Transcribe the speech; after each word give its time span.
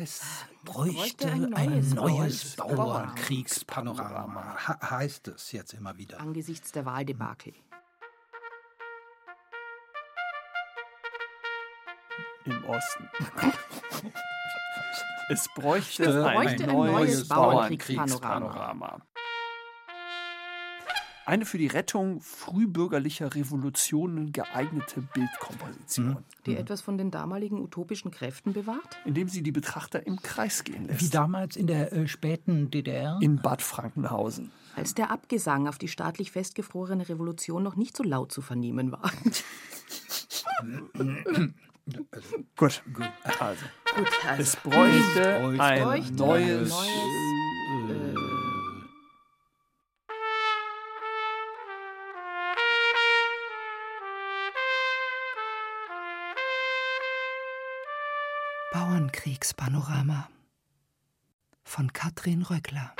Es 0.00 0.44
bräuchte 0.64 1.26
bräuchte 1.26 1.26
ein 1.26 1.54
ein 1.54 1.90
neues 1.90 2.54
Bauernkriegspanorama. 2.54 4.56
Heißt 4.80 5.26
es 5.26 5.50
jetzt 5.50 5.74
immer 5.74 5.98
wieder. 5.98 6.20
Angesichts 6.20 6.70
der 6.70 6.84
Wahldebakel. 6.84 7.52
Im 12.44 12.64
Osten. 12.64 13.10
es 15.30 15.48
bräuchte, 15.56 16.04
Es 16.04 16.14
ein, 16.14 16.32
bräuchte 16.32 16.62
ein 16.64 16.76
neues 16.76 16.92
neues 16.92 17.28
Bauernkriegspanorama. 17.28 18.38
Bauernkriegspanorama. 18.38 19.02
Eine 21.28 21.44
für 21.44 21.58
die 21.58 21.66
Rettung 21.66 22.22
frühbürgerlicher 22.22 23.34
Revolutionen 23.34 24.32
geeignete 24.32 25.02
Bildkomposition, 25.02 26.06
Mhm. 26.08 26.16
Die 26.46 26.56
etwas 26.56 26.80
von 26.80 26.96
den 26.96 27.10
damaligen 27.10 27.60
utopischen 27.60 28.10
Kräften 28.10 28.54
bewahrt? 28.54 28.96
indem 29.04 29.28
sie 29.28 29.42
die 29.42 29.52
Betrachter 29.52 30.06
im 30.06 30.22
Kreis 30.22 30.64
gehen 30.64 30.86
lässt. 30.86 31.02
Wie 31.02 31.10
damals 31.10 31.56
in 31.56 31.66
der 31.66 31.92
äh, 31.92 32.08
späten 32.08 32.70
DDR? 32.70 33.18
in 33.20 33.42
Bad 33.42 33.60
Frankenhausen. 33.60 34.52
Als 34.74 34.94
der 34.94 35.10
Abgesang 35.10 35.68
auf 35.68 35.76
die 35.76 35.88
staatlich 35.88 36.30
festgefrorene 36.30 37.06
Revolution 37.10 37.62
noch 37.62 37.76
nicht 37.76 37.94
so 37.94 38.04
laut 38.04 38.32
zu 38.32 38.40
vernehmen 38.40 38.90
war. 38.90 39.12
Gut, 42.56 42.82
also. 43.38 43.64
Gut, 43.94 44.06
also. 44.26 44.42
Es 44.42 44.56
bräuchte 44.56 45.40
bräuchte 45.40 45.62
ein 45.62 45.82
bräuchte 45.82 46.12
neues. 46.14 46.72
ein 46.72 46.86
neues 46.86 47.37
Bauernkriegspanorama 59.38 60.28
von 61.62 61.92
Katrin 61.92 62.42
Röckler. 62.42 62.94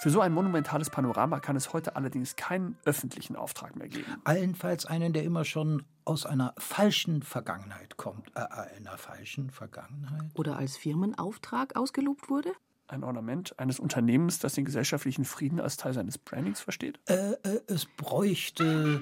Für 0.00 0.10
so 0.10 0.20
ein 0.20 0.32
monumentales 0.32 0.90
Panorama 0.90 1.38
kann 1.38 1.54
es 1.54 1.72
heute 1.72 1.94
allerdings 1.94 2.34
keinen 2.34 2.76
öffentlichen 2.84 3.36
Auftrag 3.36 3.76
mehr 3.76 3.88
geben. 3.88 4.20
Allenfalls 4.24 4.86
einen, 4.86 5.12
der 5.12 5.22
immer 5.22 5.44
schon 5.44 5.84
aus 6.04 6.26
einer 6.26 6.54
falschen 6.58 7.22
Vergangenheit 7.22 7.96
kommt. 7.96 8.32
Äh, 8.34 8.40
einer 8.76 8.98
falschen 8.98 9.50
Vergangenheit? 9.50 10.30
oder 10.34 10.56
als 10.56 10.76
Firmenauftrag 10.76 11.76
ausgelobt 11.76 12.30
wurde? 12.30 12.52
Ein 12.90 13.04
Ornament 13.04 13.56
eines 13.56 13.78
Unternehmens, 13.78 14.40
das 14.40 14.54
den 14.54 14.64
gesellschaftlichen 14.64 15.24
Frieden 15.24 15.60
als 15.60 15.76
Teil 15.76 15.92
seines 15.92 16.18
Brandings 16.18 16.60
versteht? 16.60 16.98
Äh, 17.08 17.34
äh, 17.44 17.60
es 17.68 17.86
bräuchte 17.86 19.00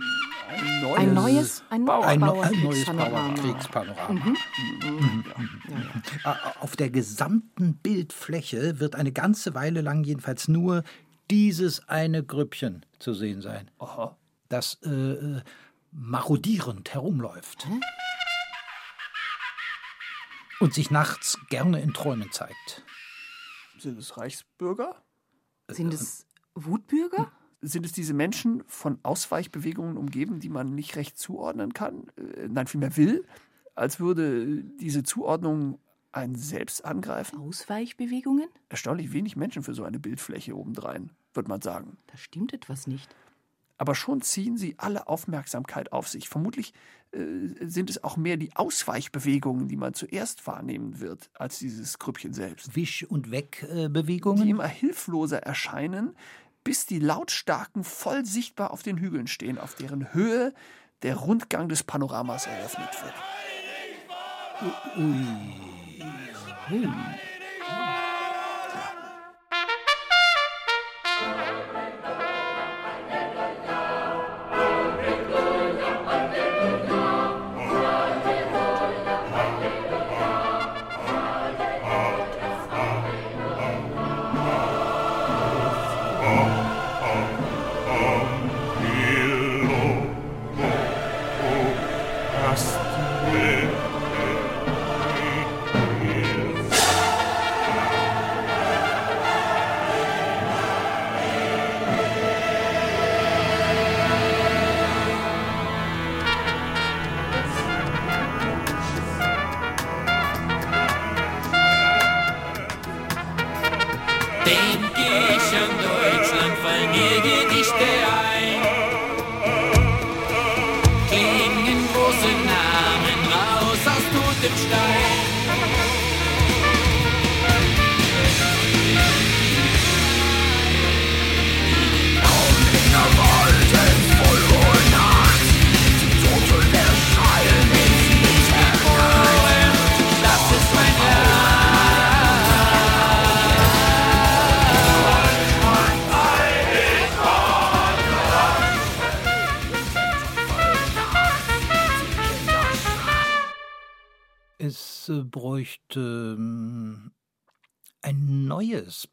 Ein 0.50 0.82
neues. 0.82 0.98
Ein 0.98 1.14
neues, 1.14 1.62
ein 1.70 1.84
neues 1.84 2.06
ein, 2.06 2.20
neu- 2.20 2.40
ein 2.42 2.62
neues 2.62 2.84
Bauernkriegspanorama. 2.84 3.10
Bauernkriegspanorama. 3.10 4.12
Mhm. 4.12 4.36
Äh, 6.24 6.34
Auf 6.60 6.76
der 6.76 6.90
gesamten 6.90 7.76
Bildfläche 7.76 8.78
wird 8.78 8.94
eine 8.94 9.10
ganze 9.10 9.54
Weile 9.54 9.80
lang 9.80 10.04
jedenfalls 10.04 10.48
nur 10.48 10.84
dieses 11.30 11.88
eine 11.88 12.22
Grüppchen 12.22 12.84
zu 12.98 13.14
sehen 13.14 13.40
sein, 13.40 13.70
Aha. 13.78 14.18
das 14.50 14.78
äh, 14.84 14.90
äh, 14.90 15.40
marodierend 15.92 16.92
herumläuft. 16.92 17.66
Und 20.60 20.74
sich 20.74 20.90
nachts 20.90 21.38
gerne 21.48 21.80
in 21.80 21.94
Träumen 21.94 22.30
zeigt. 22.32 22.84
Sind 23.78 23.98
es 23.98 24.16
Reichsbürger? 24.16 25.02
Sind 25.68 25.92
es 25.92 26.26
Wutbürger? 26.54 27.32
Sind 27.60 27.84
es 27.84 27.92
diese 27.92 28.14
Menschen 28.14 28.62
von 28.66 28.98
Ausweichbewegungen 29.02 29.96
umgeben, 29.96 30.40
die 30.40 30.48
man 30.48 30.74
nicht 30.74 30.96
recht 30.96 31.18
zuordnen 31.18 31.72
kann? 31.74 32.06
Äh, 32.16 32.48
nein, 32.48 32.66
vielmehr 32.66 32.96
will, 32.96 33.24
als 33.74 33.98
würde 34.00 34.62
diese 34.62 35.02
Zuordnung 35.02 35.78
einen 36.12 36.36
selbst 36.36 36.84
angreifen? 36.84 37.38
Ausweichbewegungen? 37.38 38.48
Erstaunlich 38.68 39.12
wenig 39.12 39.36
Menschen 39.36 39.62
für 39.62 39.74
so 39.74 39.84
eine 39.84 39.98
Bildfläche 39.98 40.56
obendrein, 40.56 41.10
würde 41.34 41.48
man 41.48 41.60
sagen. 41.60 41.98
Da 42.06 42.16
stimmt 42.16 42.52
etwas 42.52 42.86
nicht. 42.86 43.14
Aber 43.78 43.94
schon 43.94 44.20
ziehen 44.20 44.56
sie 44.56 44.74
alle 44.78 45.08
Aufmerksamkeit 45.08 45.92
auf 45.92 46.08
sich. 46.08 46.28
Vermutlich 46.28 46.74
äh, 47.12 47.18
sind 47.60 47.90
es 47.90 48.02
auch 48.04 48.16
mehr 48.16 48.36
die 48.36 48.54
Ausweichbewegungen, 48.56 49.68
die 49.68 49.76
man 49.76 49.94
zuerst 49.94 50.46
wahrnehmen 50.46 51.00
wird, 51.00 51.30
als 51.34 51.58
dieses 51.58 51.98
Grüppchen 51.98 52.34
selbst. 52.34 52.76
Wisch- 52.76 53.04
und 53.04 53.26
Die 53.26 53.30
Wegbewegungen. 53.30 54.46
immer 54.46 54.66
hilfloser 54.66 55.38
erscheinen, 55.38 56.14
bis 56.64 56.86
die 56.86 56.98
Lautstarken 56.98 57.84
voll 57.84 58.26
sichtbar 58.26 58.72
auf 58.72 58.82
den 58.82 58.98
Hügeln 58.98 59.26
stehen, 59.26 59.58
auf 59.58 59.74
deren 59.74 60.12
Höhe 60.12 60.52
der 61.02 61.16
Rundgang 61.16 61.68
des 61.68 61.84
Panoramas 61.84 62.46
eröffnet 62.46 62.90
wird. 63.02 63.14
Denk 66.68 67.37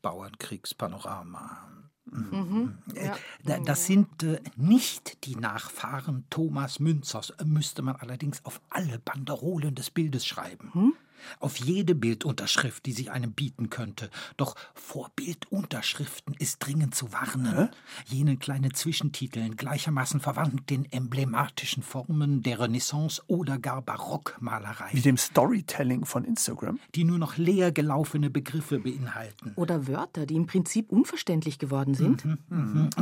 Bauernkriegspanorama. 0.05 1.57
Äh, 2.93 3.09
da- 3.43 3.59
Das 3.59 3.87
sind 3.87 4.21
äh, 4.23 4.39
nicht 4.55 5.25
die 5.25 5.35
Nachfahren 5.35 6.25
Thomas 6.29 6.79
Münzers, 6.79 7.31
äh, 7.31 7.45
müsste 7.45 7.81
man 7.81 7.95
allerdings 7.95 8.45
auf 8.45 8.61
alle 8.69 8.99
Banderolen 8.99 9.73
des 9.73 9.89
Bildes 9.89 10.25
schreiben. 10.25 10.93
Auf 11.39 11.57
jede 11.57 11.95
Bildunterschrift, 11.95 12.85
die 12.85 12.91
sich 12.91 13.11
einem 13.11 13.33
bieten 13.33 13.69
könnte. 13.69 14.09
Doch 14.37 14.55
vor 14.73 15.11
Bildunterschriften 15.15 16.35
ist 16.39 16.59
dringend 16.59 16.95
zu 16.95 17.11
warnen. 17.11 17.69
Jene 18.07 18.37
kleinen 18.37 18.73
Zwischentiteln, 18.73 19.55
gleichermaßen 19.55 20.19
verwandt 20.19 20.69
den 20.69 20.91
emblematischen 20.91 21.83
Formen 21.83 22.41
der 22.41 22.59
Renaissance 22.59 23.21
oder 23.27 23.57
gar 23.57 23.81
Barockmalerei 23.81 24.89
Wie 24.91 25.01
dem 25.01 25.17
Storytelling 25.17 26.05
von 26.05 26.23
Instagram. 26.23 26.79
die 26.95 27.03
nur 27.03 27.17
noch 27.17 27.37
leer 27.37 27.71
gelaufene 27.71 28.29
Begriffe 28.29 28.79
beinhalten. 28.79 29.53
Oder 29.55 29.87
Wörter, 29.87 30.25
die 30.25 30.35
im 30.35 30.47
Prinzip 30.47 30.91
unverständlich 30.91 31.59
geworden 31.59 31.93
sind? 31.93 32.23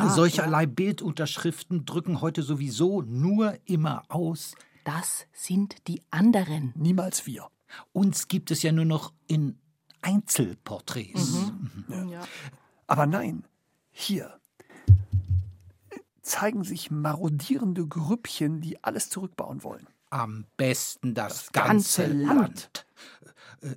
Solcherlei 0.10 0.66
Bildunterschriften 0.66 1.86
drücken 1.86 2.22
heute 2.22 2.44
sowieso 2.44 3.02
nur 3.02 3.58
immer 3.66 4.04
aus. 4.10 4.56
Das 4.84 5.28
sind 5.32 5.76
die 5.88 6.02
anderen. 6.12 6.74
Niemals 6.76 7.26
wir. 7.26 7.48
Uns 7.92 8.28
gibt 8.28 8.52
es 8.52 8.64
ja 8.64 8.72
nur 8.72 8.86
noch 8.86 9.14
in 9.28 9.58
Einzelporträts. 10.02 11.52
Aber 12.88 13.06
nein, 13.06 13.46
hier. 13.92 14.40
zeigen 16.22 16.64
sich 16.64 16.92
marodierende 16.92 17.86
Grüppchen, 17.88 18.62
die 18.62 18.84
alles 18.84 19.10
zurückbauen 19.10 19.64
wollen. 19.64 19.88
Am 20.10 20.46
besten 20.58 21.14
das, 21.14 21.38
Das 21.38 21.52
ganze 21.52 22.04
ganze, 22.04 22.18
Land. 22.24 22.36
Land. 22.42 22.86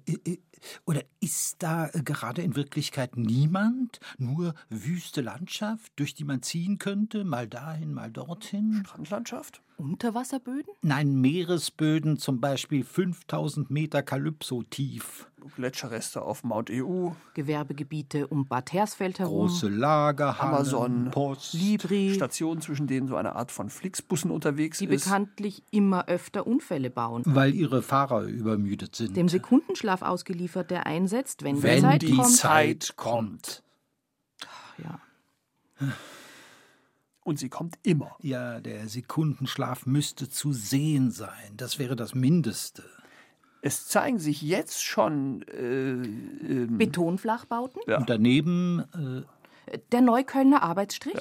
Äh, 0.06 0.12
äh, 0.32 0.38
Oder 0.84 1.02
ist 1.20 1.62
da 1.62 1.88
äh, 1.88 2.02
gerade 2.02 2.42
in 2.42 2.56
Wirklichkeit 2.56 3.16
niemand? 3.16 4.00
Nur 4.18 4.54
wüste 4.68 5.20
Landschaft, 5.22 5.92
durch 5.96 6.14
die 6.14 6.24
man 6.24 6.42
ziehen 6.42 6.78
könnte, 6.78 7.24
mal 7.24 7.48
dahin, 7.48 7.92
mal 7.92 8.10
dorthin? 8.10 8.82
Strandlandschaft? 8.84 9.62
Unterwasserböden? 9.76 10.72
Nein, 10.82 11.20
Meeresböden, 11.20 12.18
zum 12.18 12.40
Beispiel 12.40 12.84
5000 12.84 13.70
Meter 13.70 14.02
Kalypso 14.02 14.62
tief. 14.62 15.28
Gletscherreste 15.54 16.22
auf 16.22 16.42
Mount 16.42 16.70
EU, 16.70 17.10
Gewerbegebiete 17.34 18.26
um 18.26 18.46
Bad 18.46 18.72
Hersfeld 18.72 19.18
herum? 19.20 19.46
Große 19.46 19.68
Lagerhallen, 19.68 20.54
Amazon, 20.54 21.10
Post. 21.12 21.54
Libri, 21.54 22.12
Stationen, 22.14 22.60
zwischen 22.60 22.86
denen 22.88 23.06
so 23.06 23.16
eine 23.16 23.36
Art 23.36 23.52
von 23.52 23.70
Flixbussen 23.70 24.30
unterwegs 24.30 24.78
die 24.78 24.86
ist. 24.86 25.04
bekanntlich 25.04 25.62
immer 25.70 26.08
öfter 26.08 26.46
Unfälle 26.46 26.90
bauen. 26.90 27.22
Weil 27.26 27.54
ihre 27.54 27.82
Fahrer 27.82 28.22
übermüdet 28.22 28.96
sind. 28.96 29.16
Dem 29.16 29.28
Sekundenschlaf 29.28 30.02
ausgeliefert, 30.02 30.70
der 30.70 30.86
einsetzt, 30.86 31.44
wenn, 31.44 31.56
die 31.56 31.62
Wenn 31.62 31.82
Zeit 31.82 32.02
die 32.02 32.16
kommt. 32.16 32.36
Zeit 32.36 32.92
kommt. 32.96 33.62
Ja. 34.78 35.00
Und 37.26 37.40
sie 37.40 37.48
kommt 37.48 37.76
immer. 37.82 38.16
Ja, 38.22 38.60
der 38.60 38.86
Sekundenschlaf 38.86 39.84
müsste 39.84 40.28
zu 40.28 40.52
sehen 40.52 41.10
sein. 41.10 41.56
Das 41.56 41.80
wäre 41.80 41.96
das 41.96 42.14
Mindeste. 42.14 42.84
Es 43.62 43.88
zeigen 43.88 44.20
sich 44.20 44.42
jetzt 44.42 44.84
schon 44.84 45.42
äh, 45.48 45.90
ähm, 45.90 46.78
Betonflachbauten? 46.78 47.82
Ja. 47.88 47.98
Und 47.98 48.08
daneben 48.08 49.24
äh, 49.66 49.78
Der 49.90 50.02
Neuköllner 50.02 50.62
Arbeitsstrich? 50.62 51.18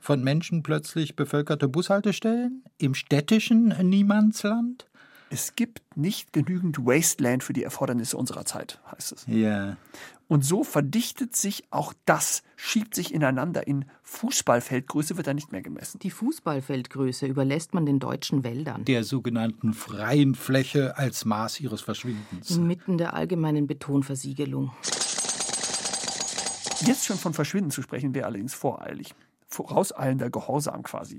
von 0.00 0.24
Menschen 0.24 0.64
plötzlich 0.64 1.14
bevölkerte 1.14 1.68
Bushaltestellen 1.68 2.64
im 2.78 2.94
städtischen 2.94 3.68
Niemandsland? 3.88 4.88
es 5.34 5.56
gibt 5.56 5.82
nicht 5.96 6.32
genügend 6.32 6.78
Wasteland 6.78 7.42
für 7.42 7.52
die 7.52 7.64
Erfordernisse 7.64 8.16
unserer 8.16 8.44
Zeit, 8.44 8.80
heißt 8.92 9.12
es. 9.12 9.26
Ja. 9.26 9.76
Und 10.26 10.44
so 10.44 10.64
verdichtet 10.64 11.36
sich 11.36 11.64
auch 11.70 11.92
das, 12.06 12.42
schiebt 12.56 12.94
sich 12.94 13.12
ineinander. 13.12 13.66
In 13.66 13.84
Fußballfeldgröße 14.02 15.16
wird 15.16 15.26
da 15.26 15.34
nicht 15.34 15.52
mehr 15.52 15.62
gemessen. 15.62 15.98
Die 15.98 16.10
Fußballfeldgröße 16.10 17.26
überlässt 17.26 17.74
man 17.74 17.84
den 17.84 17.98
deutschen 17.98 18.42
Wäldern. 18.42 18.84
Der 18.86 19.04
sogenannten 19.04 19.74
freien 19.74 20.34
Fläche 20.34 20.96
als 20.96 21.24
Maß 21.24 21.60
ihres 21.60 21.82
Verschwindens. 21.82 22.50
Inmitten 22.50 22.96
der 22.96 23.14
allgemeinen 23.14 23.66
Betonversiegelung. 23.66 24.72
Jetzt 26.80 27.04
schon 27.06 27.16
von 27.16 27.34
Verschwinden 27.34 27.70
zu 27.70 27.82
sprechen, 27.82 28.14
wäre 28.14 28.26
allerdings 28.26 28.54
voreilig. 28.54 29.14
Vorauseilender 29.46 30.30
Gehorsam 30.30 30.82
quasi. 30.82 31.18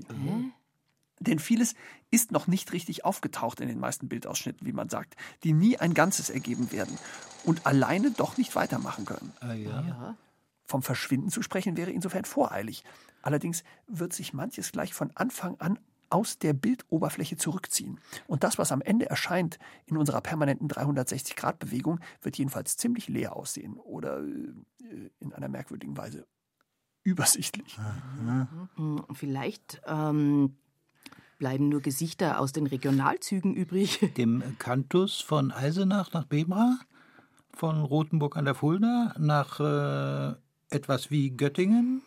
Denn 1.20 1.38
vieles 1.38 1.74
ist 2.10 2.30
noch 2.30 2.46
nicht 2.46 2.72
richtig 2.72 3.04
aufgetaucht 3.04 3.60
in 3.60 3.68
den 3.68 3.78
meisten 3.78 4.08
Bildausschnitten, 4.08 4.66
wie 4.66 4.72
man 4.72 4.88
sagt, 4.88 5.16
die 5.44 5.52
nie 5.52 5.78
ein 5.78 5.94
Ganzes 5.94 6.30
ergeben 6.30 6.72
werden 6.72 6.98
und 7.44 7.66
alleine 7.66 8.10
doch 8.10 8.36
nicht 8.36 8.54
weitermachen 8.54 9.04
können. 9.06 9.32
Ah, 9.40 9.54
ja. 9.54 9.82
Ja. 9.82 10.16
Vom 10.64 10.82
Verschwinden 10.82 11.30
zu 11.30 11.42
sprechen 11.42 11.76
wäre 11.76 11.90
insofern 11.90 12.24
voreilig. 12.24 12.84
Allerdings 13.22 13.64
wird 13.86 14.12
sich 14.12 14.32
manches 14.32 14.72
gleich 14.72 14.94
von 14.94 15.10
Anfang 15.14 15.58
an 15.60 15.78
aus 16.10 16.38
der 16.38 16.52
Bildoberfläche 16.52 17.36
zurückziehen. 17.36 18.00
Und 18.26 18.44
das, 18.44 18.58
was 18.58 18.72
am 18.72 18.80
Ende 18.80 19.08
erscheint 19.10 19.58
in 19.86 19.96
unserer 19.96 20.20
permanenten 20.20 20.68
360-Grad-Bewegung, 20.68 22.00
wird 22.22 22.38
jedenfalls 22.38 22.76
ziemlich 22.76 23.08
leer 23.08 23.34
aussehen 23.34 23.74
oder 23.78 24.20
äh, 24.20 25.10
in 25.18 25.32
einer 25.32 25.48
merkwürdigen 25.48 25.96
Weise 25.96 26.26
übersichtlich. 27.02 27.78
Hm, 28.76 29.04
Vielleicht 29.14 29.80
ähm, 29.86 30.56
bleiben 31.38 31.68
nur 31.68 31.80
Gesichter 31.80 32.40
aus 32.40 32.52
den 32.52 32.66
Regionalzügen 32.66 33.54
übrig. 33.54 34.12
Dem 34.16 34.42
Kantus 34.58 35.20
von 35.20 35.52
Eisenach 35.52 36.12
nach 36.12 36.24
Bebra, 36.24 36.78
von 37.52 37.82
Rothenburg 37.82 38.36
an 38.36 38.44
der 38.44 38.54
Fulda 38.54 39.14
nach 39.18 39.60
äh, 39.60 40.34
etwas 40.74 41.10
wie 41.10 41.30
Göttingen. 41.30 42.02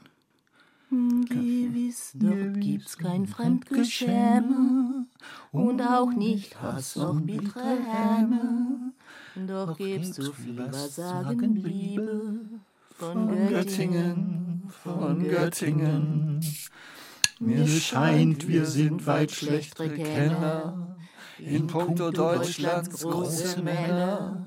Gewiss, 0.90 2.14
doch 2.16 2.60
gibt's 2.60 2.98
kein 2.98 3.28
Fremdgeschäme 3.28 5.06
und 5.52 5.82
auch 5.82 6.12
nicht 6.12 6.60
Hass 6.60 6.96
noch 6.96 7.22
bittere 7.22 7.78
Häme. 7.86 8.94
Doch 9.36 9.78
gibst 9.78 10.18
du 10.18 10.34
viel 10.34 10.58
was 10.58 10.96
sagen, 10.96 11.56
Liebe, 11.58 12.40
von 12.98 13.28
Göttingen, 13.50 14.64
von 14.84 15.24
Göttingen. 15.24 16.42
Mir 17.40 17.68
scheint, 17.68 18.48
wir 18.50 18.66
sind 18.66 19.08
weit 19.08 19.32
schlechtere 19.32 19.90
Kenner. 19.90 20.98
In 21.38 21.68
puncto 21.68 22.12
Deutschlands 22.12 23.02
große 23.02 23.62
Männer. 23.62 24.46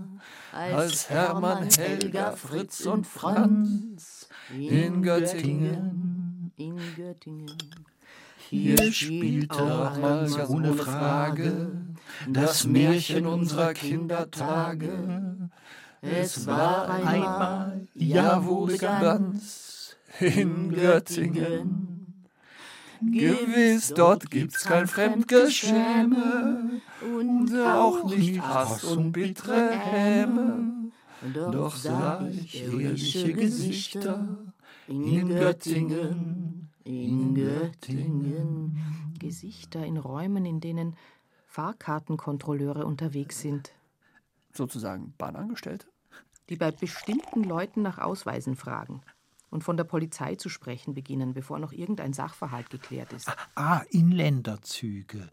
Als 0.53 1.09
Hermann, 1.09 1.69
Helga, 1.71 2.33
Fritz 2.33 2.85
und 2.85 3.07
Franz. 3.07 4.29
In 4.55 5.03
Göttingen. 5.03 6.53
In 6.57 6.77
Göttingen. 6.95 7.57
Hier 8.51 8.93
spielte 8.93 9.63
auch 9.63 9.97
mal 9.97 10.31
ohne 10.49 10.75
Frage 10.75 11.73
das 12.29 12.67
Märchen 12.67 13.25
unserer 13.25 13.73
Kindertage. 13.73 15.49
Es 16.03 16.47
war 16.47 16.91
einmal, 16.91 17.87
ja 17.95 18.45
wo 18.45 18.67
ganz, 18.67 19.97
in 20.21 20.71
Göttingen. 20.75 22.02
Gewiss, 23.11 23.93
dort 23.95 24.31
gibt's 24.31 24.65
kein 24.65 24.87
Fremdgeschäme 24.87 26.81
und 27.01 27.55
auch 27.59 28.05
nicht 28.05 28.41
Hass 28.41 28.85
und 28.85 29.13
bittere 29.13 29.71
Häme. 29.71 30.91
Doch 31.35 31.77
sah 31.77 32.27
ich 32.29 32.63
ehrliche 32.63 33.33
Gesichter 33.33 34.39
in 34.89 35.29
Göttingen, 35.29 36.71
in 36.85 37.35
Göttingen. 37.35 38.77
Gesichter 39.19 39.85
in 39.85 39.97
Räumen, 39.97 40.45
in 40.45 40.61
denen 40.61 40.97
Fahrkartenkontrolleure 41.47 42.85
unterwegs 42.87 43.41
sind, 43.41 43.73
Sozusagen 44.53 45.15
Bahnangestellte? 45.17 45.87
die 46.49 46.57
bei 46.57 46.71
bestimmten 46.71 47.45
Leuten 47.45 47.83
nach 47.83 47.99
Ausweisen 47.99 48.57
fragen 48.57 49.01
und 49.53 49.63
von 49.63 49.77
der 49.77 49.85
Polizei 49.85 50.35
zu 50.37 50.49
sprechen 50.49 50.95
beginnen, 50.95 51.35
bevor 51.35 51.59
noch 51.59 51.73
irgendein 51.73 52.15
Sachverhalt 52.15 52.71
geklärt 52.71 53.13
ist. 53.13 53.31
Ah, 53.55 53.83
Inländerzüge, 53.91 55.29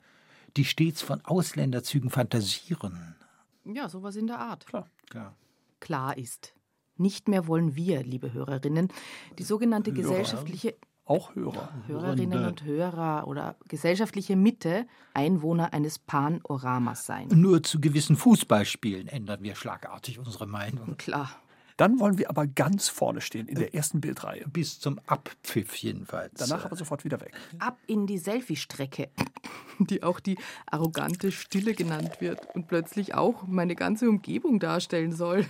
die 0.57 0.65
stets 0.65 1.01
von 1.01 1.23
Ausländerzügen 1.23 2.09
fantasieren. 2.09 3.15
Ja, 3.63 3.88
sowas 3.88 4.17
in 4.17 4.27
der 4.27 4.39
Art. 4.39 4.67
Klar. 4.67 4.88
Klar. 5.09 5.35
Klar 5.79 6.17
ist, 6.17 6.53
nicht 6.97 7.29
mehr 7.29 7.47
wollen 7.47 7.77
wir, 7.77 8.03
liebe 8.03 8.33
Hörerinnen, 8.33 8.89
die 9.38 9.43
sogenannte 9.43 9.93
gesellschaftliche 9.93 10.75
Auch 11.05 11.33
Hörer. 11.33 11.69
Hörerinnen 11.88 12.45
und 12.45 12.63
Hörer 12.65 13.25
oder 13.25 13.55
gesellschaftliche 13.69 14.35
Mitte 14.35 14.85
Einwohner 15.13 15.73
eines 15.73 15.97
Panoramas 15.97 17.05
sein. 17.05 17.29
Nur 17.29 17.63
zu 17.63 17.79
gewissen 17.79 18.17
Fußballspielen 18.17 19.07
ändern 19.07 19.41
wir 19.41 19.55
schlagartig 19.55 20.19
unsere 20.19 20.45
Meinung. 20.45 20.97
Klar. 20.97 21.31
Dann 21.79 21.98
wollen 22.01 22.17
wir 22.17 22.29
aber 22.29 22.45
ganz 22.45 22.89
vorne 22.89 23.21
stehen, 23.21 23.48
in 23.48 23.55
der 23.55 23.74
ersten 23.74 24.01
Bildreihe. 24.01 24.45
Bis 24.51 24.81
zum 24.81 25.00
Abpfiff 25.07 25.75
jedenfalls. 25.75 26.33
Danach 26.33 26.65
aber 26.65 26.75
sofort 26.75 27.05
wieder 27.05 27.21
weg. 27.21 27.31
Ab 27.57 27.77
in 27.88 28.05
die 28.05 28.17
Selfie-Strecke, 28.17 29.07
die 29.79 30.03
auch 30.03 30.19
die 30.19 30.38
arrogante 30.65 31.31
Stille 31.31 31.74
genannt 31.74 32.19
wird 32.19 32.53
und 32.53 32.67
plötzlich 32.67 33.15
auch 33.15 33.48
meine 33.48 33.75
ganze 33.75 34.09
Umgebung 34.09 34.59
darstellen 34.59 35.13
soll. 35.13 35.45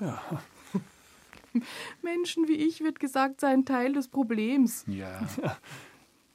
Ja. 0.00 0.40
Menschen 2.02 2.48
wie 2.48 2.54
ich, 2.54 2.80
wird 2.80 2.98
gesagt, 2.98 3.40
seien 3.40 3.64
Teil 3.64 3.92
des 3.92 4.08
Problems. 4.08 4.84
ja. 4.88 5.20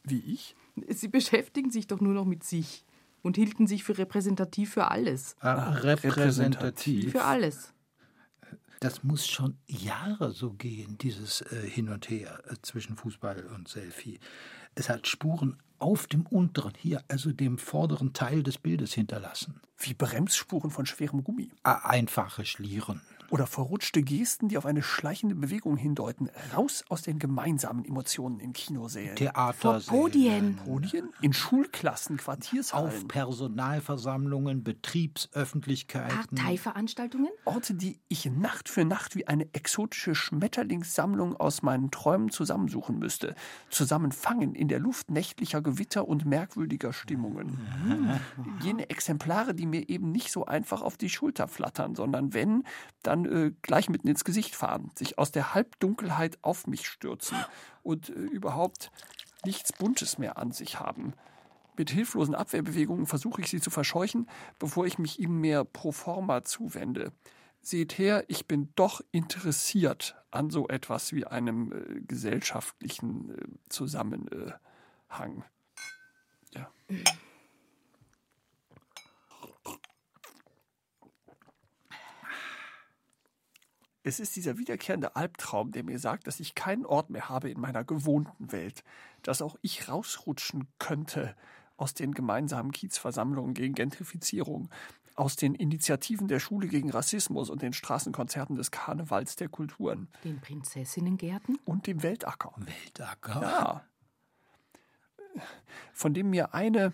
Wie 0.08 0.20
ich? 0.20 0.56
Sie 0.88 1.08
beschäftigen 1.08 1.72
sich 1.72 1.88
doch 1.88 2.00
nur 2.00 2.14
noch 2.14 2.26
mit 2.26 2.44
sich 2.44 2.86
und 3.24 3.38
hielten 3.38 3.66
sich 3.66 3.84
für 3.84 3.98
repräsentativ 3.98 4.72
für 4.72 4.92
alles. 4.92 5.36
Ah, 5.40 5.72
repräsentativ. 5.72 7.12
Für 7.12 7.24
alles. 7.24 7.74
Das 8.80 9.04
muss 9.04 9.28
schon 9.28 9.58
Jahre 9.68 10.32
so 10.32 10.52
gehen, 10.54 10.98
dieses 10.98 11.42
äh, 11.42 11.68
Hin 11.70 11.90
und 11.90 12.10
Her 12.10 12.42
äh, 12.48 12.56
zwischen 12.62 12.96
Fußball 12.96 13.46
und 13.56 13.68
Selfie. 13.68 14.20
Es 14.76 14.90
hat 14.90 15.08
Spuren 15.08 15.58
auf 15.80 16.08
dem 16.08 16.26
unteren, 16.26 16.74
hier 16.78 17.04
also 17.08 17.32
dem 17.32 17.58
vorderen 17.58 18.14
Teil 18.14 18.44
des 18.44 18.58
Bildes 18.58 18.94
hinterlassen. 18.94 19.62
Wie 19.78 19.94
Bremsspuren 19.94 20.72
von 20.72 20.86
schwerem 20.86 21.24
Gummi. 21.24 21.52
Einfache 21.64 22.46
Schlieren. 22.46 23.02
Oder 23.30 23.48
verrutschte 23.48 24.02
Gesten, 24.02 24.48
die 24.48 24.58
auf 24.58 24.66
eine 24.66 24.84
schleichende 24.84 25.36
Bewegung 25.36 25.78
hindeuten. 25.78 26.30
Raus 26.56 26.84
aus 26.90 27.02
den 27.02 27.20
gemeinsamen 27.20 27.86
Emotionen 27.86 28.40
in 28.40 28.54
Kinosälen. 28.54 29.16
Theater, 29.16 29.82
Podien. 29.86 30.58
Podien? 30.58 31.10
In 31.22 31.34
Schulklassen, 31.34 32.18
Quartiershallen. 32.18 32.88
auf 32.88 33.08
Personalversammlungen, 33.08 34.64
Betriebsöffentlichkeiten. 34.64 36.38
Parteiveranstaltungen? 36.38 37.30
Orte, 37.46 37.74
die 37.74 38.00
ich 38.08 38.26
Nacht 38.26 38.70
für 38.70 38.86
Nacht 38.86 39.16
wie 39.16 39.28
eine 39.28 39.48
exotische 39.54 40.16
Schmetterlingssammlung 40.16 41.36
aus 41.36 41.62
meinen 41.62 41.92
Träumen 41.92 42.30
zusammensuchen 42.30 43.00
müsste. 43.00 43.36
Zusammenfangen 43.70 44.56
in 44.56 44.68
der 44.68 44.80
Luft 44.80 45.10
nächtlicher 45.10 45.62
Gewitter 45.62 46.08
und 46.08 46.26
merkwürdiger 46.26 46.94
Stimmungen. 46.94 47.60
Jene 48.62 48.90
Exemplare, 48.90 49.54
die 49.54 49.66
mir 49.66 49.90
eben 49.90 50.12
nicht 50.12 50.32
so 50.32 50.46
einfach 50.46 50.82
auf 50.82 50.98
die 50.98 51.10
Schulter 51.10 51.48
flattern, 51.48 51.96
sondern 51.96 52.34
wenn, 52.34 52.64
dann 53.04 53.15
äh, 53.24 53.52
gleich 53.62 53.88
mitten 53.88 54.10
ins 54.10 54.26
Gesicht 54.26 54.56
fahren, 54.56 54.92
sich 54.96 55.18
aus 55.18 55.32
der 55.32 55.54
Halbdunkelheit 55.54 56.38
auf 56.42 56.68
mich 56.68 56.86
stürzen 56.88 57.38
und 57.84 58.10
äh, 58.10 58.14
überhaupt 58.14 58.92
nichts 59.46 59.72
Buntes 59.72 60.18
mehr 60.18 60.38
an 60.38 60.52
sich 60.52 60.82
haben. 60.82 61.14
Mit 61.78 61.90
hilflosen 61.90 62.36
Abwehrbewegungen 62.36 63.06
versuche 63.06 63.42
ich 63.42 63.50
sie 63.50 63.62
zu 63.62 63.70
verscheuchen, 63.70 64.28
bevor 64.60 64.86
ich 64.86 64.98
mich 64.98 65.20
ihnen 65.20 65.40
mehr 65.40 65.64
pro 65.64 65.92
forma 65.92 66.44
zuwende. 66.44 67.14
Seht 67.62 67.98
her, 67.98 68.26
ich 68.28 68.46
bin 68.46 68.70
doch 68.76 69.02
interessiert 69.12 70.16
an 70.32 70.50
so 70.50 70.68
etwas 70.68 71.14
wie 71.14 71.26
einem 71.26 71.72
äh, 71.72 72.02
gesellschaftlichen 72.02 73.32
äh, 73.32 73.70
Zusammenhang. 73.70 75.44
Ja. 76.54 76.70
Es 84.08 84.20
ist 84.20 84.36
dieser 84.36 84.60
wiederkehrende 84.60 85.16
Albtraum, 85.16 85.72
der 85.72 85.84
mir 85.84 85.98
sagt, 85.98 86.28
dass 86.28 86.40
ich 86.40 86.54
keinen 86.54 86.86
Ort 86.86 87.10
mehr 87.10 87.28
habe 87.28 87.50
in 87.50 87.60
meiner 87.60 87.84
gewohnten 87.84 88.52
Welt, 88.52 88.84
dass 89.24 89.42
auch 89.42 89.56
ich 89.64 89.90
rausrutschen 89.90 90.68
könnte 90.78 91.36
aus 91.76 91.96
den 91.96 92.14
gemeinsamen 92.14 92.72
Kiezversammlungen 92.72 93.56
gegen 93.56 93.74
Gentrifizierung, 93.74 94.70
aus 95.16 95.38
den 95.38 95.56
Initiativen 95.56 96.28
der 96.28 96.40
Schule 96.40 96.68
gegen 96.68 96.92
Rassismus 96.92 97.50
und 97.50 97.64
den 97.64 97.74
Straßenkonzerten 97.74 98.56
des 98.56 98.70
Karnevals 98.70 99.38
der 99.38 99.50
Kulturen 99.50 100.08
Den 100.24 100.40
Prinzessinnengärten? 100.40 101.58
und 101.66 101.88
dem 101.88 102.04
Weltacker. 102.04 102.54
Weltacker. 102.58 103.42
Ja. 103.42 103.84
Von 105.94 106.14
dem 106.14 106.30
mir 106.30 106.54
eine 106.54 106.94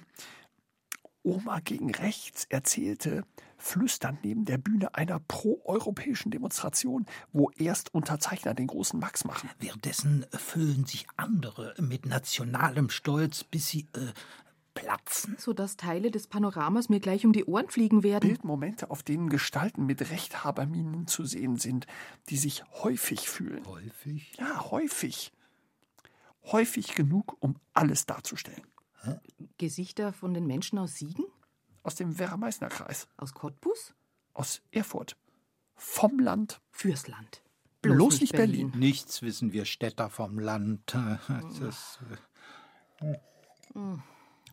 Oma 1.24 1.60
gegen 1.60 1.92
rechts 1.92 2.46
erzählte, 2.50 3.24
flüsternd 3.58 4.24
neben 4.24 4.46
der 4.46 4.58
Bühne 4.58 4.96
einer 4.96 5.20
proeuropäischen 5.20 6.32
Demonstration, 6.32 7.06
wo 7.32 7.52
erst 7.58 7.94
Unterzeichner 7.94 8.54
den 8.54 8.68
großen 8.68 9.00
Max 9.00 9.24
machen. 9.24 9.50
Währenddessen 9.60 10.26
füllen 10.32 10.86
sich 10.86 11.06
andere 11.18 11.76
mit 11.80 12.06
nationalem 12.06 12.90
Stolz, 12.90 13.44
bis 13.44 13.68
sie 13.68 13.88
äh, 13.94 14.14
platzen. 14.74 15.36
Sodass 15.38 15.78
Teile 15.78 16.12
des 16.12 16.28
Panoramas 16.28 16.90
mir 16.90 17.00
gleich 17.00 17.26
um 17.26 17.34
die 17.34 17.46
Ohren 17.46 17.70
fliegen 17.70 18.04
werden. 18.04 18.28
Bildmomente, 18.28 18.90
auf 18.90 19.04
denen 19.04 19.30
Gestalten 19.30 19.86
mit 19.86 20.10
Rechthaberminen 20.10 21.08
zu 21.08 21.26
sehen 21.26 21.58
sind, 21.58 21.88
die 22.30 22.38
sich 22.38 22.64
häufig 22.84 23.30
fühlen. 23.30 23.66
Häufig. 23.66 24.34
Ja, 24.40 24.72
häufig. 24.72 25.32
Häufig 26.46 26.96
genug, 26.96 27.38
um 27.40 27.58
alles 27.74 28.06
darzustellen. 28.06 28.64
Gesichter 29.58 30.14
von 30.14 30.34
den 30.34 30.46
Menschen 30.48 30.78
aus 30.80 30.96
Siegen? 30.96 31.26
Aus 31.84 31.96
dem 31.96 32.20
Werra-Meißner-Kreis, 32.20 33.08
Aus 33.18 33.34
Cottbus? 33.34 33.94
aus 34.34 34.62
Erfurt, 34.72 35.18
vom 35.76 36.20
Land, 36.20 36.62
Fürs 36.70 37.08
Land. 37.08 37.42
Bloß 37.82 38.22
nicht 38.22 38.34
Berlin. 38.34 38.72
Nichts 38.76 39.22
wissen 39.24 39.52
wir 39.52 39.66
Städter 39.66 40.10
vom 40.10 40.38
Land. 40.40 40.96
Das, 41.60 42.00
äh, 43.02 43.98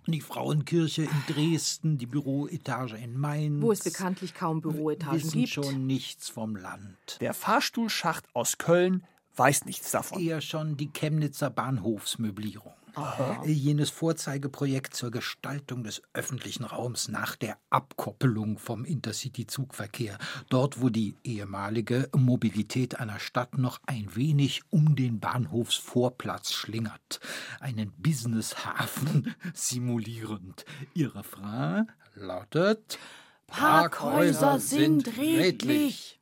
die 0.07 0.21
Frauenkirche 0.23 1.03
in 1.03 1.23
Dresden, 1.27 1.99
die 1.99 2.07
Büroetage 2.07 2.97
in 2.97 3.19
Mainz. 3.19 3.63
Wo 3.63 3.73
es 3.73 3.85
bekanntlich 3.85 4.33
kaum 4.35 4.63
Büroetagen 4.63 5.17
wissen 5.23 5.41
gibt. 5.41 5.53
schon 5.53 5.87
nichts 5.87 6.31
vom 6.31 6.57
Land. 6.57 7.19
Der 7.21 7.35
Fahrstuhlschacht 7.35 8.25
aus 8.35 8.57
Köln 8.57 9.07
weiß 9.37 9.67
nichts 9.67 9.91
davon. 9.91 10.21
Eher 10.21 10.41
schon 10.41 10.77
die 10.79 10.91
Chemnitzer 10.91 11.51
Bahnhofsmöblierung. 11.51 12.73
Äh, 12.97 13.51
Jenes 13.51 13.91
Vorzeigeprojekt 13.91 14.95
zur 14.95 15.11
Gestaltung 15.11 15.85
des 15.85 16.03
öffentlichen 16.13 16.65
Raums 16.65 17.09
nach 17.09 17.37
der 17.37 17.59
Abkoppelung 17.71 18.59
vom 18.59 18.85
Intercity-Zugverkehr. 18.85 20.19
Dort, 20.49 20.81
wo 20.81 20.89
die 20.89 21.17
ehemalige 21.25 22.09
Mobilität 22.17 22.99
einer 22.99 23.19
Stadt 23.19 23.59
noch 23.59 23.81
ein 23.87 24.15
wenig 24.15 24.63
um 24.71 24.97
den 24.97 25.21
Bahnhofsvorplatz 25.21 26.53
schlingert. 26.53 27.21
Einen 27.61 27.93
Businesshafen 27.97 29.35
simulierend. 29.55 30.65
Ihr 30.95 31.15
Refrain 31.15 31.91
lautet: 32.15 32.99
Parkhäuser 33.47 34.59
sind 34.59 35.17
redlich. 35.17 36.18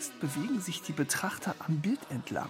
Längst 0.00 0.18
bewegen 0.18 0.62
sich 0.62 0.80
die 0.80 0.92
Betrachter 0.94 1.54
am 1.58 1.80
Bild 1.80 2.00
entlang. 2.08 2.48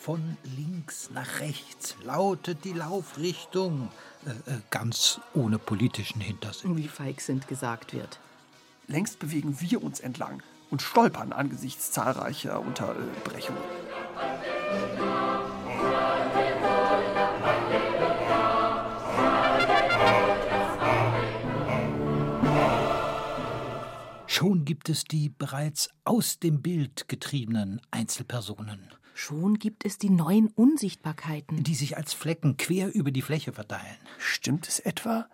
Von 0.00 0.38
links 0.56 1.10
nach 1.12 1.40
rechts 1.40 1.96
lautet 2.02 2.64
die 2.64 2.72
Laufrichtung. 2.72 3.90
Äh, 4.24 4.30
äh, 4.50 4.60
ganz 4.70 5.20
ohne 5.34 5.58
politischen 5.58 6.22
Hintersinn. 6.22 6.78
Wie 6.78 6.88
Feigsinn 6.88 7.42
gesagt 7.46 7.92
wird. 7.92 8.20
Längst 8.86 9.18
bewegen 9.18 9.60
wir 9.60 9.82
uns 9.82 10.00
entlang 10.00 10.42
und 10.70 10.80
stolpern 10.80 11.34
angesichts 11.34 11.90
zahlreicher 11.90 12.58
Unterbrechungen. 12.60 13.60
Gibt 24.64 24.88
es 24.88 25.04
die 25.04 25.28
bereits 25.28 25.90
aus 26.04 26.38
dem 26.38 26.62
Bild 26.62 27.08
getriebenen 27.08 27.80
Einzelpersonen, 27.90 28.80
Schon 29.14 29.58
gibt 29.58 29.84
es 29.84 29.98
die 29.98 30.10
neuen 30.10 30.48
Unsichtbarkeiten. 30.48 31.62
die 31.62 31.74
sich 31.74 31.96
als 31.96 32.14
Flecken 32.14 32.56
quer 32.56 32.94
über 32.94 33.10
die 33.10 33.22
Fläche 33.22 33.52
verteilen. 33.52 33.98
Stimmt 34.18 34.68
es 34.68 34.80
etwa, 34.80 35.28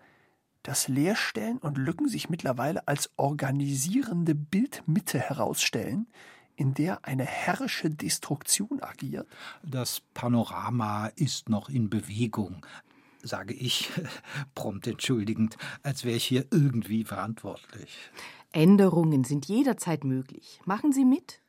dass 0.63 0.87
Leerstellen 0.87 1.57
und 1.59 1.77
Lücken 1.77 2.09
sich 2.09 2.29
mittlerweile 2.29 2.87
als 2.87 3.09
organisierende 3.15 4.35
Bildmitte 4.35 5.19
herausstellen, 5.19 6.07
in 6.55 6.73
der 6.73 7.05
eine 7.05 7.23
herrische 7.23 7.89
Destruktion 7.89 8.81
agiert? 8.81 9.27
Das 9.63 10.01
Panorama 10.13 11.07
ist 11.15 11.47
noch 11.47 11.69
in 11.69 11.89
Bewegung, 11.89 12.65
sage 13.23 13.53
ich, 13.53 13.89
prompt 14.55 14.87
entschuldigend, 14.87 15.57
als 15.83 16.03
wäre 16.03 16.17
ich 16.17 16.25
hier 16.25 16.45
irgendwie 16.51 17.05
verantwortlich. 17.05 18.11
Änderungen 18.51 19.23
sind 19.23 19.45
jederzeit 19.45 20.03
möglich. 20.03 20.59
Machen 20.65 20.91
Sie 20.91 21.05
mit? 21.05 21.41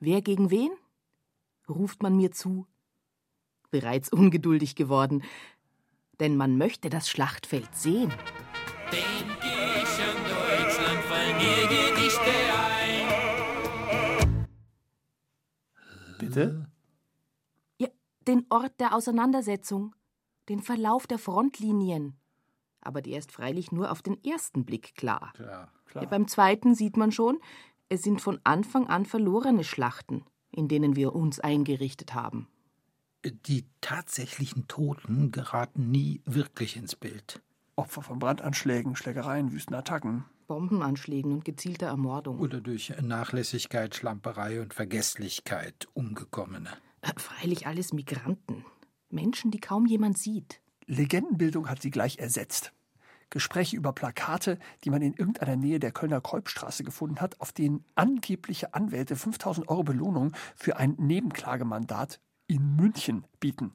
Wer 0.00 0.22
gegen 0.22 0.50
wen? 0.50 0.70
ruft 1.68 2.02
man 2.02 2.16
mir 2.16 2.32
zu. 2.32 2.66
Bereits 3.70 4.08
ungeduldig 4.12 4.74
geworden, 4.74 5.22
denn 6.20 6.36
man 6.36 6.58
möchte 6.58 6.90
das 6.90 7.08
Schlachtfeld 7.08 7.74
sehen. 7.74 8.12
Denk 8.90 9.38
ich 9.42 10.00
an 10.02 10.16
Deutschland, 10.24 11.00
fallen 11.04 11.36
mir 11.36 11.66
Gedichte 11.68 12.32
ein. 12.54 12.88
Bitte? 16.18 16.70
Ja, 17.78 17.88
den 18.26 18.46
Ort 18.50 18.80
der 18.80 18.94
Auseinandersetzung, 18.94 19.94
den 20.48 20.60
Verlauf 20.60 21.06
der 21.06 21.18
Frontlinien. 21.18 22.17
Aber 22.88 23.02
der 23.02 23.18
ist 23.18 23.32
freilich 23.32 23.70
nur 23.70 23.92
auf 23.92 24.00
den 24.00 24.16
ersten 24.24 24.64
Blick 24.64 24.94
klar. 24.94 25.34
Ja. 25.38 25.68
Ja, 25.94 26.06
beim 26.06 26.26
zweiten 26.26 26.74
sieht 26.74 26.96
man 26.96 27.12
schon, 27.12 27.38
es 27.90 28.02
sind 28.02 28.22
von 28.22 28.40
Anfang 28.44 28.86
an 28.86 29.04
verlorene 29.04 29.62
Schlachten, 29.62 30.24
in 30.50 30.68
denen 30.68 30.96
wir 30.96 31.14
uns 31.14 31.38
eingerichtet 31.38 32.14
haben. 32.14 32.48
Die 33.26 33.66
tatsächlichen 33.82 34.68
Toten 34.68 35.32
geraten 35.32 35.90
nie 35.90 36.22
wirklich 36.24 36.76
ins 36.76 36.96
Bild. 36.96 37.42
Opfer 37.76 38.00
von 38.00 38.18
Brandanschlägen, 38.20 38.96
Schlägereien, 38.96 39.52
Wüstenattacken. 39.52 40.24
Bombenanschlägen 40.46 41.30
und 41.32 41.44
gezielter 41.44 41.88
Ermordung. 41.88 42.40
Oder 42.40 42.62
durch 42.62 42.94
Nachlässigkeit, 43.02 43.94
Schlamperei 43.94 44.62
und 44.62 44.72
Vergesslichkeit 44.72 45.88
umgekommene. 45.92 46.70
Äh, 47.02 47.12
Freilich 47.18 47.66
alles 47.66 47.92
Migranten. 47.92 48.64
Menschen, 49.10 49.50
die 49.50 49.60
kaum 49.60 49.84
jemand 49.84 50.16
sieht. 50.16 50.62
Legendenbildung 50.86 51.68
hat 51.68 51.82
sie 51.82 51.90
gleich 51.90 52.18
ersetzt. 52.18 52.72
Gespräche 53.30 53.76
über 53.76 53.92
Plakate, 53.92 54.58
die 54.84 54.90
man 54.90 55.02
in 55.02 55.14
irgendeiner 55.14 55.56
Nähe 55.56 55.78
der 55.78 55.92
Kölner 55.92 56.20
Kolbstraße 56.20 56.84
gefunden 56.84 57.20
hat, 57.20 57.40
auf 57.40 57.52
denen 57.52 57.84
angebliche 57.94 58.74
Anwälte 58.74 59.16
5000 59.16 59.68
Euro 59.68 59.82
Belohnung 59.82 60.32
für 60.56 60.76
ein 60.76 60.94
Nebenklagemandat 60.98 62.20
in 62.46 62.76
München 62.76 63.26
bieten. 63.40 63.72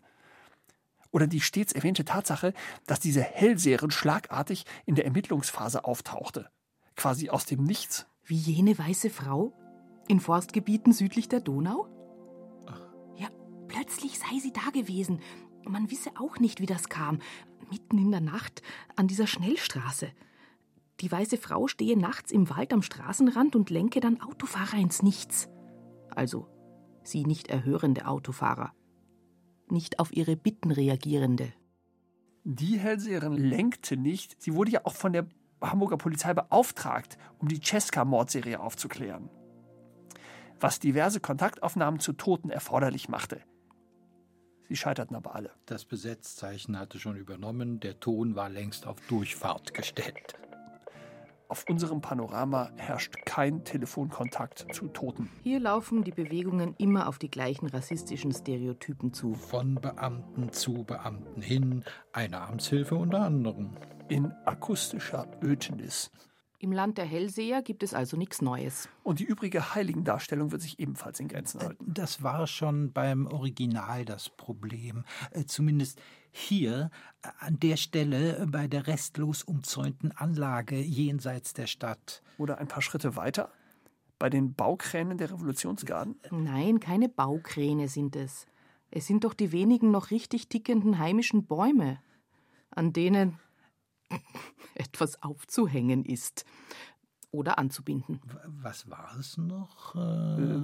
Oder 1.11 1.27
die 1.27 1.41
stets 1.41 1.73
erwähnte 1.73 2.05
Tatsache, 2.05 2.53
dass 2.87 2.99
diese 2.99 3.21
Hellseherin 3.21 3.91
schlagartig 3.91 4.65
in 4.85 4.95
der 4.95 5.05
Ermittlungsphase 5.05 5.85
auftauchte. 5.85 6.49
Quasi 6.95 7.29
aus 7.29 7.45
dem 7.45 7.63
Nichts. 7.63 8.07
Wie 8.25 8.35
jene 8.35 8.77
weiße 8.77 9.11
Frau 9.11 9.53
in 10.07 10.19
Forstgebieten 10.19 10.91
südlich 10.91 11.29
der 11.29 11.39
Donau? 11.39 11.87
Ja, 13.15 13.29
plötzlich 13.67 14.17
sei 14.17 14.39
sie 14.41 14.51
da 14.51 14.71
gewesen. 14.71 15.19
Man 15.65 15.91
wisse 15.91 16.09
auch 16.19 16.39
nicht, 16.39 16.59
wie 16.59 16.65
das 16.65 16.89
kam. 16.89 17.19
Mitten 17.73 17.97
in 17.97 18.11
der 18.11 18.21
Nacht 18.21 18.61
an 18.95 19.07
dieser 19.07 19.25
Schnellstraße. 19.25 20.11
Die 20.99 21.11
weiße 21.11 21.37
Frau 21.37 21.67
stehe 21.67 21.97
nachts 21.97 22.31
im 22.31 22.47
Wald 22.51 22.71
am 22.71 22.83
Straßenrand 22.83 23.55
und 23.55 23.71
lenke 23.71 23.99
dann 23.99 24.21
Autofahrer 24.21 24.77
ins 24.77 25.01
Nichts. 25.01 25.49
Also 26.11 26.47
sie 27.03 27.25
nicht 27.25 27.47
erhörende 27.47 28.05
Autofahrer. 28.05 28.73
Nicht 29.69 29.97
auf 29.97 30.13
ihre 30.13 30.35
Bitten 30.35 30.69
reagierende. 30.69 31.51
Die 32.43 32.77
Hellseherin 32.77 33.33
lenkte 33.33 33.97
nicht. 33.97 34.39
Sie 34.39 34.53
wurde 34.53 34.69
ja 34.69 34.81
auch 34.83 34.93
von 34.93 35.13
der 35.13 35.25
Hamburger 35.59 35.97
Polizei 35.97 36.35
beauftragt, 36.35 37.17
um 37.39 37.47
die 37.47 37.59
Cesca-Mordserie 37.59 38.59
aufzuklären. 38.59 39.31
Was 40.59 40.79
diverse 40.79 41.19
Kontaktaufnahmen 41.19 41.99
zu 41.99 42.13
Toten 42.13 42.51
erforderlich 42.51 43.09
machte. 43.09 43.41
Sie 44.73 44.77
scheiterten 44.77 45.15
aber 45.15 45.35
alle. 45.35 45.51
Das 45.67 45.85
Besetzzeichen 45.85 46.79
hatte 46.79 46.97
schon 46.97 47.15
übernommen, 47.15 47.79
der 47.79 47.99
Ton 47.99 48.35
war 48.35 48.49
längst 48.49 48.87
auf 48.87 48.99
Durchfahrt 49.01 49.75
gestellt. 49.75 50.33
Auf 51.47 51.65
unserem 51.69 52.01
Panorama 52.01 52.71
herrscht 52.77 53.23
kein 53.23 53.63
Telefonkontakt 53.65 54.65
zu 54.73 54.87
Toten. 54.87 55.29
Hier 55.43 55.59
laufen 55.59 56.03
die 56.03 56.11
Bewegungen 56.11 56.73
immer 56.79 57.07
auf 57.07 57.19
die 57.19 57.29
gleichen 57.29 57.67
rassistischen 57.67 58.31
Stereotypen 58.31 59.13
zu. 59.13 59.35
Von 59.35 59.75
Beamten 59.75 60.51
zu 60.51 60.83
Beamten 60.83 61.43
hin, 61.43 61.83
eine 62.11 62.41
Amtshilfe 62.41 62.95
unter 62.95 63.21
anderem. 63.21 63.77
In 64.09 64.31
akustischer 64.45 65.27
Ödnis. 65.43 66.09
Im 66.63 66.71
Land 66.71 66.97
der 66.97 67.03
Hellseher 67.03 67.61
gibt 67.61 67.83
es 67.83 67.93
also 67.93 68.15
nichts 68.15 68.41
Neues. 68.41 68.87
Und 69.03 69.19
die 69.19 69.25
übrige 69.25 69.75
Heiligendarstellung 69.75 70.53
wird 70.53 70.61
sich 70.61 70.79
ebenfalls 70.79 71.19
in 71.19 71.27
Grenzen 71.27 71.59
halten. 71.59 71.93
Das 71.93 72.23
war 72.23 72.47
schon 72.47 72.93
beim 72.93 73.27
Original 73.27 74.05
das 74.05 74.29
Problem. 74.29 75.03
Äh, 75.31 75.43
Zumindest 75.43 75.99
hier 76.31 76.89
äh, 77.21 77.27
an 77.39 77.59
der 77.59 77.75
Stelle 77.75 78.47
bei 78.49 78.69
der 78.69 78.87
restlos 78.87 79.43
umzäunten 79.43 80.13
Anlage 80.13 80.79
jenseits 80.79 81.53
der 81.53 81.67
Stadt. 81.67 82.23
Oder 82.37 82.59
ein 82.59 82.69
paar 82.69 82.81
Schritte 82.81 83.17
weiter? 83.17 83.51
Bei 84.17 84.29
den 84.29 84.53
Baukränen 84.53 85.17
der 85.17 85.31
Revolutionsgarden? 85.31 86.15
Nein, 86.31 86.79
keine 86.79 87.09
Baukräne 87.09 87.89
sind 87.89 88.15
es. 88.15 88.45
Es 88.89 89.05
sind 89.05 89.25
doch 89.25 89.33
die 89.33 89.51
wenigen 89.51 89.91
noch 89.91 90.11
richtig 90.11 90.47
tickenden 90.47 90.97
heimischen 90.97 91.45
Bäume, 91.45 91.99
an 92.69 92.93
denen 92.93 93.37
etwas 94.75 95.21
aufzuhängen 95.21 96.05
ist 96.05 96.45
oder 97.31 97.57
anzubinden. 97.57 98.19
Was 98.45 98.89
war 98.89 99.15
es 99.19 99.37
noch? 99.37 99.95
Äh, 99.95 100.61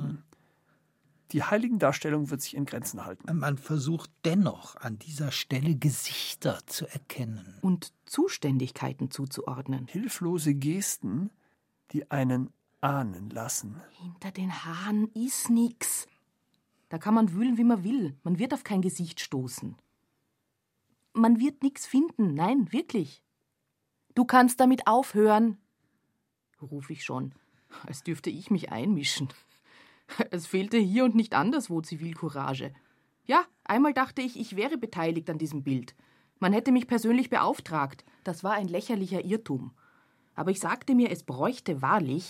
Die 1.31 1.43
Heiligendarstellung 1.43 2.29
wird 2.29 2.41
sich 2.41 2.55
in 2.55 2.65
Grenzen 2.65 3.05
halten. 3.05 3.37
Man 3.37 3.57
versucht 3.57 4.11
dennoch 4.25 4.75
an 4.77 4.97
dieser 4.97 5.31
Stelle 5.31 5.75
Gesichter 5.75 6.59
zu 6.65 6.87
erkennen. 6.87 7.55
Und 7.61 7.93
Zuständigkeiten 8.05 9.11
zuzuordnen. 9.11 9.87
Hilflose 9.87 10.55
Gesten, 10.55 11.29
die 11.91 12.09
einen 12.09 12.51
ahnen 12.81 13.29
lassen. 13.29 13.81
Hinter 14.01 14.31
den 14.31 14.51
Haaren 14.63 15.09
ist 15.13 15.49
nix. 15.49 16.07
Da 16.89 16.97
kann 16.97 17.13
man 17.13 17.33
wühlen, 17.33 17.57
wie 17.57 17.63
man 17.63 17.83
will. 17.83 18.17
Man 18.23 18.39
wird 18.39 18.53
auf 18.53 18.63
kein 18.63 18.81
Gesicht 18.81 19.19
stoßen. 19.19 19.75
Man 21.13 21.39
wird 21.39 21.61
nix 21.61 21.85
finden. 21.85 22.33
Nein, 22.33 22.71
wirklich. 22.71 23.21
Du 24.19 24.25
kannst 24.25 24.59
damit 24.59 24.85
aufhören, 24.85 25.57
ruf 26.61 26.89
ich 26.89 27.05
schon, 27.05 27.33
als 27.87 28.03
dürfte 28.03 28.29
ich 28.29 28.51
mich 28.51 28.69
einmischen. 28.69 29.29
Es 30.29 30.45
fehlte 30.45 30.75
hier 30.75 31.05
und 31.05 31.15
nicht 31.15 31.33
anderswo 31.33 31.79
Zivilcourage. 31.79 32.73
Ja, 33.23 33.45
einmal 33.63 33.93
dachte 33.93 34.21
ich, 34.21 34.37
ich 34.37 34.57
wäre 34.57 34.77
beteiligt 34.77 35.29
an 35.29 35.37
diesem 35.37 35.63
Bild. 35.63 35.95
Man 36.37 36.51
hätte 36.51 36.73
mich 36.73 36.85
persönlich 36.85 37.29
beauftragt. 37.29 38.03
Das 38.25 38.43
war 38.43 38.55
ein 38.55 38.67
lächerlicher 38.67 39.23
Irrtum. 39.23 39.71
Aber 40.35 40.51
ich 40.51 40.59
sagte 40.59 40.95
mir, 40.95 41.11
es 41.11 41.23
bräuchte 41.23 41.81
wahrlich. 41.81 42.29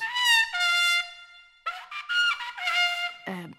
Ähm, 3.25 3.55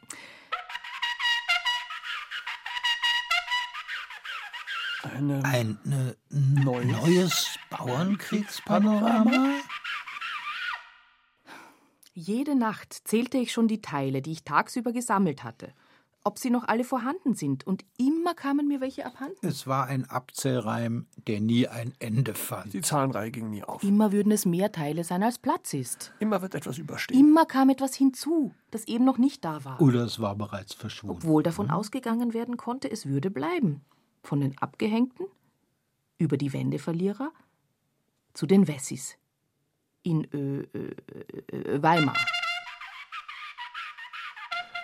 Eine 5.20 5.44
Ein 5.44 5.78
äh, 5.92 6.14
neues 6.30 7.58
Bauernkriegspanorama? 7.68 9.50
Jede 12.14 12.54
Nacht 12.54 13.02
zählte 13.04 13.36
ich 13.36 13.52
schon 13.52 13.68
die 13.68 13.82
Teile, 13.82 14.22
die 14.22 14.32
ich 14.32 14.44
tagsüber 14.44 14.92
gesammelt 14.92 15.44
hatte, 15.44 15.74
ob 16.24 16.38
sie 16.38 16.48
noch 16.48 16.66
alle 16.68 16.84
vorhanden 16.84 17.34
sind, 17.34 17.66
und 17.66 17.84
immer 17.98 18.32
kamen 18.34 18.66
mir 18.66 18.80
welche 18.80 19.04
abhanden. 19.04 19.46
Es 19.46 19.66
war 19.66 19.88
ein 19.88 20.08
Abzählreim, 20.08 21.06
der 21.26 21.42
nie 21.42 21.68
ein 21.68 21.92
Ende 21.98 22.32
fand. 22.32 22.72
die 22.72 22.80
Zahlenreihe 22.80 23.30
ging 23.30 23.50
nie 23.50 23.62
auf. 23.62 23.82
Immer 23.82 24.12
würden 24.12 24.32
es 24.32 24.46
mehr 24.46 24.72
Teile 24.72 25.04
sein, 25.04 25.22
als 25.22 25.38
Platz 25.38 25.74
ist. 25.74 26.14
Immer 26.18 26.40
wird 26.40 26.54
etwas 26.54 26.78
überstehen. 26.78 27.18
Immer 27.20 27.44
kam 27.44 27.68
etwas 27.68 27.94
hinzu, 27.94 28.54
das 28.70 28.88
eben 28.88 29.04
noch 29.04 29.18
nicht 29.18 29.44
da 29.44 29.66
war. 29.66 29.82
Oder 29.82 30.04
es 30.04 30.18
war 30.18 30.34
bereits 30.34 30.72
verschwunden. 30.72 31.18
Obwohl 31.18 31.42
davon 31.42 31.70
ausgegangen 31.70 32.32
werden 32.32 32.56
konnte, 32.56 32.90
es 32.90 33.04
würde 33.04 33.30
bleiben. 33.30 33.82
Von 34.22 34.40
den 34.40 34.58
Abgehängten, 34.58 35.26
über 36.18 36.36
die 36.36 36.52
Wendeverlierer, 36.52 37.32
zu 38.34 38.46
den 38.46 38.68
Wessis. 38.68 39.16
In 40.02 40.24
äh, 40.32 40.62
äh, 40.78 41.56
äh, 41.56 41.82
Weimar. 41.82 42.16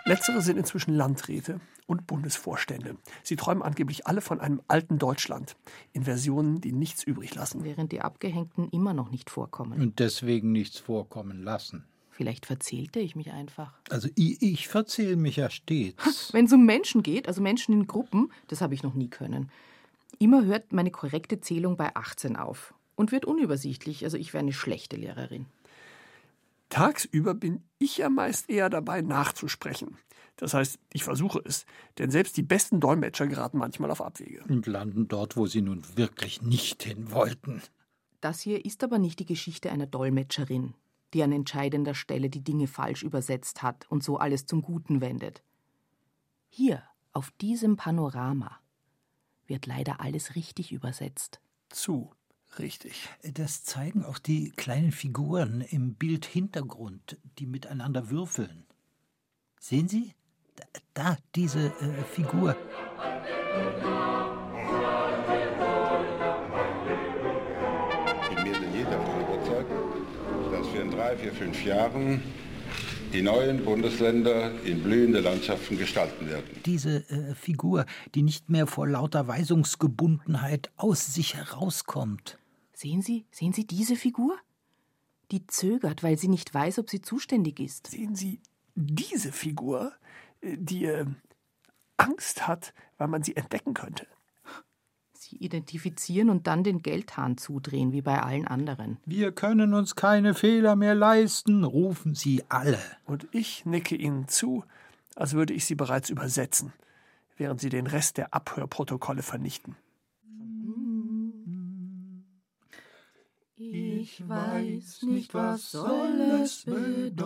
Letztere 0.05 0.41
sind 0.41 0.57
inzwischen 0.57 0.95
Landräte 0.95 1.61
und 1.87 2.07
Bundesvorstände. 2.07 2.97
Sie 3.23 3.35
träumen 3.35 3.63
angeblich 3.63 4.07
alle 4.07 4.21
von 4.21 4.41
einem 4.41 4.63
alten 4.69 4.99
Deutschland 4.99 5.57
in 5.93 6.05
Versionen, 6.05 6.61
die 6.61 6.73
nichts 6.73 7.03
übrig 7.03 7.35
lassen. 7.35 7.65
Während 7.65 7.93
die 7.93 8.03
Abgehängten 8.03 8.69
immer 8.69 8.95
noch 8.95 9.11
nicht 9.11 9.31
vorkommen. 9.31 9.81
Und 9.81 9.99
deswegen 9.99 10.53
nichts 10.53 10.79
vorkommen 10.79 11.43
lassen. 11.43 11.87
Vielleicht 12.17 12.47
verzählte 12.47 12.99
ich 12.99 13.15
mich 13.15 13.31
einfach. 13.31 13.75
Also 13.91 14.09
ich, 14.15 14.41
ich 14.41 14.69
verzähle 14.69 15.17
mich 15.17 15.37
ja 15.37 15.51
stets. 15.51 16.33
Wenn 16.33 16.47
es 16.47 16.53
um 16.55 16.65
Menschen 16.65 17.03
geht, 17.03 17.29
also 17.29 17.43
Menschen 17.43 17.75
in 17.75 17.87
Gruppen, 17.87 18.33
das 18.49 18.63
habe 18.63 18.73
ich 18.73 18.83
noch 18.83 18.95
nie 18.95 19.11
können. 19.11 19.51
Immer 20.19 20.47
hört 20.47 20.73
meine 20.73 20.91
korrekte 20.91 21.43
Zählung 21.43 21.77
bei 21.77 21.95
18 21.95 22.37
auf 22.37 22.73
und 22.95 23.13
wird 23.13 23.27
unübersichtlich. 23.27 24.03
Also 24.03 24.17
ich 24.17 24.33
wäre 24.33 24.41
eine 24.41 24.55
schlechte 24.55 24.97
Lehrerin. 24.97 25.45
Tagsüber 26.71 27.35
bin 27.35 27.63
ich 27.79 27.99
ja 27.99 28.09
meist 28.09 28.49
eher 28.49 28.71
dabei, 28.71 29.03
nachzusprechen. 29.03 29.99
Das 30.37 30.55
heißt, 30.55 30.79
ich 30.95 31.05
versuche 31.05 31.43
es, 31.45 31.67
denn 31.99 32.11
selbst 32.11 32.39
die 32.39 32.43
besten 32.43 32.81
Dolmetscher 32.81 33.27
geraten 33.27 33.59
manchmal 33.59 33.91
auf 33.91 34.01
Abwege. 34.01 34.43
Und 34.49 34.67
landen 34.67 35.07
dort, 35.07 35.37
wo 35.37 35.47
sie 35.47 35.61
nun 35.61 35.83
wirklich 35.97 36.41
nicht 36.41 36.83
hin 36.83 37.13
wollten. 37.13 37.61
Das 38.23 38.41
hier 38.41 38.65
ist 38.65 38.83
aber 38.83 38.99
nicht 38.99 39.19
die 39.19 39.27
Geschichte 39.27 39.71
einer 39.71 39.87
Dolmetscherin, 39.87 40.73
die 41.15 41.23
an 41.23 41.33
entscheidender 41.33 41.95
Stelle 41.95 42.31
die 42.31 42.43
Dinge 42.43 42.67
falsch 42.67 43.03
übersetzt 43.03 43.63
hat 43.63 43.91
und 43.91 44.03
so 44.03 44.19
alles 44.19 44.47
zum 44.47 44.63
Guten 44.63 45.01
wendet. 45.01 45.43
Hier, 46.49 46.83
auf 47.13 47.31
diesem 47.41 47.77
Panorama, 47.77 48.59
wird 49.47 49.67
leider 49.67 50.01
alles 50.01 50.35
richtig 50.35 50.73
übersetzt. 50.73 51.41
Zu 51.69 52.11
richtig. 52.59 53.09
Das 53.23 53.65
zeigen 53.65 54.05
auch 54.05 54.19
die 54.19 54.51
kleinen 54.51 54.93
Figuren 54.93 55.61
im 55.61 55.95
Bildhintergrund, 55.95 57.19
die 57.39 57.47
miteinander 57.47 58.11
würfeln. 58.11 58.67
Sehen 59.61 59.89
Sie? 59.89 60.15
Da, 60.95 61.19
diese 61.35 61.67
äh, 61.81 62.03
Figur. 62.05 62.57
Drei, 70.97 71.17
vier, 71.17 71.33
fünf 71.33 71.63
Jahren 71.65 72.23
die 73.13 73.23
neuen 73.23 73.65
Bundesländer 73.65 74.51
in 74.65 74.83
blühende 74.83 75.21
Landschaften 75.21 75.79
gestalten 75.79 76.29
werden. 76.29 76.45
Diese 76.65 77.09
äh, 77.11 77.35
Figur, 77.35 77.85
die 78.15 78.23
nicht 78.23 78.49
mehr 78.49 78.67
vor 78.67 78.89
lauter 78.89 79.29
Weisungsgebundenheit 79.29 80.71
aus 80.77 81.15
sich 81.15 81.35
herauskommt. 81.35 82.39
Sehen 82.73 83.03
Sie, 83.03 83.27
sehen 83.31 83.53
Sie 83.53 83.67
diese 83.67 83.97
Figur? 83.97 84.37
Die 85.31 85.47
zögert, 85.47 86.03
weil 86.03 86.17
sie 86.19 86.29
nicht 86.29 86.55
weiß, 86.55 86.79
ob 86.79 86.89
sie 86.89 87.03
zuständig 87.03 87.61
ist. 87.61 87.89
Sehen 87.89 88.15
Sie 88.15 88.41
diese 88.75 89.33
Figur, 89.33 89.93
äh, 90.41 90.57
die 90.59 90.87
äh, 90.87 91.05
Angst 91.97 92.47
hat, 92.47 92.73
weil 92.99 93.09
man 93.09 93.23
sie 93.23 93.37
entdecken 93.37 93.75
könnte. 93.75 94.07
Sie 95.29 95.37
identifizieren 95.39 96.31
und 96.31 96.47
dann 96.47 96.63
den 96.63 96.83
Geldhahn 96.83 97.37
zudrehen, 97.37 97.91
wie 97.93 98.03
bei 98.03 98.23
allen 98.23 98.47
anderen. 98.47 98.99
Wir 99.07 99.33
können 99.33 99.75
uns 99.75 99.97
keine 99.97 100.35
Fehler 100.35 100.77
mehr 100.77 100.95
leisten, 100.95 101.65
rufen 101.65 102.15
sie 102.15 102.45
alle. 102.49 102.79
Und 103.07 103.27
ich 103.33 103.67
nicke 103.67 103.97
ihnen 103.97 104.29
zu, 104.29 104.63
als 105.17 105.33
würde 105.33 105.53
ich 105.53 105.65
sie 105.65 105.75
bereits 105.75 106.11
übersetzen, 106.11 106.73
während 107.37 107.61
sie 107.61 107.71
den 107.71 107.89
Rest 107.89 108.19
der 108.19 108.35
Abhörprotokolle 108.35 109.23
vernichten. 109.23 109.75
Ich 113.57 114.29
weiß 114.29 115.03
nicht, 115.03 115.35
was 115.35 115.73
soll 115.73 116.21
es 116.43 116.65
bedeuten, 116.65 117.17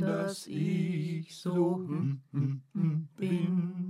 dass 0.00 0.46
ich 0.48 1.36
so 1.36 1.86
bin. 3.16 3.87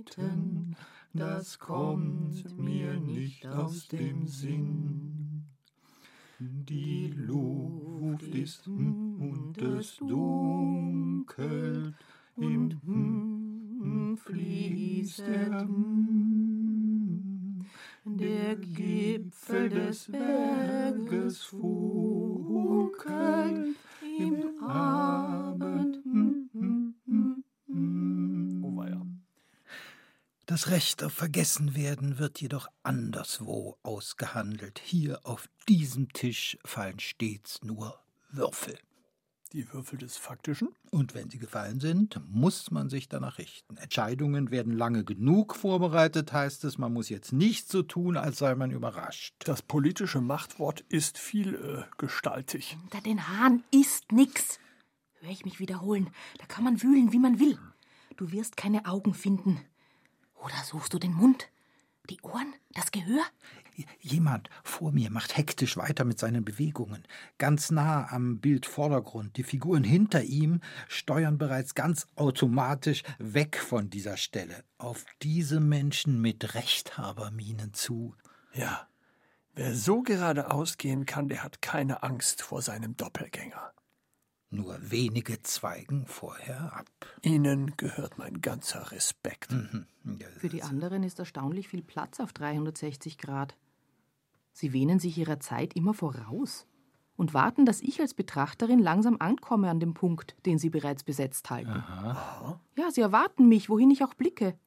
das 1.14 1.58
kommt 1.60 2.58
mir 2.58 3.00
nicht 3.00 3.48
aus 3.48 3.88
dem 3.88 4.28
Sinn. 4.28 5.46
Die 6.40 7.14
Luft 7.16 8.24
ist 8.24 8.68
und 8.68 9.58
es 9.58 9.96
dunkelt. 9.98 11.96
Im 12.36 14.18
fließt 14.18 15.20
der, 15.20 15.68
der 18.06 18.56
Gipfel 18.58 19.70
des 19.70 20.12
Berges 20.12 21.44
funkelt 21.44 22.60
im 24.20 24.62
Abend. 24.62 26.00
Oh 28.62 28.76
weia. 28.76 29.06
Das 30.46 30.70
Recht 30.70 31.04
auf 31.04 31.14
Vergessenwerden 31.14 32.20
wird 32.20 32.42
jedoch 32.42 32.68
anderswo 32.84 33.78
ausgehandelt. 33.84 34.82
Hier 34.84 35.20
auf 35.24 35.48
diesem 35.68 36.12
Tisch 36.12 36.58
fallen 36.66 37.00
stets 37.00 37.64
nur 37.64 38.00
Würfel. 38.30 38.78
Die 39.54 39.74
Würfel 39.74 39.98
des 39.98 40.16
Faktischen? 40.18 40.70
Und 40.92 41.16
wenn 41.16 41.32
sie 41.32 41.40
gefallen 41.40 41.80
sind, 41.80 42.22
muss 42.30 42.70
man 42.70 42.88
sich 42.90 43.10
danach 43.10 43.40
richten. 43.40 43.78
Entscheidungen 43.78 44.52
werden 44.52 44.74
lange 44.74 45.04
genug 45.04 45.56
vorbereitet, 45.56 46.32
heißt 46.32 46.64
es, 46.66 46.78
man 46.78 46.94
muss 46.94 47.10
jetzt 47.10 47.34
nicht 47.34 47.68
so 47.68 47.82
tun, 47.82 48.16
als 48.16 48.38
sei 48.38 48.54
man 48.54 48.70
überrascht. 48.70 49.34
Das 49.40 49.64
politische 49.64 50.22
Machtwort 50.22 50.82
ist 50.90 51.18
vielgestaltig. 51.18 52.74
Äh, 52.74 52.84
Unter 52.84 53.02
den 53.02 53.28
Haaren 53.28 53.64
ist 53.72 54.12
nix. 54.12 54.60
Hör 55.22 55.32
ich 55.32 55.44
mich 55.46 55.60
wiederholen. 55.60 56.12
Da 56.38 56.46
kann 56.46 56.64
man 56.64 56.82
wühlen, 56.84 57.12
wie 57.12 57.20
man 57.20 57.40
will. 57.40 57.58
Du 58.18 58.32
wirst 58.32 58.56
keine 58.56 58.86
Augen 58.86 59.16
finden. 59.16 59.60
Oder 60.36 60.64
suchst 60.64 60.94
du 60.94 61.00
den 61.00 61.14
Mund? 61.14 61.50
Die 62.10 62.22
Ohren? 62.22 62.54
Das 62.74 62.92
Gehör? 62.92 63.24
Jemand 64.00 64.50
vor 64.64 64.92
mir 64.92 65.12
macht 65.12 65.38
hektisch 65.38 65.78
weiter 65.78 66.06
mit 66.06 66.20
seinen 66.20 66.46
Bewegungen. 66.46 67.04
Ganz 67.38 67.72
nah 67.72 68.12
am 68.12 68.40
Bildvordergrund. 68.40 69.38
Die 69.38 69.44
Figuren 69.44 69.84
hinter 69.84 70.24
ihm 70.24 70.62
steuern 70.88 71.38
bereits 71.38 71.76
ganz 71.76 72.08
automatisch 72.16 73.04
weg 73.18 73.58
von 73.58 73.90
dieser 73.90 74.18
Stelle. 74.18 74.64
Auf 74.78 75.06
diese 75.22 75.60
Menschen 75.60 76.22
mit 76.22 76.56
Rechthaberminen 76.56 77.74
zu. 77.74 78.16
Ja, 78.54 78.88
wer 79.56 79.76
so 79.76 80.02
geradeaus 80.02 80.78
gehen 80.78 81.06
kann, 81.06 81.30
der 81.30 81.44
hat 81.44 81.62
keine 81.62 82.04
Angst 82.04 82.42
vor 82.42 82.62
seinem 82.62 82.96
Doppelgänger. 82.98 83.74
Nur 84.52 84.80
wenige 84.82 85.42
zweigen 85.44 86.08
vorher 86.08 86.74
ab. 86.74 86.88
Ihnen 87.22 87.78
gehört 87.78 88.18
mein 88.18 88.42
ganzer 88.42 88.92
Respekt. 88.92 89.52
Mhm. 89.52 89.86
Für 90.38 90.50
die 90.50 90.64
anderen 90.64 91.04
ist 91.04 91.20
erstaunlich 91.20 91.68
viel 91.68 91.84
Platz 91.84 92.20
auf 92.20 92.34
360 92.34 93.20
Grad. 93.20 93.56
Sie 94.54 94.74
wähnen 94.74 95.00
sich 95.00 95.18
ihrer 95.18 95.40
Zeit 95.40 95.76
immer 95.76 95.94
voraus 95.94 96.68
und 97.16 97.34
warten, 97.34 97.66
dass 97.66 97.82
ich 97.82 98.00
als 98.00 98.14
Betrachterin 98.14 98.80
langsam 98.80 99.18
ankomme 99.20 99.70
an 99.70 99.80
dem 99.80 99.94
Punkt, 99.94 100.36
den 100.46 100.58
sie 100.58 100.70
bereits 100.70 101.04
besetzt 101.04 101.50
halten. 101.50 101.70
Aha. 101.70 102.60
Ja, 102.78 102.92
sie 102.92 103.02
erwarten 103.02 103.50
mich, 103.50 103.70
wohin 103.70 103.92
ich 103.92 104.04
auch 104.04 104.14
blicke, 104.14 104.58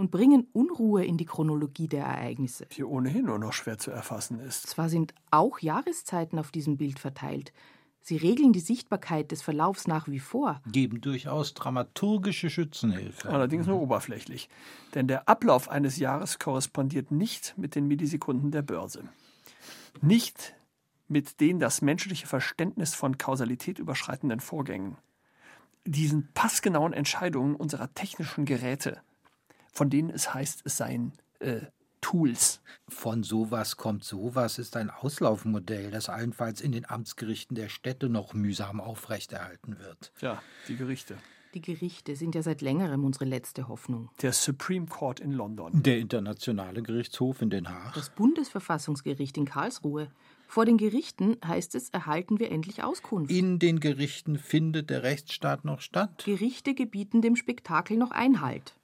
und 0.00 0.10
bringen 0.10 0.48
Unruhe 0.52 1.04
in 1.04 1.18
die 1.18 1.26
Chronologie 1.26 1.86
der 1.86 2.04
Ereignisse. 2.06 2.66
Die 2.74 2.82
ohnehin 2.82 3.26
nur 3.26 3.38
noch 3.38 3.52
schwer 3.52 3.78
zu 3.78 3.90
erfassen 3.90 4.40
ist. 4.40 4.66
Zwar 4.66 4.88
sind 4.88 5.14
auch 5.30 5.58
Jahreszeiten 5.58 6.38
auf 6.38 6.50
diesem 6.50 6.78
Bild 6.78 6.98
verteilt, 6.98 7.52
sie 8.00 8.16
regeln 8.16 8.52
die 8.52 8.60
Sichtbarkeit 8.60 9.30
des 9.30 9.42
Verlaufs 9.42 9.86
nach 9.86 10.08
wie 10.08 10.18
vor. 10.18 10.62
Geben 10.66 11.00
durchaus 11.02 11.52
dramaturgische 11.54 12.50
Schützenhilfe. 12.50 13.28
Allerdings 13.28 13.66
nur 13.66 13.80
oberflächlich. 13.80 14.48
Denn 14.94 15.06
der 15.06 15.28
Ablauf 15.28 15.68
eines 15.68 15.98
Jahres 15.98 16.38
korrespondiert 16.38 17.10
nicht 17.10 17.54
mit 17.58 17.74
den 17.74 17.86
Millisekunden 17.86 18.50
der 18.50 18.62
Börse. 18.62 19.04
Nicht 20.00 20.54
mit 21.08 21.40
den 21.40 21.58
das 21.58 21.82
menschliche 21.82 22.26
Verständnis 22.26 22.94
von 22.94 23.18
Kausalität 23.18 23.78
überschreitenden 23.78 24.40
Vorgängen. 24.40 24.96
Diesen 25.84 26.32
passgenauen 26.32 26.92
Entscheidungen 26.92 27.56
unserer 27.56 27.92
technischen 27.94 28.44
Geräte, 28.44 29.00
von 29.72 29.90
denen 29.90 30.10
es 30.10 30.32
heißt, 30.32 30.62
es 30.64 30.76
seien 30.76 31.12
äh, 31.40 31.62
Tools. 32.00 32.60
Von 32.88 33.22
sowas 33.22 33.76
kommt 33.76 34.04
sowas 34.04 34.58
ist 34.58 34.76
ein 34.76 34.90
Auslaufmodell, 34.90 35.90
das 35.90 36.08
allenfalls 36.08 36.60
in 36.60 36.72
den 36.72 36.88
Amtsgerichten 36.88 37.54
der 37.54 37.68
Städte 37.68 38.08
noch 38.08 38.32
mühsam 38.32 38.80
aufrechterhalten 38.80 39.78
wird. 39.78 40.12
Ja, 40.20 40.42
die 40.68 40.76
Gerichte. 40.76 41.18
Die 41.54 41.60
Gerichte 41.60 42.14
sind 42.14 42.36
ja 42.36 42.42
seit 42.42 42.60
längerem 42.60 43.04
unsere 43.04 43.24
letzte 43.24 43.66
Hoffnung. 43.66 44.08
Der 44.22 44.32
Supreme 44.32 44.86
Court 44.86 45.18
in 45.18 45.32
London. 45.32 45.82
Der 45.82 45.98
Internationale 45.98 46.80
Gerichtshof 46.80 47.42
in 47.42 47.50
Den 47.50 47.68
Haag. 47.68 47.94
Das 47.94 48.10
Bundesverfassungsgericht 48.10 49.36
in 49.36 49.46
Karlsruhe. 49.46 50.12
Vor 50.46 50.64
den 50.64 50.78
Gerichten 50.78 51.36
heißt 51.44 51.74
es, 51.74 51.90
erhalten 51.90 52.38
wir 52.38 52.52
endlich 52.52 52.84
Auskunft. 52.84 53.32
In 53.32 53.58
den 53.58 53.80
Gerichten 53.80 54.38
findet 54.38 54.90
der 54.90 55.02
Rechtsstaat 55.02 55.64
noch 55.64 55.80
statt. 55.80 56.22
Gerichte 56.24 56.74
gebieten 56.74 57.20
dem 57.20 57.34
Spektakel 57.34 57.96
noch 57.96 58.12
Einhalt. 58.12 58.76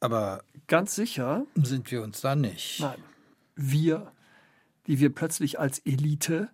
Aber 0.00 0.42
Ganz 0.66 0.94
sicher, 0.94 1.44
sind 1.54 1.90
wir 1.90 2.02
uns 2.02 2.22
da 2.22 2.34
nicht. 2.36 2.80
nein. 2.80 2.98
Wir, 3.54 4.12
die 4.86 4.98
wir 4.98 5.14
plötzlich 5.14 5.60
als 5.60 5.78
Elite 5.80 6.48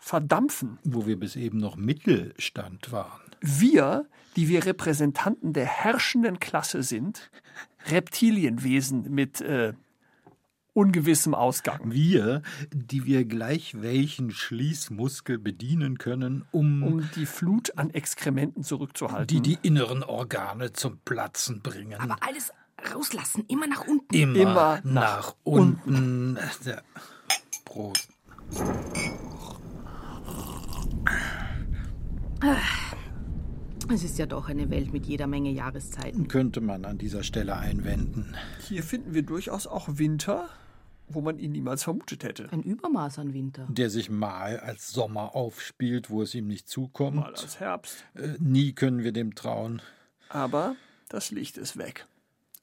verdampfen. 0.00 0.78
Wo 0.82 1.06
wir 1.06 1.18
bis 1.18 1.36
eben 1.36 1.58
noch 1.58 1.76
Mittelstand 1.76 2.90
waren. 2.90 3.20
Wir, 3.40 4.06
die 4.36 4.48
wir 4.48 4.66
Repräsentanten 4.66 5.52
der 5.52 5.66
herrschenden 5.66 6.40
Klasse 6.40 6.82
sind, 6.82 7.30
Reptilienwesen 7.86 9.10
mit 9.10 9.40
äh, 9.40 9.74
ungewissem 10.72 11.34
Ausgang, 11.34 11.92
Wir, 11.92 12.42
die 12.72 13.04
wir 13.04 13.24
gleich 13.24 13.80
welchen 13.80 14.30
Schließmuskel 14.30 15.38
bedienen 15.38 15.98
können, 15.98 16.44
um, 16.50 16.82
um 16.82 17.10
die 17.16 17.26
Flut 17.26 17.76
an 17.76 17.90
Exkrementen 17.90 18.62
zurückzuhalten. 18.62 19.26
die 19.26 19.40
die 19.40 19.58
inneren 19.66 20.02
Organe 20.02 20.72
zum 20.72 20.98
Platzen 21.04 21.60
bringen. 21.60 22.00
Aber 22.00 22.16
alles 22.26 22.52
rauslassen, 22.92 23.44
immer 23.48 23.66
nach 23.66 23.86
unten. 23.86 24.14
immer, 24.14 24.36
immer 24.38 24.80
nach, 24.84 24.84
nach 24.84 25.34
unten. 25.44 26.38
Ja. 26.64 26.80
Prost. 27.64 28.08
Es 33.92 34.04
ist 34.04 34.18
ja 34.18 34.26
doch 34.26 34.48
eine 34.48 34.70
Welt 34.70 34.92
mit 34.92 35.06
jeder 35.06 35.26
Menge 35.26 35.50
Jahreszeiten. 35.50 36.28
Könnte 36.28 36.60
man 36.60 36.84
an 36.84 36.96
dieser 36.96 37.22
Stelle 37.24 37.56
einwenden. 37.56 38.36
Hier 38.68 38.82
finden 38.82 39.14
wir 39.14 39.22
durchaus 39.22 39.66
auch 39.66 39.88
Winter, 39.98 40.48
wo 41.08 41.20
man 41.20 41.38
ihn 41.38 41.52
niemals 41.52 41.82
vermutet 41.82 42.22
hätte. 42.22 42.48
Ein 42.52 42.62
Übermaß 42.62 43.18
an 43.18 43.34
Winter. 43.34 43.66
Der 43.68 43.90
sich 43.90 44.08
mal 44.08 44.60
als 44.60 44.92
Sommer 44.92 45.34
aufspielt, 45.34 46.08
wo 46.08 46.22
es 46.22 46.34
ihm 46.34 46.46
nicht 46.46 46.68
zukommt. 46.68 47.16
Mal 47.16 47.34
als 47.34 47.58
Herbst. 47.58 48.04
Äh, 48.14 48.36
nie 48.38 48.72
können 48.72 49.02
wir 49.02 49.12
dem 49.12 49.34
trauen. 49.34 49.82
Aber 50.28 50.76
das 51.08 51.32
Licht 51.32 51.58
ist 51.58 51.76
weg. 51.76 52.06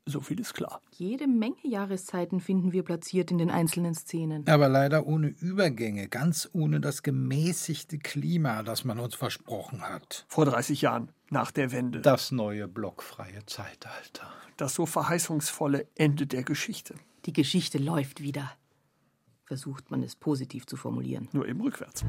So 0.10 0.22
viel 0.22 0.40
ist 0.40 0.54
klar. 0.54 0.82
Jede 0.92 1.28
Menge 1.28 1.58
Jahreszeiten 1.64 2.40
finden 2.40 2.72
wir 2.72 2.84
platziert 2.84 3.30
in 3.30 3.38
den 3.38 3.52
einzelnen 3.52 3.94
Szenen. 3.94 4.48
Aber 4.48 4.70
leider 4.70 5.06
ohne 5.06 5.28
Übergänge, 5.28 6.08
ganz 6.08 6.50
ohne 6.54 6.80
das 6.80 7.04
gemäßigte 7.04 7.98
Klima, 7.98 8.64
das 8.64 8.86
man 8.86 9.00
uns 9.00 9.16
versprochen 9.16 9.82
hat. 9.82 10.26
Vor 10.30 10.46
30 10.46 10.82
Jahren, 10.82 11.12
nach 11.30 11.52
der 11.52 11.74
Wende. 11.74 12.00
Das 12.00 12.32
neue 12.32 12.70
blockfreie 12.70 13.46
Zeitalter. 13.48 14.32
Das 14.56 14.76
so 14.76 14.86
verheißungsvolle 14.86 15.88
Ende 15.96 16.26
der 16.26 16.44
Geschichte. 16.44 16.96
Die 17.26 17.34
Geschichte 17.34 17.78
läuft 17.78 18.22
wieder. 18.22 18.54
Versucht 19.44 19.92
man 19.92 20.04
es 20.04 20.16
positiv 20.16 20.66
zu 20.68 20.78
formulieren. 20.78 21.28
Nur 21.34 21.48
eben 21.50 21.60
rückwärts. 21.60 22.06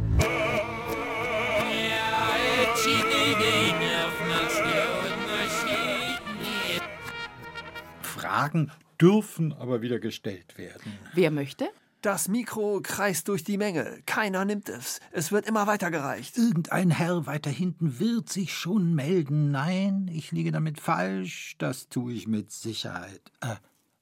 Fragen 8.19 8.71
dürfen 9.01 9.53
aber 9.53 9.83
wieder 9.83 9.99
gestellt 9.99 10.59
werden. 10.59 10.93
Wer 11.15 11.31
möchte? 11.31 11.69
Das 12.01 12.29
Mikro 12.29 12.81
kreist 12.81 13.27
durch 13.27 13.43
die 13.43 13.59
Menge. 13.59 14.01
Keiner 14.07 14.45
nimmt 14.45 14.69
es. 14.69 15.01
Es 15.11 15.33
wird 15.33 15.47
immer 15.47 15.67
weitergereicht. 15.67 16.39
Irgendein 16.39 16.91
Herr 16.91 17.27
weiter 17.27 17.51
hinten 17.51 17.99
wird 17.99 18.29
sich 18.29 18.55
schon 18.55 18.95
melden. 18.95 19.51
Nein, 19.51 20.09
ich 20.13 20.31
liege 20.31 20.53
damit 20.53 20.81
falsch. 20.81 21.57
Das 21.59 21.89
tue 21.89 22.13
ich 22.13 22.29
mit 22.29 22.53
Sicherheit. 22.53 23.33
Äh, 23.41 23.57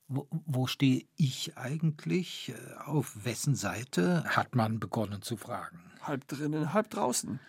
wo, 0.09 0.27
wo 0.31 0.67
stehe 0.67 1.07
ich 1.17 1.57
eigentlich? 1.57 2.53
Äh, 2.55 2.85
auf 2.85 3.25
wessen 3.25 3.55
Seite? 3.55 4.25
hat 4.25 4.55
man 4.55 4.79
begonnen 4.79 5.23
zu 5.23 5.39
fragen. 5.39 5.81
Halb 6.03 6.29
drinnen, 6.29 6.75
halb 6.75 6.91
draußen. 6.91 7.41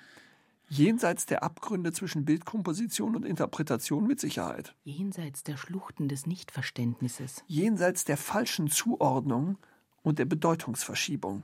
Jenseits 0.70 1.26
der 1.26 1.44
Abgründe 1.44 1.94
zwischen 1.94 2.26
Bildkomposition 2.26 3.16
und 3.16 3.26
Interpretation 3.26 4.06
mit 4.06 4.20
Sicherheit. 4.20 4.76
Jenseits 4.84 5.44
der 5.44 5.56
Schluchten 5.56 6.10
des 6.10 6.26
Nichtverständnisses. 6.26 7.44
Jenseits 7.48 8.04
der 8.04 8.18
falschen 8.18 8.70
Zuordnung 8.70 9.58
und 10.04 10.20
der 10.20 10.26
Bedeutungsverschiebung. 10.26 11.44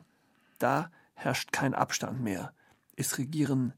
Da 0.59 0.91
herrscht 1.13 1.53
kein 1.53 1.73
Abstand 1.73 2.21
mehr. 2.21 2.51
Es 2.97 3.17
regieren 3.17 3.73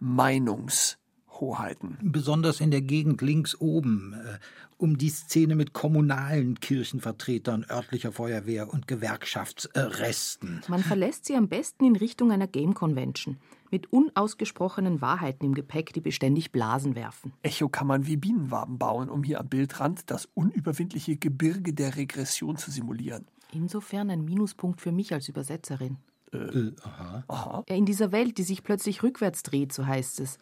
Meinungshoheiten. 0.00 1.98
Besonders 2.02 2.60
in 2.60 2.72
der 2.72 2.82
Gegend 2.82 3.22
links 3.22 3.54
oben, 3.60 4.14
äh, 4.14 4.38
um 4.78 4.98
die 4.98 5.10
Szene 5.10 5.54
mit 5.54 5.72
kommunalen 5.72 6.58
Kirchenvertretern, 6.58 7.66
örtlicher 7.70 8.10
Feuerwehr 8.10 8.72
und 8.72 8.88
Gewerkschaftsresten. 8.88 10.62
Man 10.68 10.82
verlässt 10.82 11.24
sie 11.26 11.36
am 11.36 11.48
besten 11.48 11.84
in 11.84 11.94
Richtung 11.94 12.32
einer 12.32 12.48
Game 12.48 12.74
Convention 12.74 13.38
mit 13.70 13.92
unausgesprochenen 13.92 15.00
Wahrheiten 15.00 15.44
im 15.44 15.54
Gepäck, 15.54 15.92
die 15.92 16.00
beständig 16.00 16.52
Blasen 16.52 16.94
werfen. 16.94 17.32
Echokammern 17.42 18.06
wie 18.06 18.16
Bienenwaben 18.16 18.78
bauen, 18.78 19.08
um 19.08 19.22
hier 19.22 19.40
am 19.40 19.48
Bildrand 19.48 20.10
das 20.10 20.28
unüberwindliche 20.34 21.16
Gebirge 21.16 21.72
der 21.72 21.96
Regression 21.96 22.56
zu 22.56 22.70
simulieren. 22.70 23.26
Insofern 23.52 24.10
ein 24.10 24.24
Minuspunkt 24.24 24.80
für 24.80 24.92
mich 24.92 25.12
als 25.12 25.28
Übersetzerin. 25.28 25.96
Äh, 26.32 26.72
aha. 26.82 27.24
Aha. 27.28 27.64
Ja, 27.68 27.76
in 27.76 27.86
dieser 27.86 28.12
Welt, 28.12 28.38
die 28.38 28.42
sich 28.42 28.62
plötzlich 28.62 29.02
rückwärts 29.02 29.42
dreht, 29.42 29.72
so 29.72 29.86
heißt 29.86 30.20
es, 30.20 30.38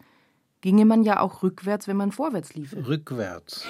ginge 0.60 0.84
man 0.84 1.04
ja 1.04 1.20
auch 1.20 1.42
rückwärts, 1.42 1.86
wenn 1.86 1.96
man 1.96 2.10
vorwärts 2.10 2.54
liefe. 2.54 2.86
Rückwärts. 2.86 3.64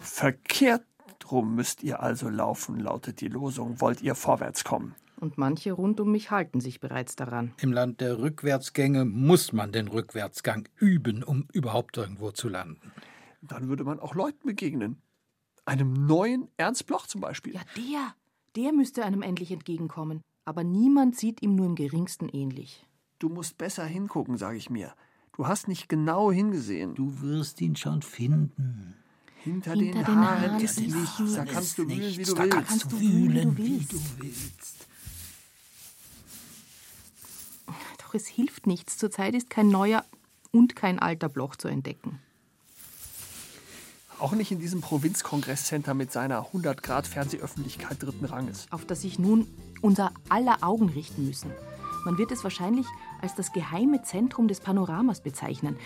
Verkehrt 0.00 0.84
rum 1.30 1.54
müsst 1.54 1.82
ihr 1.82 2.00
also 2.02 2.28
laufen, 2.28 2.78
lautet 2.78 3.20
die 3.20 3.28
Losung, 3.28 3.80
wollt 3.80 4.02
ihr 4.02 4.14
vorwärts 4.14 4.64
kommen. 4.64 4.94
Und 5.20 5.36
manche 5.36 5.72
rund 5.72 6.00
um 6.00 6.12
mich 6.12 6.30
halten 6.30 6.60
sich 6.60 6.78
bereits 6.78 7.16
daran. 7.16 7.52
Im 7.60 7.72
Land 7.72 8.00
der 8.00 8.18
Rückwärtsgänge 8.18 9.04
muss 9.04 9.52
man 9.52 9.72
den 9.72 9.88
Rückwärtsgang 9.88 10.68
üben, 10.76 11.24
um 11.24 11.48
überhaupt 11.52 11.96
irgendwo 11.96 12.30
zu 12.30 12.48
landen. 12.48 12.92
Dann 13.42 13.68
würde 13.68 13.84
man 13.84 13.98
auch 13.98 14.14
Leuten 14.14 14.46
begegnen. 14.46 15.02
Einem 15.64 16.06
neuen 16.06 16.48
Ernst 16.56 16.86
Bloch 16.86 17.06
zum 17.06 17.20
Beispiel. 17.20 17.54
Ja, 17.54 17.62
der, 17.76 18.14
der 18.56 18.72
müsste 18.72 19.04
einem 19.04 19.22
endlich 19.22 19.50
entgegenkommen. 19.50 20.22
Aber 20.44 20.64
niemand 20.64 21.16
sieht 21.16 21.42
ihm 21.42 21.56
nur 21.56 21.66
im 21.66 21.74
geringsten 21.74 22.28
ähnlich. 22.28 22.86
Du 23.18 23.28
musst 23.28 23.58
besser 23.58 23.84
hingucken, 23.84 24.38
sage 24.38 24.56
ich 24.56 24.70
mir. 24.70 24.94
Du 25.36 25.46
hast 25.46 25.68
nicht 25.68 25.88
genau 25.88 26.32
hingesehen. 26.32 26.94
Du 26.94 27.20
wirst 27.20 27.60
ihn 27.60 27.76
schon 27.76 28.02
finden. 28.02 28.96
Hinter, 29.42 29.72
Hinter 29.72 29.84
den, 29.84 30.04
den 30.04 30.06
Haaren 30.06 30.50
Haaren 30.50 30.60
ist 30.60 30.80
nichts. 30.80 31.34
Da 31.34 31.44
kannst 31.44 31.78
du 31.78 31.88
wühlen, 31.88 32.16
wie 32.16 32.22
du 32.24 32.34
da 32.34 32.42
willst. 32.42 32.68
kannst 32.68 32.92
du 32.92 33.00
wühlen, 33.00 33.56
wie 33.56 33.78
du 33.78 34.00
willst. 34.18 34.88
Doch 38.08 38.14
es 38.14 38.26
hilft 38.26 38.66
nichts. 38.66 38.96
Zurzeit 38.96 39.34
ist 39.34 39.50
kein 39.50 39.68
neuer 39.68 40.02
und 40.50 40.74
kein 40.74 40.98
alter 40.98 41.28
Bloch 41.28 41.56
zu 41.56 41.68
entdecken. 41.68 42.20
Auch 44.18 44.32
nicht 44.32 44.50
in 44.50 44.60
diesem 44.60 44.80
Provinzkongresscenter 44.80 45.92
mit 45.92 46.10
seiner 46.10 46.46
100-Grad-Fernsehöffentlichkeit 46.46 48.02
dritten 48.02 48.24
Ranges. 48.24 48.66
auf 48.70 48.86
das 48.86 49.02
sich 49.02 49.18
nun 49.18 49.46
unser 49.82 50.12
aller 50.30 50.56
Augen 50.62 50.88
richten 50.88 51.26
müssen. 51.26 51.50
Man 52.06 52.16
wird 52.16 52.32
es 52.32 52.44
wahrscheinlich 52.44 52.86
als 53.20 53.34
das 53.34 53.52
geheime 53.52 54.00
Zentrum 54.00 54.48
des 54.48 54.60
Panoramas 54.60 55.20
bezeichnen, 55.20 55.76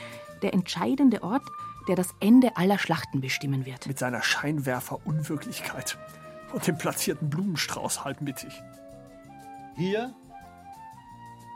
der 0.42 0.54
entscheidende 0.54 1.24
Ort, 1.24 1.42
der 1.88 1.96
das 1.96 2.14
Ende 2.20 2.56
aller 2.56 2.78
Schlachten 2.78 3.20
bestimmen 3.20 3.66
wird. 3.66 3.88
Mit 3.88 3.98
seiner 3.98 4.22
Scheinwerfer-Unwirklichkeit 4.22 5.98
und 6.52 6.64
dem 6.68 6.78
platzierten 6.78 7.28
Blumenstrauß 7.28 8.04
halb 8.04 8.20
mittig. 8.20 8.62
Hier? 9.74 10.14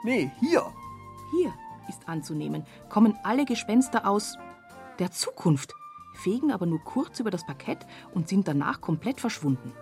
Nee, 0.07 0.31
hier. 0.38 0.62
Hier 1.33 1.53
ist 1.88 2.09
anzunehmen, 2.09 2.62
kommen 2.88 3.19
alle 3.25 3.45
Gespenster 3.45 4.07
aus 4.09 4.38
der 5.01 5.11
Zukunft, 5.11 5.75
fegen 6.14 6.53
aber 6.53 6.64
nur 6.64 6.79
kurz 6.85 7.19
über 7.19 7.33
das 7.33 7.45
Parkett 7.45 7.85
und 8.14 8.29
sind 8.29 8.47
danach 8.47 8.81
komplett 8.81 9.21
verschwunden. 9.21 9.73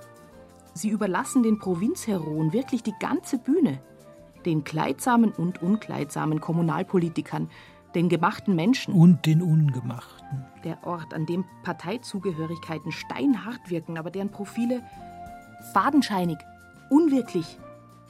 Sie 0.72 0.88
überlassen 0.88 1.42
den 1.42 1.58
Provinzheroen 1.58 2.54
wirklich 2.54 2.82
die 2.82 2.94
ganze 2.98 3.36
Bühne. 3.36 3.82
Den 4.46 4.64
kleidsamen 4.64 5.30
und 5.30 5.60
unkleidsamen 5.60 6.40
Kommunalpolitikern, 6.40 7.50
den 7.94 8.08
gemachten 8.08 8.56
Menschen. 8.56 8.94
Und 8.94 9.26
den 9.26 9.42
Ungemachten. 9.42 10.46
Der 10.64 10.86
Ort, 10.86 11.12
an 11.12 11.26
dem 11.26 11.44
Parteizugehörigkeiten 11.64 12.92
steinhart 12.92 13.68
wirken, 13.68 13.98
aber 13.98 14.10
deren 14.10 14.30
Profile 14.30 14.82
fadenscheinig, 15.74 16.38
unwirklich, 16.88 17.58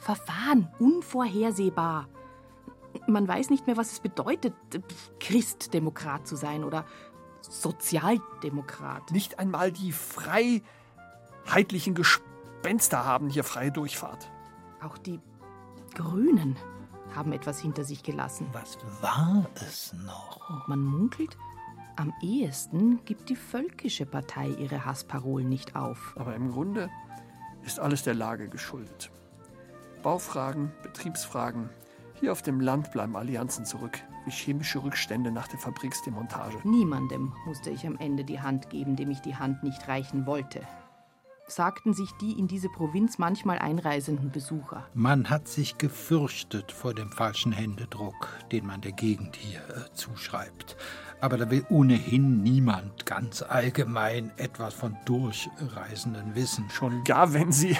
verfahren, 0.05 0.69
unvorhersehbar. 0.77 2.07
Man 3.07 3.27
weiß 3.27 3.49
nicht 3.49 3.65
mehr, 3.65 3.75
was 3.75 3.91
es 3.91 3.99
bedeutet, 3.99 4.53
Christdemokrat 5.19 6.27
zu 6.27 6.35
sein 6.35 6.63
oder 6.63 6.85
Sozialdemokrat. 7.41 9.11
Nicht 9.11 9.39
einmal 9.39 9.71
die 9.71 9.91
freiheitlichen 9.91 11.95
Gespenster 11.95 13.03
haben 13.03 13.29
hier 13.29 13.43
freie 13.43 13.71
Durchfahrt. 13.71 14.31
Auch 14.79 14.99
die 14.99 15.19
Grünen 15.95 16.55
haben 17.15 17.33
etwas 17.33 17.59
hinter 17.59 17.83
sich 17.83 18.03
gelassen. 18.03 18.47
Was 18.53 18.77
war 19.01 19.49
es 19.55 19.91
noch? 20.05 20.51
Und 20.51 20.67
man 20.67 20.83
munkelt, 20.83 21.35
am 21.95 22.13
ehesten 22.21 23.03
gibt 23.05 23.29
die 23.29 23.35
Völkische 23.35 24.05
Partei 24.05 24.49
ihre 24.49 24.85
Hassparolen 24.85 25.49
nicht 25.49 25.75
auf. 25.75 26.13
Aber 26.15 26.35
im 26.35 26.51
Grunde 26.51 26.91
ist 27.63 27.79
alles 27.79 28.03
der 28.03 28.13
Lage 28.13 28.49
geschuldet. 28.49 29.09
Baufragen, 30.05 30.71
Betriebsfragen. 30.83 31.71
Hier 32.19 32.31
auf 32.31 32.43
dem 32.43 32.59
Land 32.59 32.91
bleiben 32.91 33.15
Allianzen 33.15 33.65
zurück, 33.65 33.97
wie 34.25 34.29
chemische 34.29 34.83
Rückstände 34.83 35.31
nach 35.31 35.47
der 35.47 35.57
Fabriksdemontage. 35.57 36.59
Niemandem 36.63 37.33
musste 37.47 37.71
ich 37.71 37.87
am 37.87 37.97
Ende 37.97 38.23
die 38.23 38.39
Hand 38.39 38.69
geben, 38.69 38.95
dem 38.95 39.09
ich 39.09 39.21
die 39.21 39.35
Hand 39.35 39.63
nicht 39.63 39.87
reichen 39.87 40.27
wollte. 40.27 40.61
Sagten 41.47 41.95
sich 41.95 42.11
die 42.21 42.37
in 42.37 42.47
diese 42.47 42.69
Provinz 42.69 43.17
manchmal 43.17 43.57
einreisenden 43.57 44.29
Besucher. 44.29 44.85
Man 44.93 45.31
hat 45.31 45.47
sich 45.47 45.79
gefürchtet 45.79 46.71
vor 46.71 46.93
dem 46.93 47.11
falschen 47.11 47.51
Händedruck, 47.51 48.29
den 48.51 48.67
man 48.67 48.81
der 48.81 48.91
Gegend 48.91 49.35
hier 49.35 49.61
äh, 49.61 49.91
zuschreibt. 49.95 50.77
Aber 51.19 51.37
da 51.37 51.49
will 51.49 51.65
ohnehin 51.69 52.43
niemand 52.43 53.07
ganz 53.07 53.41
allgemein 53.41 54.31
etwas 54.37 54.75
von 54.75 54.95
Durchreisenden 55.05 56.35
wissen. 56.35 56.69
Schon 56.69 57.03
gar, 57.03 57.33
wenn 57.33 57.51
sie 57.51 57.75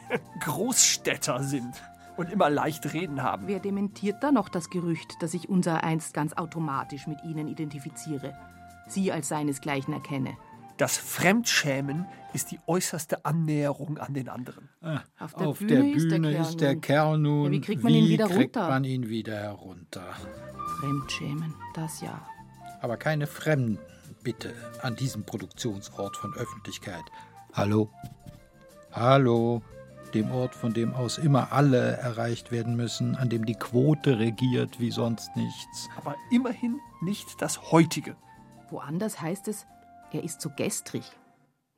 Großstädter 0.40 1.42
sind 1.42 1.74
und 2.16 2.30
immer 2.30 2.50
leicht 2.50 2.92
reden 2.92 3.22
haben. 3.22 3.46
Wer 3.46 3.60
dementiert 3.60 4.22
da 4.22 4.32
noch 4.32 4.48
das 4.48 4.70
Gerücht, 4.70 5.22
dass 5.22 5.34
ich 5.34 5.48
unser 5.48 5.84
einst 5.84 6.14
ganz 6.14 6.32
automatisch 6.34 7.06
mit 7.06 7.22
ihnen 7.24 7.48
identifiziere? 7.48 8.34
Sie 8.88 9.12
als 9.12 9.28
seinesgleichen 9.28 9.94
erkenne. 9.94 10.36
Das 10.76 10.96
Fremdschämen 10.96 12.06
ist 12.32 12.50
die 12.50 12.58
äußerste 12.66 13.24
Annäherung 13.24 13.98
an 13.98 14.14
den 14.14 14.28
anderen. 14.28 14.68
Auf 15.18 15.34
der 15.34 15.46
Auf 15.46 15.58
Bühne 15.58 15.74
der 15.74 15.94
ist 15.94 16.10
der 16.10 16.16
Bühne 16.16 16.32
Kerl 16.32 16.42
ist 16.42 16.60
der 16.60 16.72
nun. 16.72 16.80
Kerl 16.80 17.18
nun. 17.18 17.44
Ja, 17.44 17.50
wie 17.52 17.60
kriegt 17.60 17.82
man 17.82 17.92
ihn 17.92 18.08
wieder 18.08 18.26
kriegt 18.26 18.56
runter? 18.56 18.68
man 18.68 18.84
ihn 18.84 19.08
wieder 19.08 19.36
herunter? 19.36 20.04
Fremdschämen, 20.80 21.54
das 21.74 22.00
ja. 22.00 22.26
Aber 22.80 22.96
keine 22.96 23.26
Fremden, 23.26 23.78
bitte, 24.22 24.54
an 24.80 24.96
diesem 24.96 25.24
Produktionsort 25.24 26.16
von 26.16 26.34
Öffentlichkeit. 26.34 27.04
Hallo? 27.52 27.90
Hallo? 28.90 29.62
Dem 30.14 30.30
Ort, 30.30 30.54
von 30.54 30.72
dem 30.72 30.94
aus 30.94 31.18
immer 31.18 31.52
alle 31.52 31.96
erreicht 31.96 32.52
werden 32.52 32.76
müssen, 32.76 33.16
an 33.16 33.28
dem 33.28 33.46
die 33.46 33.54
Quote 33.54 34.18
regiert 34.18 34.78
wie 34.78 34.90
sonst 34.90 35.34
nichts. 35.36 35.88
Aber 35.96 36.14
immerhin 36.30 36.78
nicht 37.00 37.40
das 37.40 37.72
heutige. 37.72 38.16
Woanders 38.70 39.20
heißt 39.20 39.48
es, 39.48 39.66
er 40.12 40.22
ist 40.22 40.40
so 40.40 40.50
gestrig. 40.50 41.02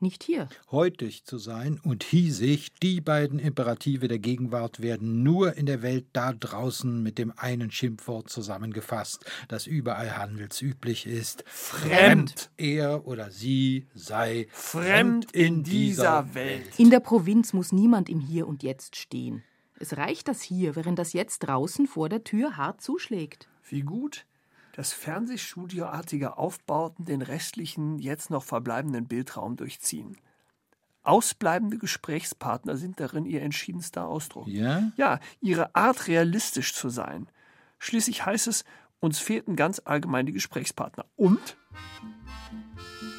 Nicht 0.05 0.23
hier. 0.23 0.51
Heutig 0.71 1.25
zu 1.25 1.39
sein 1.39 1.81
und 1.83 2.05
hiesig, 2.05 2.75
die 2.83 3.01
beiden 3.01 3.39
Imperative 3.39 4.07
der 4.07 4.19
Gegenwart 4.19 4.83
werden 4.83 5.23
nur 5.23 5.55
in 5.55 5.65
der 5.65 5.81
Welt 5.81 6.05
da 6.13 6.35
draußen 6.35 7.03
mit 7.03 7.17
dem 7.17 7.33
einen 7.39 7.71
Schimpfwort 7.71 8.29
zusammengefasst, 8.29 9.25
das 9.49 9.67
überall 9.67 10.15
handelsüblich 10.15 11.07
ist. 11.07 11.43
Fremd. 11.47 12.51
Er 12.59 13.07
oder 13.07 13.31
sie 13.31 13.87
sei 13.95 14.47
Fremd 14.51 15.33
in 15.33 15.63
dieser 15.63 16.35
Welt. 16.35 16.79
In 16.79 16.91
der 16.91 17.01
Provinz 17.01 17.55
muss 17.55 17.73
niemand 17.73 18.11
im 18.11 18.21
Hier 18.21 18.47
und 18.47 18.63
Jetzt 18.63 18.97
stehen. 18.97 19.43
Es 19.79 19.97
reicht 19.97 20.29
das 20.29 20.43
hier, 20.43 20.77
während 20.77 20.99
das 20.99 21.15
Jetzt 21.15 21.39
draußen 21.39 21.87
vor 21.87 22.11
der 22.11 22.25
Tür 22.25 22.59
hart 22.59 22.83
zuschlägt. 22.83 23.49
Wie 23.71 23.81
gut 23.81 24.27
das 24.75 24.93
Fernsehstudioartige 24.93 26.37
Aufbauten 26.37 27.05
den 27.05 27.23
restlichen, 27.23 27.99
jetzt 28.01 28.31
noch 28.31 28.43
verbleibenden 28.43 29.07
Bildraum 29.07 29.57
durchziehen. 29.57 30.17
Ausbleibende 31.05 31.79
Gesprächspartner 31.79 32.77
sind 32.77 32.99
darin 32.99 33.25
ihr 33.25 33.43
entschiedenster 33.43 34.07
Ausdruck. 34.07 34.49
Ja? 34.49 34.91
Ja, 34.97 35.21
ihre 35.41 35.75
Art, 35.77 36.09
realistisch 36.09 36.75
zu 36.75 36.89
sein. 36.89 37.29
Schließlich 37.79 38.27
heißt 38.27 38.49
es, 38.49 38.65
uns 39.01 39.19
fehlten 39.19 39.55
ganz 39.55 39.81
allgemein 39.85 40.27
die 40.27 40.33
Gesprächspartner. 40.33 41.05
Und? 41.15 41.57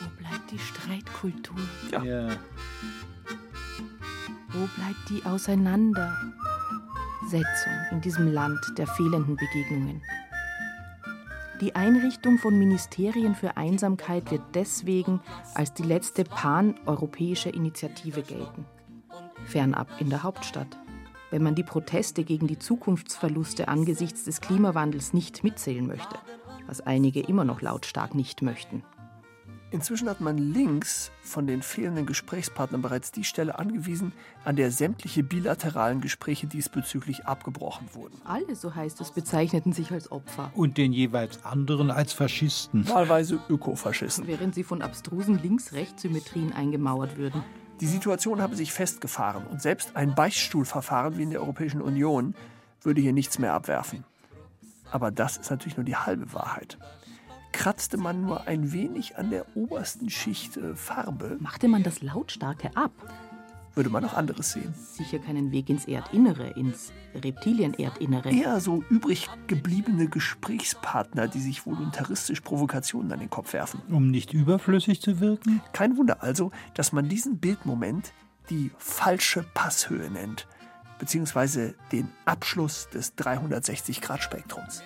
Wo 0.02 0.10
bleibt 0.18 0.52
die 0.52 0.60
Streitkultur? 0.60 1.60
Ja. 1.92 2.04
Ja. 2.04 2.30
Wo 4.50 4.68
bleibt 4.76 5.10
die 5.10 5.24
Auseinandersetzung 5.24 6.26
in 7.92 8.02
diesem 8.02 8.34
Land 8.34 8.60
der 8.78 8.88
fehlenden 8.88 9.36
Begegnungen? 9.36 10.02
Die 11.62 11.74
Einrichtung 11.74 12.38
von 12.38 12.58
Ministerien 12.60 13.34
für 13.34 13.56
Einsamkeit 13.56 14.30
wird 14.30 14.42
deswegen 14.54 15.22
als 15.54 15.74
die 15.74 15.84
letzte 15.84 16.26
pan-europäische 16.26 17.50
Initiative 17.50 18.24
gelten. 18.24 18.66
Fernab 19.46 19.88
in 20.00 20.10
der 20.10 20.24
Hauptstadt. 20.24 20.78
Wenn 21.32 21.44
man 21.44 21.56
die 21.56 21.64
Proteste 21.64 22.26
gegen 22.26 22.48
die 22.48 22.60
Zukunftsverluste 22.60 23.70
angesichts 23.70 24.26
des 24.26 24.42
Klimawandels 24.42 25.14
nicht 25.14 25.46
mitzählen 25.46 25.88
möchte, 25.88 26.18
was 26.68 26.82
einige 26.82 27.22
immer 27.22 27.46
noch 27.46 27.62
lautstark 27.62 28.16
nicht 28.16 28.42
möchten. 28.42 28.84
Inzwischen 29.76 30.08
hat 30.08 30.22
man 30.22 30.38
links 30.38 31.12
von 31.22 31.48
den 31.48 31.62
fehlenden 31.62 32.06
Gesprächspartnern 32.06 32.82
bereits 32.82 33.12
die 33.12 33.26
Stelle 33.26 33.60
angewiesen, 33.60 34.14
an 34.46 34.56
der 34.56 34.72
sämtliche 34.72 35.22
bilateralen 35.22 36.00
Gespräche 36.00 36.48
diesbezüglich 36.48 37.26
abgebrochen 37.26 37.90
wurden. 37.92 38.14
Alle, 38.24 38.56
so 38.56 38.74
heißt 38.74 39.02
es, 39.02 39.12
bezeichneten 39.12 39.74
sich 39.74 39.92
als 39.92 40.14
Opfer, 40.14 40.50
Und 40.56 40.78
den 40.78 40.94
jeweils 40.94 41.44
anderen 41.44 41.92
als 41.92 42.14
Faschisten. 42.14 42.88
Wahlweise 42.88 43.38
Ökofaschisten. 43.50 44.28
während 44.28 44.56
sie 44.56 44.64
von 44.64 44.82
abstrusen 44.82 45.42
Links-Rechts-Symmetrien 45.44 46.54
eingemauert 46.54 47.18
würden. 47.18 47.44
Die 47.82 47.88
Situation 47.88 48.42
habe 48.42 48.56
sich 48.56 48.72
festgefahren 48.72 49.46
und 49.46 49.62
selbst 49.62 49.98
ein 49.98 50.16
Beichtstuhlverfahren 50.16 51.18
wie 51.18 51.24
in 51.24 51.32
der 51.32 51.42
Europäischen 51.42 51.82
Union 51.82 52.34
würde 52.82 53.02
hier 53.02 53.12
nichts 53.12 53.40
mehr 53.40 53.54
abwerfen. 53.54 54.06
Aber 54.90 55.12
das 55.12 55.36
ist 55.36 55.50
natürlich 55.52 55.76
nur 55.76 55.84
die 55.84 55.98
halbe 55.98 56.32
Wahrheit. 56.32 56.78
Kratzte 57.56 57.96
man 57.96 58.22
nur 58.22 58.48
ein 58.48 58.74
wenig 58.74 59.18
an 59.18 59.30
der 59.30 59.46
obersten 59.56 60.10
Schicht 60.10 60.58
äh, 60.58 60.76
Farbe, 60.76 61.38
Machte 61.40 61.70
man 61.70 61.84
das 61.84 62.02
Lautstarke 62.02 62.76
ab, 62.76 62.92
würde 63.76 63.90
man 63.90 64.04
noch 64.04 64.14
anderes 64.14 64.52
sehen. 64.52 64.74
sicher 64.76 65.20
keinen 65.20 65.54
Weg 65.54 65.70
ins 65.70 65.86
Erdinnere, 65.86 66.50
ins 66.50 66.92
Reptilien-Erdinnere. 67.16 68.30
Eher 68.30 68.60
so 68.60 68.84
übrig 68.90 69.30
gebliebene 69.48 70.10
Gesprächspartner, 70.10 71.30
die 71.30 71.40
sich 71.40 71.66
voluntaristisch 71.66 72.42
Provokationen 72.42 73.14
an 73.14 73.20
den 73.20 73.30
Kopf 73.30 73.54
werfen. 73.54 73.82
Um 73.90 74.12
nicht 74.12 74.34
überflüssig 74.34 75.02
zu 75.02 75.22
wirken? 75.22 75.62
Kein 75.72 75.96
Wunder 75.96 76.22
also, 76.22 76.52
dass 76.74 76.92
man 76.92 77.08
diesen 77.08 77.40
Bildmoment 77.40 78.12
die 78.50 78.70
falsche 78.78 79.46
Passhöhe 79.54 80.12
nennt, 80.12 80.46
beziehungsweise 81.00 81.74
den 81.94 82.10
Abschluss 82.26 82.90
des 82.90 83.18
360-Grad-Spektrums. 83.18 84.84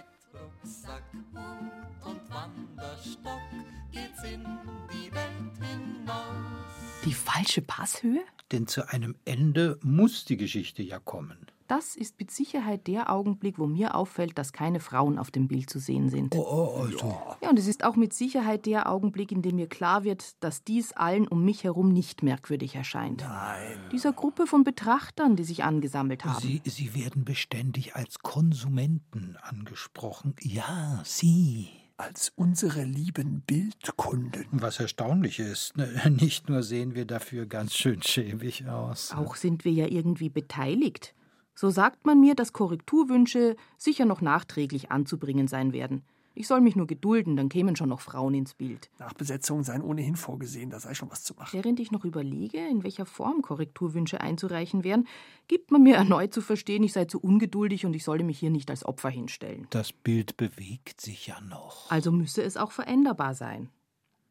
Die 7.05 7.13
falsche 7.13 7.61
Passhöhe? 7.61 8.21
Denn 8.51 8.67
zu 8.67 8.87
einem 8.89 9.15
Ende 9.25 9.79
muss 9.83 10.25
die 10.25 10.37
Geschichte 10.37 10.83
ja 10.83 10.99
kommen. 10.99 11.37
Das 11.69 11.95
ist 11.95 12.19
mit 12.19 12.31
Sicherheit 12.31 12.87
der 12.87 13.11
Augenblick, 13.11 13.59
wo 13.59 13.67
mir 13.67 13.93
auffällt, 13.93 14.39
dass 14.39 14.53
keine 14.53 14.79
Frauen 14.79 15.19
auf 15.19 15.29
dem 15.29 15.47
Bild 15.47 15.69
zu 15.69 15.77
sehen 15.77 16.09
sind. 16.09 16.35
Oh, 16.35 16.81
also. 16.83 17.15
Ja, 17.43 17.51
und 17.51 17.59
es 17.59 17.67
ist 17.67 17.83
auch 17.83 17.95
mit 17.95 18.11
Sicherheit 18.11 18.65
der 18.65 18.91
Augenblick, 18.91 19.31
in 19.31 19.43
dem 19.43 19.57
mir 19.57 19.67
klar 19.67 20.03
wird, 20.03 20.43
dass 20.43 20.63
dies 20.63 20.93
allen 20.93 21.27
um 21.27 21.45
mich 21.45 21.63
herum 21.63 21.93
nicht 21.93 22.23
merkwürdig 22.23 22.73
erscheint. 22.73 23.21
Nein. 23.21 23.77
Dieser 23.91 24.13
Gruppe 24.13 24.47
von 24.47 24.63
Betrachtern, 24.63 25.35
die 25.35 25.43
sich 25.43 25.63
angesammelt 25.63 26.25
haben. 26.25 26.41
Sie, 26.41 26.59
Sie 26.65 26.95
werden 26.95 27.23
beständig 27.23 27.95
als 27.95 28.17
Konsumenten 28.17 29.37
angesprochen. 29.39 30.35
Ja, 30.41 31.03
Sie. 31.05 31.69
Als 31.99 32.31
unsere 32.37 32.85
lieben 32.85 33.41
Bildkunden. 33.41 34.45
Was 34.51 34.79
erstaunlich 34.79 35.37
ist, 35.37 35.75
ne, 35.75 35.89
nicht 36.09 36.47
nur 36.47 36.63
sehen 36.63 36.95
wir 36.95 37.03
dafür 37.03 37.45
ganz 37.45 37.75
schön 37.75 38.01
schäbig 38.01 38.65
aus. 38.69 39.11
Auch 39.11 39.35
sind 39.35 39.65
wir 39.65 39.73
ja 39.73 39.85
irgendwie 39.85 40.29
beteiligt. 40.29 41.13
So 41.55 41.69
sagt 41.69 42.05
man 42.05 42.21
mir, 42.21 42.35
dass 42.35 42.53
Korrekturwünsche 42.53 43.57
sicher 43.77 44.05
noch 44.05 44.21
nachträglich 44.21 44.91
anzubringen 44.91 45.49
sein 45.49 45.73
werden. 45.73 46.03
Ich 46.39 46.47
soll 46.47 46.61
mich 46.61 46.77
nur 46.77 46.87
gedulden, 46.87 47.35
dann 47.35 47.49
kämen 47.49 47.75
schon 47.75 47.89
noch 47.89 47.99
Frauen 47.99 48.33
ins 48.33 48.53
Bild. 48.53 48.89
Nachbesetzungen 48.97 49.65
seien 49.65 49.81
ohnehin 49.81 50.15
vorgesehen, 50.15 50.69
da 50.69 50.79
sei 50.79 50.93
schon 50.93 51.11
was 51.11 51.21
zu 51.25 51.33
machen. 51.33 51.49
Während 51.51 51.81
ich 51.81 51.91
noch 51.91 52.05
überlege, 52.05 52.65
in 52.65 52.81
welcher 52.85 53.05
Form 53.05 53.41
Korrekturwünsche 53.41 54.21
einzureichen 54.21 54.85
wären, 54.85 55.05
gibt 55.49 55.69
man 55.69 55.83
mir 55.83 55.97
erneut 55.97 56.33
zu 56.33 56.39
verstehen, 56.39 56.81
ich 56.83 56.93
sei 56.93 57.03
zu 57.03 57.19
ungeduldig 57.19 57.85
und 57.85 57.93
ich 57.93 58.05
solle 58.05 58.23
mich 58.23 58.39
hier 58.39 58.51
nicht 58.51 58.69
als 58.69 58.85
Opfer 58.85 59.09
hinstellen. 59.09 59.67
Das 59.71 59.91
Bild 59.91 60.37
bewegt 60.37 61.01
sich 61.01 61.27
ja 61.27 61.41
noch. 61.41 61.91
Also 61.91 62.09
müsse 62.09 62.41
es 62.41 62.55
auch 62.55 62.71
veränderbar 62.71 63.35
sein. 63.35 63.69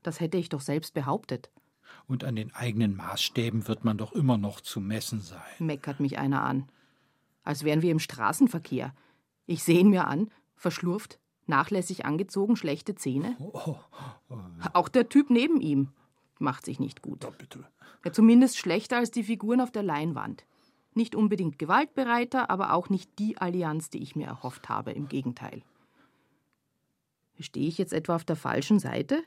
Das 0.02 0.18
hätte 0.18 0.38
ich 0.38 0.48
doch 0.48 0.62
selbst 0.62 0.94
behauptet, 0.94 1.50
Und 2.06 2.24
an 2.24 2.36
den 2.36 2.54
eigenen 2.54 2.96
Maßstäben 2.96 3.68
wird 3.68 3.84
man 3.84 3.98
doch 3.98 4.12
immer 4.12 4.38
noch 4.38 4.62
zu 4.62 4.80
messen 4.80 5.20
sein. 5.20 5.42
meckert 5.58 6.00
mich 6.00 6.18
einer 6.18 6.42
an. 6.42 6.70
Als 7.42 7.64
wären 7.64 7.82
wir 7.82 7.90
im 7.90 7.98
Straßenverkehr. 7.98 8.94
Ich 9.44 9.62
sehe 9.62 9.80
ihn 9.80 9.90
mir 9.90 10.06
an, 10.06 10.30
verschlurft, 10.56 11.18
nachlässig 11.48 12.04
angezogen, 12.04 12.56
schlechte 12.56 12.94
Zähne. 12.94 13.36
Auch 14.72 14.88
der 14.88 15.08
Typ 15.08 15.30
neben 15.30 15.60
ihm 15.60 15.88
macht 16.38 16.64
sich 16.64 16.80
nicht 16.80 17.02
gut. 17.02 17.26
Ja, 18.04 18.12
zumindest 18.12 18.58
schlechter 18.58 18.96
als 18.96 19.10
die 19.10 19.24
Figuren 19.24 19.60
auf 19.60 19.70
der 19.70 19.82
Leinwand. 19.82 20.44
Nicht 20.94 21.14
unbedingt 21.14 21.58
gewaltbereiter, 21.58 22.50
aber 22.50 22.72
auch 22.72 22.88
nicht 22.88 23.18
die 23.18 23.38
Allianz, 23.38 23.90
die 23.90 24.02
ich 24.02 24.16
mir 24.16 24.26
erhofft 24.26 24.68
habe, 24.68 24.92
im 24.92 25.08
Gegenteil. 25.08 25.62
Stehe 27.38 27.68
ich 27.68 27.78
jetzt 27.78 27.92
etwa 27.92 28.16
auf 28.16 28.24
der 28.24 28.36
falschen 28.36 28.78
Seite? 28.78 29.22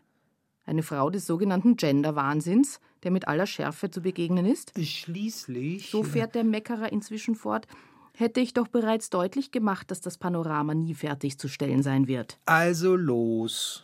Eine 0.65 0.84
Frau 0.84 1.10
des 1.10 1.25
sogenannten 1.25 1.75
Gender-Wahnsinns, 1.75 2.79
der 3.03 3.12
mit 3.12 3.27
aller 3.27 3.47
Schärfe 3.47 3.89
zu 3.89 4.01
begegnen 4.01 4.45
ist? 4.45 4.73
Schließlich. 4.77 5.89
So 5.89 6.03
fährt 6.03 6.36
der 6.36 6.43
Meckerer 6.43 6.91
inzwischen 6.91 7.36
fort. 7.36 7.67
Hätte 8.13 8.39
ich 8.39 8.54
doch 8.54 8.67
bereits 8.67 9.10
deutlich 9.10 9.52
gemacht, 9.52 9.89
dass 9.89 10.02
das 10.02 10.17
Panorama 10.17 10.74
nie 10.74 10.93
fertigzustellen 10.93 11.82
sein 11.82 12.08
wird. 12.08 12.39
Also 12.45 12.95
los. 12.95 13.84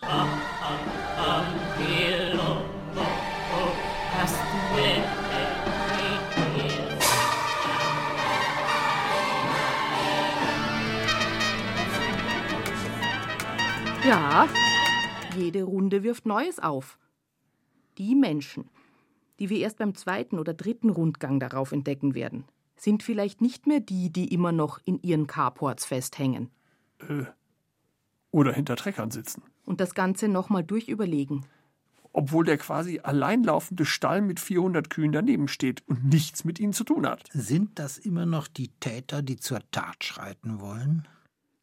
Ja, 14.07 14.47
jede 15.37 15.63
Runde 15.63 16.01
wirft 16.01 16.25
Neues 16.25 16.59
auf. 16.59 16.97
Die 17.97 18.15
Menschen, 18.15 18.69
die 19.39 19.49
wir 19.49 19.59
erst 19.59 19.79
beim 19.79 19.95
zweiten 19.95 20.39
oder 20.39 20.53
dritten 20.53 20.89
Rundgang 20.89 21.41
darauf 21.41 21.73
entdecken 21.73 22.15
werden, 22.15 22.45
sind 22.79 23.03
vielleicht 23.03 23.41
nicht 23.41 23.67
mehr 23.67 23.79
die, 23.79 24.11
die 24.11 24.33
immer 24.33 24.51
noch 24.51 24.79
in 24.85 25.01
ihren 25.01 25.27
Carports 25.27 25.85
festhängen 25.85 26.49
Oder 28.31 28.53
hinter 28.53 28.75
Treckern 28.75 29.11
sitzen. 29.11 29.43
und 29.65 29.81
das 29.81 29.93
Ganze 29.95 30.27
nochmal 30.27 30.63
durchüberlegen. 30.63 31.45
Obwohl 32.13 32.45
der 32.45 32.57
quasi 32.57 32.99
alleinlaufende 32.99 33.85
Stall 33.85 34.21
mit 34.21 34.39
400 34.39 34.89
Kühen 34.89 35.11
daneben 35.11 35.47
steht 35.47 35.87
und 35.87 36.05
nichts 36.05 36.45
mit 36.45 36.59
ihnen 36.59 36.73
zu 36.73 36.83
tun 36.83 37.05
hat. 37.05 37.23
Sind 37.31 37.77
das 37.77 37.97
immer 37.99 38.25
noch 38.25 38.47
die 38.47 38.69
Täter, 38.79 39.21
die 39.21 39.35
zur 39.37 39.59
Tat 39.71 40.03
schreiten 40.03 40.59
wollen? 40.59 41.07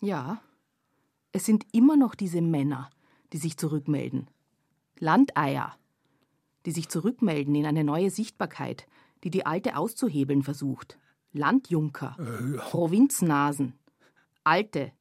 Ja, 0.01 0.41
es 1.33 1.45
sind 1.45 1.67
immer 1.73 1.97
noch 1.97 2.15
diese 2.15 2.41
Männer, 2.41 2.89
die 3.33 3.39
sich 3.39 3.57
zurückmelden. 3.57 4.29
Landeier, 5.01 5.75
die 6.67 6.71
sich 6.71 6.89
zurückmelden 6.89 7.55
in 7.57 7.67
eine 7.67 7.83
neue 7.83 8.11
Sichtbarkeit, 8.11 8.87
die 9.25 9.31
die 9.31 9.47
alte 9.47 9.77
auszuhebeln 9.77 10.45
versucht. 10.45 10.99
Landjunker, 11.35 12.17
Provinznasen, 12.59 13.75
Alte, 14.45 14.93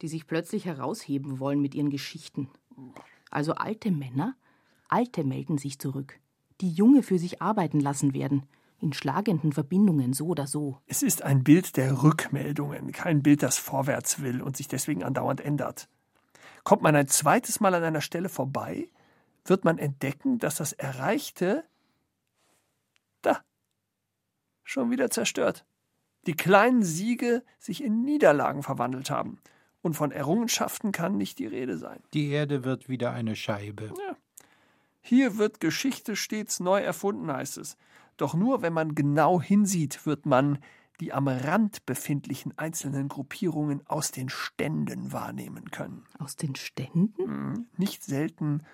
die 0.00 0.08
sich 0.08 0.26
plötzlich 0.26 0.64
herausheben 0.64 1.40
wollen 1.40 1.60
mit 1.60 1.74
ihren 1.74 1.90
Geschichten. 1.90 2.48
Also 3.30 3.54
alte 3.54 3.90
Männer, 3.90 4.36
Alte 4.88 5.24
melden 5.24 5.58
sich 5.58 5.78
zurück, 5.78 6.20
die 6.60 6.70
Junge 6.70 7.02
für 7.02 7.18
sich 7.18 7.42
arbeiten 7.42 7.80
lassen 7.80 8.14
werden, 8.14 8.46
in 8.80 8.92
schlagenden 8.92 9.52
Verbindungen 9.52 10.12
so 10.12 10.28
oder 10.28 10.46
so. 10.46 10.78
Es 10.86 11.02
ist 11.02 11.22
ein 11.22 11.42
Bild 11.42 11.76
der 11.76 12.02
Rückmeldungen, 12.02 12.92
kein 12.92 13.22
Bild, 13.22 13.42
das 13.42 13.58
vorwärts 13.58 14.22
will 14.22 14.40
und 14.40 14.56
sich 14.56 14.68
deswegen 14.68 15.02
andauernd 15.02 15.40
ändert. 15.40 15.88
Kommt 16.62 16.82
man 16.82 16.94
ein 16.94 17.08
zweites 17.08 17.58
Mal 17.58 17.74
an 17.74 17.82
einer 17.82 18.00
Stelle 18.00 18.28
vorbei, 18.28 18.88
wird 19.44 19.64
man 19.64 19.78
entdecken, 19.78 20.38
dass 20.38 20.54
das 20.54 20.72
Erreichte 20.72 21.64
schon 24.68 24.90
wieder 24.90 25.10
zerstört. 25.10 25.64
Die 26.26 26.34
kleinen 26.34 26.82
Siege 26.82 27.42
sich 27.58 27.82
in 27.82 28.02
Niederlagen 28.02 28.62
verwandelt 28.62 29.10
haben. 29.10 29.38
Und 29.80 29.94
von 29.94 30.12
Errungenschaften 30.12 30.92
kann 30.92 31.16
nicht 31.16 31.38
die 31.38 31.46
Rede 31.46 31.78
sein. 31.78 32.00
Die 32.12 32.28
Erde 32.28 32.64
wird 32.64 32.88
wieder 32.88 33.12
eine 33.12 33.36
Scheibe. 33.36 33.94
Hier 35.00 35.38
wird 35.38 35.60
Geschichte 35.60 36.16
stets 36.16 36.60
neu 36.60 36.80
erfunden, 36.80 37.32
heißt 37.32 37.56
es. 37.58 37.76
Doch 38.16 38.34
nur 38.34 38.60
wenn 38.60 38.72
man 38.72 38.94
genau 38.94 39.40
hinsieht, 39.40 40.04
wird 40.04 40.26
man 40.26 40.58
die 41.00 41.12
am 41.12 41.28
Rand 41.28 41.86
befindlichen 41.86 42.58
einzelnen 42.58 43.08
Gruppierungen 43.08 43.86
aus 43.86 44.10
den 44.10 44.28
Ständen 44.28 45.12
wahrnehmen 45.12 45.70
können. 45.70 46.04
Aus 46.18 46.34
den 46.36 46.56
Ständen? 46.56 47.14
Hm, 47.16 47.66
nicht 47.76 48.02
selten 48.02 48.64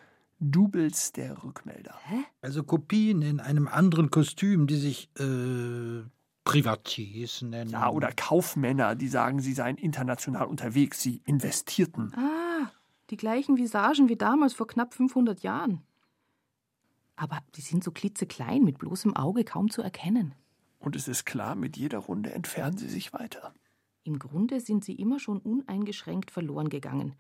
Doubles 0.41 1.13
der 1.13 1.43
Rückmelder. 1.43 1.95
Hä? 2.05 2.25
Also 2.43 2.63
Kopien 2.63 3.23
in 3.23 3.41
einem 3.41 3.69
anderen 3.69 4.11
Kostüm, 4.11 4.67
die 4.67 4.77
sich 4.77 5.11
äh, 5.19 6.03
Privatiers 6.45 7.43
nennen. 7.43 7.71
Ja, 7.71 7.91
oder 7.91 8.13
Kaufmänner, 8.13 8.95
die 8.95 9.09
sagen, 9.09 9.41
sie 9.41 9.55
seien 9.55 9.77
international 9.77 10.47
unterwegs, 10.47 11.01
sie 11.01 11.23
investierten. 11.25 12.13
Ah, 12.15 12.71
die 13.11 13.17
gleichen 13.17 13.57
Visagen 13.57 14.09
wie 14.09 14.17
damals 14.17 14.55
vor 14.55 14.67
knapp 14.67 14.95
500 14.95 15.41
Jahren. 15.43 15.83
Aber 17.17 17.39
die 17.55 17.61
sind 17.61 17.85
so 17.85 17.91
klitzeklein, 17.91 18.65
mit 18.65 18.79
bloßem 18.79 19.17
Auge 19.17 19.45
kaum 19.45 19.71
zu 19.71 19.83
erkennen. 19.83 20.35
Und 20.79 20.97
es 20.97 21.09
ist 21.09 21.25
klar, 21.25 21.55
mit 21.55 21.77
jeder 21.77 21.99
Runde 21.99 22.33
entfernen 22.33 22.77
sie 22.77 22.89
sich 22.89 23.13
weiter. 23.13 23.55
Im 24.03 24.19
Grunde 24.19 24.61
sind 24.61 24.85
sie 24.85 24.95
immer 24.95 25.19
schon 25.19 25.39
uneingeschränkt 25.39 26.31
verloren 26.31 26.69
gegangen. 26.69 27.15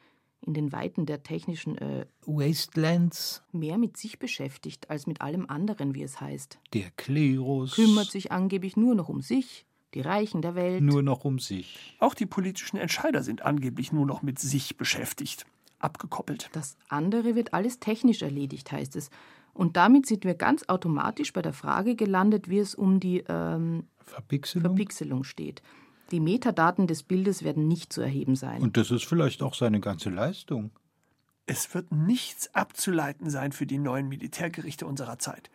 In 0.46 0.52
den 0.54 0.72
Weiten 0.72 1.06
der 1.06 1.22
technischen, 1.22 1.78
äh, 1.78 2.06
Wastelands, 2.26 3.42
mehr 3.52 3.78
mit 3.78 3.96
sich 3.96 4.18
beschäftigt 4.18 4.90
als 4.90 5.06
mit 5.06 5.20
allem 5.20 5.46
anderen, 5.48 5.94
wie 5.94 6.02
es 6.02 6.20
heißt. 6.20 6.58
der 6.74 6.90
Klerus. 6.96 7.74
Kümmert 7.74 8.10
sich 8.10 8.30
angeblich 8.30 8.76
nur 8.76 8.94
noch 8.94 9.08
um 9.08 9.22
sich, 9.22 9.64
die 9.94 10.00
Reichen 10.00 10.42
der 10.42 10.54
Welt. 10.54 10.82
nur 10.82 11.02
noch 11.02 11.24
um 11.24 11.38
sich. 11.38 11.96
Auch 11.98 12.14
die 12.14 12.26
politischen 12.26 12.76
Entscheider 12.76 13.22
sind 13.22 13.42
angeblich 13.42 13.92
nur 13.92 14.06
noch 14.06 14.22
mit 14.22 14.38
sich 14.38 14.76
beschäftigt. 14.76 15.46
Abgekoppelt. 15.78 16.50
Das 16.52 16.76
andere 16.88 17.34
wird 17.34 17.54
alles 17.54 17.78
technisch 17.78 18.22
erledigt, 18.22 18.70
heißt 18.72 18.96
es. 18.96 19.10
Und 19.52 19.76
damit 19.76 20.06
sind 20.06 20.24
wir 20.24 20.34
ganz 20.34 20.68
automatisch 20.68 21.32
bei 21.32 21.42
der 21.42 21.52
Frage 21.52 21.94
gelandet, 21.94 22.48
wie 22.48 22.58
es 22.58 22.74
um 22.74 23.00
die 23.00 23.22
ähm, 23.28 23.84
Verpixelung. 24.04 24.76
Verpixelung 24.76 25.24
steht. 25.24 25.62
Die 26.10 26.20
Metadaten 26.20 26.86
des 26.86 27.02
Bildes 27.02 27.42
werden 27.42 27.66
nicht 27.68 27.92
zu 27.92 28.00
erheben 28.00 28.36
sein. 28.36 28.60
Und 28.60 28.76
das 28.76 28.90
ist 28.90 29.04
vielleicht 29.04 29.42
auch 29.42 29.54
seine 29.54 29.80
ganze 29.80 30.10
Leistung. 30.10 30.70
Es 31.46 31.74
wird 31.74 31.92
nichts 31.92 32.54
abzuleiten 32.54 33.28
sein 33.30 33.52
für 33.52 33.66
die 33.66 33.78
neuen 33.78 34.08
Militärgerichte 34.08 34.86
unserer 34.86 35.18
Zeit. 35.18 35.50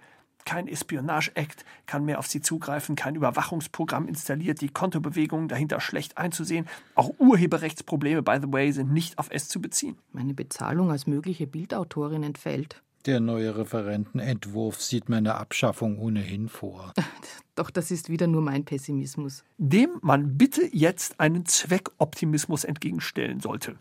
Kein 0.45 0.67
Espionage-Act 0.67 1.65
kann 1.85 2.05
mehr 2.05 2.17
auf 2.17 2.27
sie 2.27 2.41
zugreifen, 2.41 2.95
kein 2.95 3.15
Überwachungsprogramm 3.15 4.07
installiert, 4.07 4.61
die 4.61 4.69
Kontobewegungen 4.69 5.47
dahinter 5.47 5.79
schlecht 5.79 6.17
einzusehen. 6.17 6.67
Auch 6.95 7.11
Urheberrechtsprobleme, 7.19 8.23
by 8.23 8.39
the 8.41 8.51
way, 8.51 8.71
sind 8.71 8.91
nicht 8.91 9.19
auf 9.19 9.27
es 9.31 9.47
zu 9.47 9.61
beziehen. 9.61 9.97
Meine 10.11 10.33
Bezahlung 10.33 10.91
als 10.91 11.07
mögliche 11.07 11.45
Bildautorin 11.45 12.23
entfällt. 12.23 12.81
Der 13.05 13.21
neue 13.21 13.55
Referentenentwurf 13.57 14.81
sieht 14.81 15.07
meine 15.07 15.35
Abschaffung 15.35 15.99
ohnehin 15.99 16.49
vor. 16.49 16.93
Doch 17.55 17.69
das 17.69 17.91
ist 17.91 18.09
wieder 18.09 18.27
nur 18.27 18.41
mein 18.41 18.65
Pessimismus. 18.65 19.45
Dem 19.57 19.99
man 20.01 20.37
bitte 20.37 20.67
jetzt 20.73 21.17
einen 21.19 21.45
Zweckoptimismus 21.45 22.65
entgegenstellen 22.65 23.39
sollte. 23.39 23.77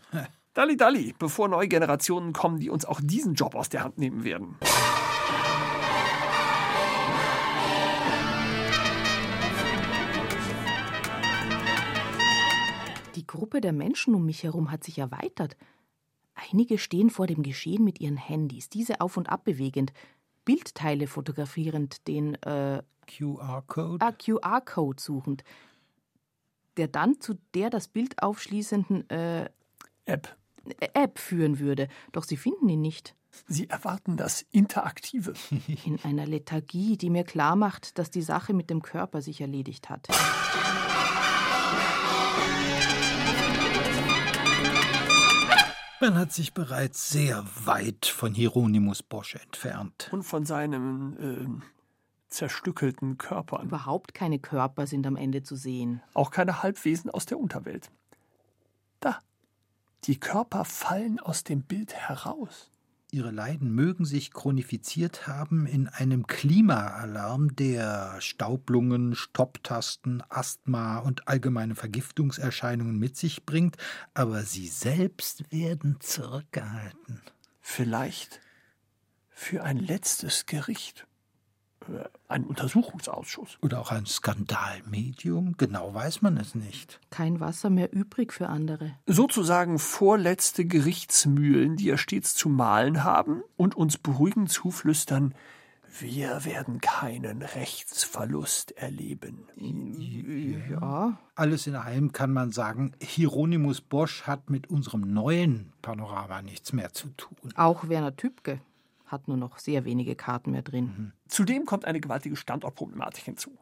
Dalli 0.53 0.77
Dalli, 0.77 1.13
bevor 1.19 1.49
neue 1.49 1.67
Generationen 1.67 2.31
kommen, 2.31 2.59
die 2.59 2.69
uns 2.69 2.85
auch 2.85 3.01
diesen 3.03 3.33
Job 3.33 3.55
aus 3.55 3.67
der 3.67 3.83
Hand 3.83 3.97
nehmen 3.97 4.23
werden. 4.23 4.55
Die 13.15 13.27
Gruppe 13.27 13.59
der 13.59 13.73
Menschen 13.73 14.15
um 14.15 14.25
mich 14.25 14.43
herum 14.43 14.71
hat 14.71 14.85
sich 14.85 14.97
erweitert. 14.97 15.57
Einige 16.51 16.77
stehen 16.77 17.09
vor 17.09 17.27
dem 17.27 17.43
Geschehen 17.43 17.83
mit 17.83 17.99
ihren 17.99 18.17
Handys, 18.17 18.69
diese 18.69 19.01
auf 19.01 19.17
und 19.17 19.29
ab 19.29 19.43
bewegend, 19.43 19.93
Bildteile 20.45 21.07
fotografierend, 21.07 22.07
den 22.07 22.35
äh, 22.43 22.81
QR-Code? 23.07 24.05
ah, 24.05 24.11
QR-Code 24.11 25.01
suchend, 25.01 25.43
der 26.77 26.87
dann 26.87 27.19
zu 27.19 27.35
der 27.53 27.69
das 27.69 27.87
Bild 27.87 28.21
aufschließenden 28.21 29.09
äh, 29.09 29.49
App. 30.05 30.37
App 30.93 31.19
führen 31.19 31.59
würde. 31.59 31.87
Doch 32.11 32.23
sie 32.23 32.37
finden 32.37 32.69
ihn 32.69 32.81
nicht. 32.81 33.15
Sie 33.47 33.69
erwarten 33.69 34.17
das 34.17 34.45
Interaktive. 34.51 35.33
In 35.85 35.99
einer 36.03 36.25
Lethargie, 36.25 36.97
die 36.97 37.09
mir 37.09 37.23
klar 37.23 37.55
macht, 37.55 37.97
dass 37.97 38.09
die 38.09 38.21
Sache 38.21 38.53
mit 38.53 38.69
dem 38.69 38.81
Körper 38.81 39.21
sich 39.21 39.41
erledigt 39.41 39.89
hat. 39.89 40.07
Man 46.01 46.17
hat 46.17 46.31
sich 46.31 46.53
bereits 46.53 47.09
sehr 47.09 47.45
weit 47.65 48.05
von 48.05 48.33
Hieronymus 48.33 49.03
Bosch 49.03 49.35
entfernt. 49.35 50.09
Und 50.13 50.23
von 50.23 50.45
seinen 50.45 51.17
ähm, 51.19 51.63
zerstückelten 52.29 53.17
Körpern. 53.17 53.67
Überhaupt 53.67 54.13
keine 54.13 54.39
Körper 54.39 54.87
sind 54.87 55.05
am 55.05 55.17
Ende 55.17 55.43
zu 55.43 55.57
sehen. 55.57 56.01
Auch 56.13 56.31
keine 56.31 56.63
Halbwesen 56.63 57.09
aus 57.09 57.25
der 57.25 57.37
Unterwelt. 57.37 57.91
Da. 59.01 59.19
Die 60.05 60.17
Körper 60.17 60.63
fallen 60.63 61.19
aus 61.19 61.43
dem 61.43 61.63
Bild 61.63 61.93
heraus. 61.93 62.71
Ihre 63.11 63.31
Leiden 63.31 63.73
mögen 63.73 64.05
sich 64.05 64.31
chronifiziert 64.31 65.25
haben 65.25 65.65
in 65.65 65.87
einem 65.87 66.27
Klimaalarm, 66.27 67.55
der 67.55 68.21
Staublungen, 68.21 69.15
Stopptasten, 69.15 70.21
Asthma 70.29 70.99
und 70.99 71.27
allgemeine 71.27 71.73
Vergiftungserscheinungen 71.73 72.99
mit 72.99 73.17
sich 73.17 73.45
bringt, 73.45 73.77
aber 74.13 74.43
sie 74.43 74.67
selbst 74.67 75.51
werden 75.51 75.97
zurückgehalten. 75.99 77.21
Vielleicht 77.61 78.41
für 79.29 79.63
ein 79.63 79.77
letztes 79.77 80.45
Gericht. 80.45 81.07
Äh, 81.89 82.05
Ein 82.27 82.43
Untersuchungsausschuss. 82.45 83.57
Oder 83.61 83.79
auch 83.79 83.91
ein 83.91 84.05
Skandalmedium, 84.05 85.55
genau 85.57 85.93
weiß 85.93 86.21
man 86.21 86.37
es 86.37 86.55
nicht. 86.55 86.99
Kein 87.09 87.39
Wasser 87.39 87.69
mehr 87.69 87.91
übrig 87.93 88.33
für 88.33 88.47
andere. 88.47 88.91
Sozusagen 89.07 89.79
vorletzte 89.79 90.65
Gerichtsmühlen, 90.65 91.75
die 91.75 91.89
er 91.89 91.97
stets 91.97 92.35
zu 92.35 92.49
malen 92.49 93.03
haben 93.03 93.41
und 93.57 93.75
uns 93.75 93.97
beruhigend 93.97 94.49
zuflüstern, 94.51 95.33
wir 95.99 96.45
werden 96.45 96.79
keinen 96.81 97.41
Rechtsverlust 97.41 98.73
erleben. 98.77 99.47
Ja, 100.69 101.17
Alles 101.33 101.65
in 101.65 101.75
allem 101.75 102.11
kann 102.11 102.31
man 102.31 102.51
sagen, 102.51 102.91
Hieronymus 103.01 103.81
Bosch 103.81 104.23
hat 104.23 104.51
mit 104.51 104.69
unserem 104.69 105.01
neuen 105.01 105.73
Panorama 105.81 106.43
nichts 106.43 106.73
mehr 106.73 106.93
zu 106.93 107.09
tun. 107.17 107.51
auch 107.55 107.89
Werner 107.89 108.15
Tübke 108.15 108.61
hat 109.09 109.27
nur 109.27 109.37
noch 109.37 109.59
sehr 109.59 109.85
wenige 109.85 110.15
Karten 110.15 110.51
mehr 110.51 110.61
drin. 110.61 111.13
Zudem 111.27 111.65
kommt 111.65 111.85
eine 111.85 111.99
gewaltige 111.99 112.35
Standortproblematik 112.35 113.25
hinzu. 113.25 113.57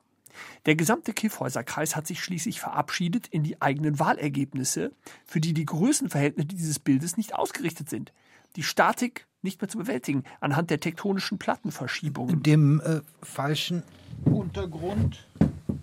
Der 0.66 0.76
gesamte 0.76 1.14
Kiffhäuserkreis 1.14 1.96
hat 1.96 2.06
sich 2.06 2.22
schließlich 2.22 2.60
verabschiedet 2.60 3.28
in 3.28 3.44
die 3.44 3.62
eigenen 3.62 4.00
Wahlergebnisse, 4.00 4.92
für 5.26 5.40
die 5.40 5.54
die 5.54 5.66
Größenverhältnisse 5.66 6.48
dieses 6.48 6.80
Bildes 6.80 7.18
nicht 7.18 7.34
ausgerichtet 7.34 7.90
sind. 7.90 8.14
Die 8.56 8.64
Statik 8.64 9.28
nicht 9.42 9.62
mehr 9.62 9.70
zu 9.70 9.78
bewältigen 9.78 10.24
anhand 10.40 10.70
der 10.70 10.80
tektonischen 10.80 11.40
Plattenverschiebungen. 11.40 12.44
Dem 12.44 12.82
äh, 12.82 13.02
falschen 13.24 13.84
Untergrund. 14.26 15.28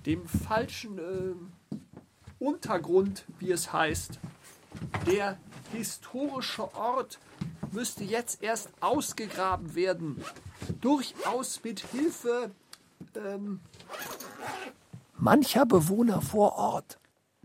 dem 0.07 0.27
falschen 0.27 0.99
äh, 0.99 1.35
Untergrund, 2.39 3.25
wie 3.39 3.51
es 3.51 3.73
heißt. 3.73 4.21
Der 5.07 5.39
historische 5.73 6.75
Ort 6.75 7.19
müsste 7.75 8.05
jetzt 8.05 8.43
erst 8.43 8.71
ausgegraben 8.81 9.75
werden. 9.75 10.23
Durchaus 10.81 11.63
mit 11.63 11.81
Hilfe 11.81 12.51
ähm, 13.17 13.61
mancher 15.17 15.67
Bewohner 15.67 16.23
vor 16.23 16.55
Ort, 16.55 16.99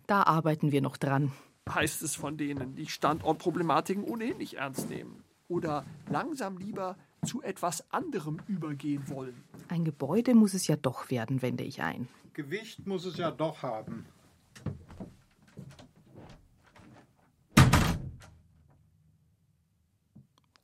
Da 0.08 0.24
arbeiten 0.24 0.72
wir 0.72 0.82
noch 0.82 0.98
dran. 0.98 1.32
heißt 1.70 2.02
es 2.02 2.16
von 2.16 2.38
denen, 2.38 2.76
die 2.76 2.88
Standortproblematiken 2.88 4.04
ohnehin 4.04 4.38
nicht 4.38 4.56
ernst 4.56 4.90
nehmen. 4.90 5.24
Oder 5.48 5.86
langsam 6.10 6.58
lieber 6.58 6.96
zu 7.26 7.42
etwas 7.42 7.92
anderem 7.92 8.40
übergehen 8.48 9.10
wollen. 9.10 9.44
Ein 9.68 9.84
Gebäude 9.84 10.36
muss 10.36 10.54
es 10.54 10.68
ja 10.68 10.76
doch 10.76 11.10
werden, 11.10 11.42
wende 11.42 11.64
ich 11.64 11.82
ein. 11.82 12.08
Gewicht 12.34 12.88
muss 12.88 13.06
es 13.06 13.18
ja 13.18 13.32
doch 13.32 13.62
haben. 13.64 14.06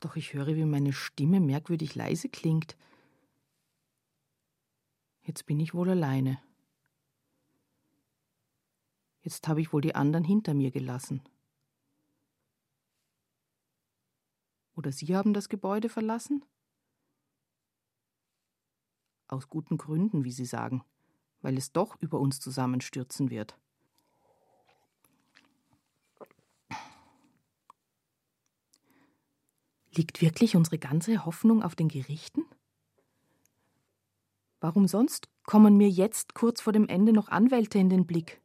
Doch 0.05 0.17
ich 0.17 0.35
höre, 0.35 0.55
wie 0.55 0.65
meine 0.65 0.93
Stimme 0.93 1.39
merkwürdig 1.39 1.95
leise 1.95 2.29
klingt. 2.29 2.77
Jetzt 5.23 5.47
bin 5.47 5.59
ich 5.59 5.73
wohl 5.73 5.89
alleine. 5.89 6.39
Jetzt 9.23 9.47
habe 9.47 9.61
ich 9.61 9.73
wohl 9.73 9.81
die 9.81 9.95
anderen 9.95 10.23
hinter 10.23 10.53
mir 10.53 10.69
gelassen. 10.69 11.23
Oder 14.75 14.91
Sie 14.91 15.15
haben 15.15 15.33
das 15.33 15.49
Gebäude 15.49 15.89
verlassen? 15.89 16.45
Aus 19.27 19.49
guten 19.49 19.77
Gründen, 19.77 20.23
wie 20.23 20.31
Sie 20.31 20.45
sagen, 20.45 20.83
weil 21.41 21.57
es 21.57 21.71
doch 21.71 21.99
über 21.99 22.19
uns 22.19 22.39
zusammenstürzen 22.39 23.31
wird. 23.31 23.57
Liegt 29.95 30.21
wirklich 30.21 30.55
unsere 30.55 30.77
ganze 30.77 31.25
Hoffnung 31.25 31.63
auf 31.63 31.75
den 31.75 31.87
Gerichten? 31.87 32.43
Warum 34.59 34.87
sonst 34.87 35.27
kommen 35.45 35.77
mir 35.77 35.89
jetzt 35.89 36.33
kurz 36.33 36.61
vor 36.61 36.73
dem 36.73 36.87
Ende 36.87 37.13
noch 37.13 37.29
Anwälte 37.29 37.77
in 37.77 37.89
den 37.89 38.05
Blick? 38.05 38.41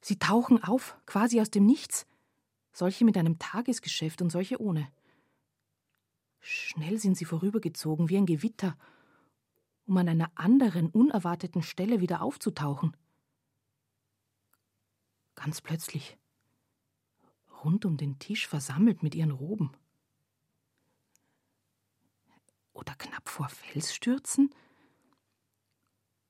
Sie 0.00 0.18
tauchen 0.18 0.62
auf, 0.62 0.96
quasi 1.06 1.40
aus 1.40 1.50
dem 1.50 1.66
Nichts, 1.66 2.06
solche 2.72 3.04
mit 3.04 3.16
einem 3.16 3.38
Tagesgeschäft 3.38 4.22
und 4.22 4.30
solche 4.30 4.60
ohne. 4.60 4.88
Schnell 6.40 6.98
sind 6.98 7.16
sie 7.16 7.24
vorübergezogen 7.24 8.08
wie 8.08 8.16
ein 8.16 8.26
Gewitter, 8.26 8.76
um 9.86 9.96
an 9.96 10.08
einer 10.08 10.30
anderen, 10.34 10.88
unerwarteten 10.90 11.62
Stelle 11.62 12.00
wieder 12.00 12.22
aufzutauchen. 12.22 12.96
Ganz 15.34 15.60
plötzlich, 15.60 16.17
rund 17.64 17.84
um 17.84 17.96
den 17.96 18.18
Tisch 18.18 18.46
versammelt 18.46 19.02
mit 19.02 19.14
ihren 19.14 19.30
Roben. 19.30 19.72
Oder 22.72 22.94
knapp 22.94 23.28
vor 23.28 23.48
Felsstürzen, 23.48 24.54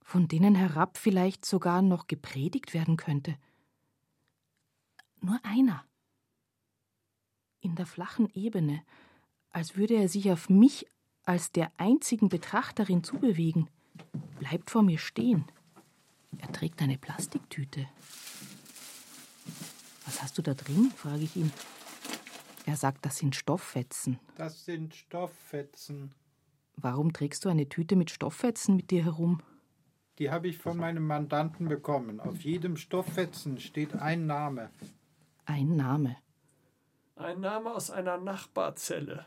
von 0.02 0.28
denen 0.28 0.54
herab 0.54 0.96
vielleicht 0.96 1.44
sogar 1.44 1.82
noch 1.82 2.06
gepredigt 2.06 2.72
werden 2.72 2.96
könnte. 2.96 3.36
Nur 5.20 5.38
einer. 5.42 5.84
In 7.60 7.74
der 7.74 7.86
flachen 7.86 8.30
Ebene, 8.34 8.82
als 9.50 9.76
würde 9.76 9.94
er 9.94 10.08
sich 10.08 10.30
auf 10.30 10.48
mich 10.48 10.86
als 11.24 11.52
der 11.52 11.70
einzigen 11.76 12.30
Betrachterin 12.30 13.04
zubewegen, 13.04 13.68
bleibt 14.38 14.70
vor 14.70 14.82
mir 14.82 14.98
stehen. 14.98 15.44
Er 16.38 16.50
trägt 16.52 16.80
eine 16.80 16.96
Plastiktüte. 16.96 17.86
Was 20.08 20.22
hast 20.22 20.38
du 20.38 20.42
da 20.42 20.54
drin? 20.54 20.90
frage 20.96 21.24
ich 21.24 21.36
ihn. 21.36 21.52
Er 22.64 22.76
sagt, 22.76 23.04
das 23.04 23.18
sind 23.18 23.36
Stofffetzen. 23.36 24.18
Das 24.38 24.64
sind 24.64 24.94
Stofffetzen. 24.94 26.14
Warum 26.76 27.12
trägst 27.12 27.44
du 27.44 27.50
eine 27.50 27.68
Tüte 27.68 27.94
mit 27.94 28.10
Stofffetzen 28.10 28.74
mit 28.74 28.90
dir 28.90 29.04
herum? 29.04 29.42
Die 30.18 30.30
habe 30.30 30.48
ich 30.48 30.56
von 30.56 30.78
meinem 30.78 31.06
Mandanten 31.06 31.68
bekommen. 31.68 32.20
Auf 32.20 32.40
jedem 32.40 32.78
Stofffetzen 32.78 33.60
steht 33.60 33.96
ein 33.96 34.24
Name. 34.24 34.70
Ein 35.44 35.76
Name. 35.76 36.16
Ein 37.14 37.40
Name 37.40 37.74
aus 37.74 37.90
einer 37.90 38.16
Nachbarzelle. 38.16 39.26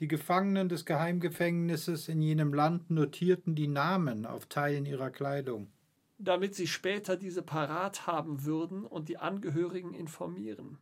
Die 0.00 0.08
Gefangenen 0.08 0.68
des 0.68 0.84
Geheimgefängnisses 0.84 2.08
in 2.08 2.20
jenem 2.20 2.52
Land 2.52 2.90
notierten 2.90 3.54
die 3.54 3.68
Namen 3.68 4.26
auf 4.26 4.44
Teilen 4.46 4.84
ihrer 4.84 5.08
Kleidung. 5.10 5.72
Damit 6.18 6.54
sie 6.54 6.66
später 6.66 7.16
diese 7.16 7.42
parat 7.42 8.06
haben 8.06 8.44
würden 8.44 8.84
und 8.84 9.08
die 9.08 9.18
Angehörigen 9.18 9.94
informieren. 9.94 10.78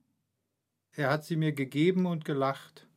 Er 0.93 1.11
hat 1.11 1.25
sie 1.25 1.37
mir 1.37 1.53
gegeben 1.53 2.07
und 2.07 2.25
gelacht. 2.25 2.89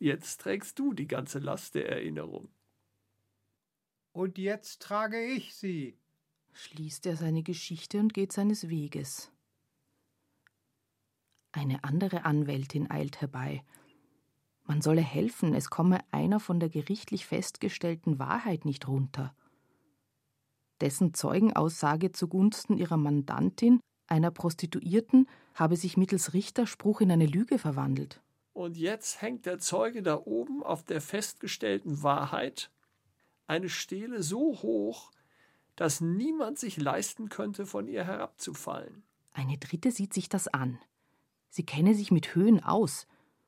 Jetzt 0.00 0.40
trägst 0.40 0.78
du 0.80 0.92
die 0.92 1.06
ganze 1.06 1.38
Last 1.38 1.76
der 1.76 1.88
Erinnerung. 1.88 2.48
Und 4.10 4.36
jetzt 4.36 4.82
trage 4.82 5.24
ich 5.24 5.54
sie. 5.54 5.96
Schließt 6.52 7.06
er 7.06 7.16
seine 7.16 7.44
Geschichte 7.44 8.00
und 8.00 8.12
geht 8.12 8.32
seines 8.32 8.68
Weges. 8.68 9.30
Eine 11.52 11.84
andere 11.84 12.24
Anwältin 12.24 12.90
eilt 12.90 13.20
herbei. 13.20 13.64
Man 14.64 14.82
solle 14.82 15.00
helfen, 15.00 15.54
es 15.54 15.70
komme 15.70 16.00
einer 16.10 16.40
von 16.40 16.60
der 16.60 16.68
gerichtlich 16.68 17.26
festgestellten 17.26 18.18
Wahrheit 18.18 18.64
nicht 18.64 18.88
runter. 18.88 19.34
Dessen 20.80 21.14
Zeugenaussage 21.14 22.12
zugunsten 22.12 22.76
ihrer 22.76 22.96
Mandantin, 22.96 23.80
einer 24.06 24.30
Prostituierten, 24.30 25.28
habe 25.54 25.76
sich 25.76 25.96
mittels 25.96 26.34
Richterspruch 26.34 27.00
in 27.00 27.10
eine 27.10 27.26
Lüge 27.26 27.58
verwandelt. 27.58 28.20
Und 28.52 28.76
jetzt 28.76 29.22
hängt 29.22 29.46
der 29.46 29.58
Zeuge 29.58 30.02
da 30.02 30.20
oben 30.24 30.62
auf 30.62 30.82
der 30.82 31.00
festgestellten 31.00 32.02
Wahrheit 32.02 32.70
eine 33.46 33.68
Stele 33.68 34.22
so 34.22 34.62
hoch, 34.62 35.10
dass 35.76 36.00
niemand 36.00 36.58
sich 36.58 36.76
leisten 36.76 37.28
könnte, 37.28 37.66
von 37.66 37.88
ihr 37.88 38.04
herabzufallen. 38.04 39.02
Eine 39.32 39.58
dritte 39.58 39.90
sieht 39.90 40.12
sich 40.12 40.28
das 40.28 40.48
an. 40.48 40.78
Sie 41.48 41.64
kenne 41.64 41.94
sich 41.94 42.10
mit 42.10 42.34
Höhen 42.34 42.62
aus. 42.62 43.06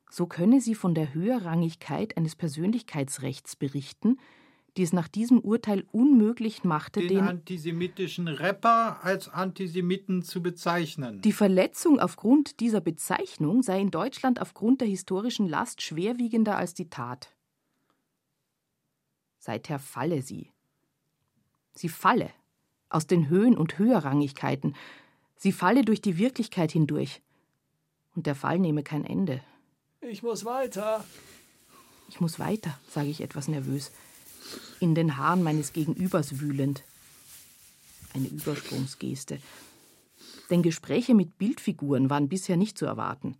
So 0.09 0.27
könne 0.27 0.61
sie 0.61 0.75
von 0.75 0.95
der 0.95 1.13
Höherrangigkeit 1.13 2.17
eines 2.17 2.35
Persönlichkeitsrechts 2.35 3.55
berichten, 3.55 4.19
die 4.77 4.83
es 4.83 4.91
nach 4.91 5.07
diesem 5.07 5.39
Urteil 5.39 5.85
unmöglich 5.91 6.63
machte, 6.63 6.99
den, 6.99 7.09
den 7.09 7.19
antisemitischen 7.19 8.27
Rapper 8.27 9.03
als 9.03 9.29
Antisemiten 9.29 10.21
zu 10.21 10.41
bezeichnen. 10.41 11.21
Die 11.21 11.31
Verletzung 11.31 11.99
aufgrund 11.99 12.59
dieser 12.59 12.81
Bezeichnung 12.81 13.63
sei 13.63 13.79
in 13.79 13.91
Deutschland 13.91 14.41
aufgrund 14.41 14.81
der 14.81 14.87
historischen 14.87 15.47
Last 15.47 15.81
schwerwiegender 15.81 16.57
als 16.57 16.73
die 16.73 16.89
Tat. 16.89 17.29
Seither 19.39 19.79
falle 19.79 20.21
sie. 20.21 20.51
Sie 21.73 21.89
falle 21.89 22.31
aus 22.89 23.07
den 23.07 23.29
Höhen 23.29 23.57
und 23.57 23.77
Höherrangigkeiten. 23.77 24.75
Sie 25.35 25.51
falle 25.51 25.83
durch 25.83 26.01
die 26.01 26.17
Wirklichkeit 26.17 26.71
hindurch. 26.71 27.21
Und 28.15 28.25
der 28.25 28.35
Fall 28.35 28.59
nehme 28.59 28.83
kein 28.83 29.05
Ende. 29.05 29.41
Ich 30.01 30.23
muss 30.23 30.45
weiter. 30.45 31.03
Ich 32.07 32.21
muss 32.21 32.39
weiter, 32.39 32.77
sage 32.89 33.09
ich 33.09 33.21
etwas 33.21 33.47
nervös, 33.47 33.91
in 34.79 34.95
den 34.95 35.17
Haaren 35.17 35.43
meines 35.43 35.73
Gegenübers 35.73 36.39
wühlend. 36.39 36.83
Eine 38.13 38.27
Übersprungsgeste. 38.27 39.39
Denn 40.49 40.61
Gespräche 40.61 41.13
mit 41.13 41.37
Bildfiguren 41.37 42.09
waren 42.09 42.29
bisher 42.29 42.57
nicht 42.57 42.77
zu 42.77 42.85
erwarten. 42.85 43.37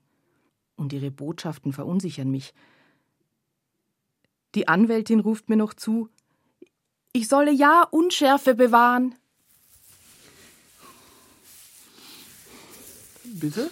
Und 0.76 0.92
ihre 0.92 1.12
Botschaften 1.12 1.72
verunsichern 1.72 2.30
mich. 2.30 2.54
Die 4.56 4.68
Anwältin 4.68 5.20
ruft 5.20 5.50
mir 5.50 5.58
noch 5.58 5.74
zu, 5.74 6.10
ich 7.12 7.28
solle 7.28 7.52
ja 7.52 7.84
Unschärfe 7.84 8.56
bewahren. 8.56 9.16
Bitte? 13.24 13.70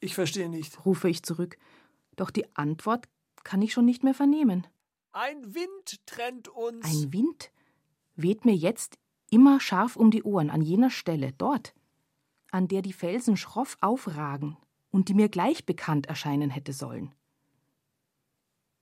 Ich 0.00 0.14
verstehe 0.14 0.48
nicht, 0.48 0.84
rufe 0.84 1.08
ich 1.08 1.22
zurück. 1.22 1.58
Doch 2.16 2.30
die 2.30 2.56
Antwort 2.56 3.08
kann 3.42 3.62
ich 3.62 3.72
schon 3.72 3.84
nicht 3.84 4.04
mehr 4.04 4.14
vernehmen. 4.14 4.66
Ein 5.12 5.54
Wind 5.54 6.06
trennt 6.06 6.48
uns. 6.48 6.84
Ein 6.84 7.12
Wind 7.12 7.50
weht 8.14 8.44
mir 8.44 8.54
jetzt 8.54 8.98
immer 9.30 9.60
scharf 9.60 9.96
um 9.96 10.10
die 10.10 10.22
Ohren 10.22 10.50
an 10.50 10.62
jener 10.62 10.90
Stelle, 10.90 11.32
dort, 11.32 11.74
an 12.50 12.68
der 12.68 12.82
die 12.82 12.92
Felsen 12.92 13.36
schroff 13.36 13.76
aufragen 13.80 14.56
und 14.90 15.08
die 15.08 15.14
mir 15.14 15.28
gleich 15.28 15.66
bekannt 15.66 16.06
erscheinen 16.06 16.50
hätte 16.50 16.72
sollen. 16.72 17.14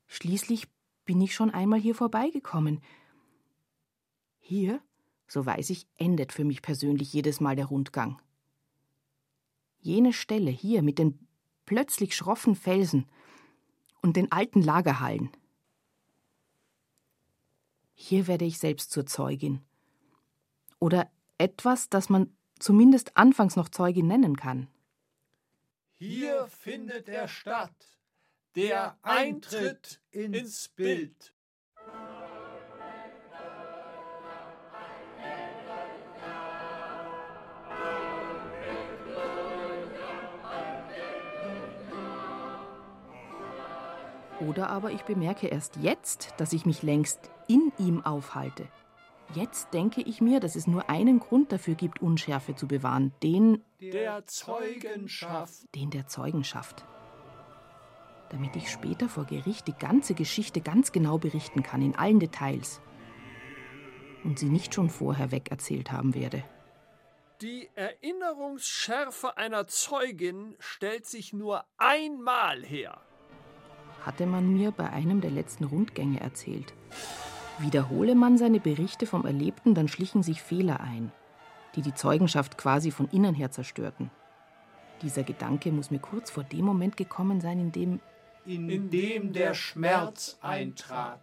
Schließlich 0.07 0.69
bin 1.05 1.21
ich 1.21 1.35
schon 1.35 1.51
einmal 1.51 1.81
hier 1.81 1.95
vorbeigekommen, 1.95 2.83
hier, 4.39 4.81
so 5.27 5.45
weiß 5.45 5.69
ich, 5.71 5.87
endet 5.97 6.33
für 6.33 6.45
mich 6.45 6.63
persönlich 6.63 7.13
jedes 7.13 7.39
Mal 7.39 7.55
der 7.55 7.67
Rundgang. 7.67 8.21
Jene 9.79 10.15
Stelle 10.15 10.51
hier 10.51 10.83
mit 10.83 10.99
den 10.99 11.27
plötzlich 11.67 12.17
schroffen 12.17 12.55
Felsen 12.55 13.07
und 14.01 14.17
den 14.17 14.33
alten 14.33 14.63
Lagerhallen. 14.63 15.31
Hier 18.01 18.29
werde 18.29 18.45
ich 18.45 18.61
selbst 18.61 18.93
zur 18.93 19.07
Zeugin. 19.07 19.61
Oder 20.79 21.11
etwas, 21.37 21.91
das 21.91 22.09
man 22.09 22.33
zumindest 22.61 23.17
anfangs 23.17 23.57
noch 23.57 23.69
Zeugin 23.69 24.07
nennen 24.07 24.37
kann. 24.37 24.69
Hier 25.95 26.47
findet 26.47 27.09
er 27.09 27.27
statt, 27.27 27.99
der 28.55 28.97
Eintritt 29.03 30.01
ins 30.13 30.69
Bild. 30.69 31.35
Oder 44.41 44.71
aber 44.71 44.93
ich 44.93 45.03
bemerke 45.03 45.49
erst 45.49 45.77
jetzt, 45.77 46.35
dass 46.37 46.53
ich 46.53 46.65
mich 46.65 46.83
längst 46.83 47.31
in 47.49 47.73
ihm 47.79 48.05
aufhalte. 48.05 48.69
Jetzt 49.35 49.75
denke 49.75 50.01
ich 50.01 50.21
mir, 50.21 50.41
dass 50.41 50.57
es 50.57 50.67
nur 50.67 50.89
einen 50.89 51.21
Grund 51.21 51.53
dafür 51.53 51.75
gibt, 51.75 52.01
Unschärfe 52.01 52.55
zu 52.55 52.67
bewahren, 52.67 53.13
den 53.23 53.63
der 53.81 54.25
Zeugenschaft. 54.27 55.75
Den 55.75 55.91
der 55.91 56.07
Zeugenschaft. 56.07 56.85
Damit 58.31 58.57
ich 58.57 58.71
später 58.71 59.09
vor 59.09 59.25
Gericht 59.25 59.69
die 59.69 59.75
ganze 59.75 60.15
Geschichte 60.15 60.61
ganz 60.61 60.93
genau 60.93 61.19
berichten 61.19 61.63
kann, 61.63 61.83
in 61.83 61.97
allen 61.97 62.21
Details. 62.21 62.81
Und 64.25 64.39
sie 64.39 64.49
nicht 64.49 64.75
schon 64.75 64.89
vorher 64.89 65.31
wegerzählt 65.31 65.93
haben 65.93 66.15
werde. 66.15 66.43
Die 67.41 67.69
Erinnerungsschärfe 67.75 69.37
einer 69.37 69.67
Zeugin 69.67 70.57
stellt 70.59 71.07
sich 71.07 71.33
nur 71.33 71.65
einmal 71.77 72.65
her 72.65 73.01
hatte 74.03 74.27
man 74.27 74.53
mir 74.53 74.71
bei 74.71 74.91
einem 74.91 75.21
der 75.21 75.31
letzten 75.31 75.65
Rundgänge 75.65 76.21
erzählt. 76.21 76.75
Wiederhole 77.59 78.15
man 78.15 78.39
seine 78.39 78.61
Berichte 78.61 79.07
vom 79.07 79.27
Erlebten, 79.27 79.75
dann 79.75 79.89
schlichen 79.89 80.23
sich 80.23 80.43
Fehler 80.43 80.81
ein, 80.81 81.13
die 81.75 81.83
die 81.83 81.95
Zeugenschaft 81.95 82.57
quasi 82.57 82.91
von 82.91 83.09
innen 83.11 83.35
her 83.35 83.51
zerstörten. 83.51 84.11
Dieser 85.03 85.23
Gedanke 85.23 85.71
muss 85.73 85.91
mir 85.91 85.99
kurz 85.99 86.31
vor 86.31 86.45
dem 86.45 86.65
Moment 86.65 86.97
gekommen 86.97 87.41
sein, 87.41 87.59
in 87.59 87.73
dem 87.73 88.01
in 88.45 88.89
dem 88.89 89.33
der 89.33 89.53
Schmerz 89.53 90.39
eintrat. 90.41 91.21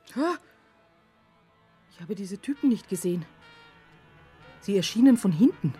Ich 1.92 2.02
habe 2.02 2.14
diese 2.14 2.38
Typen 2.38 2.70
nicht 2.70 2.88
gesehen. 2.88 3.26
Sie 4.60 4.76
erschienen 4.76 5.18
von 5.18 5.32
hinten, 5.32 5.74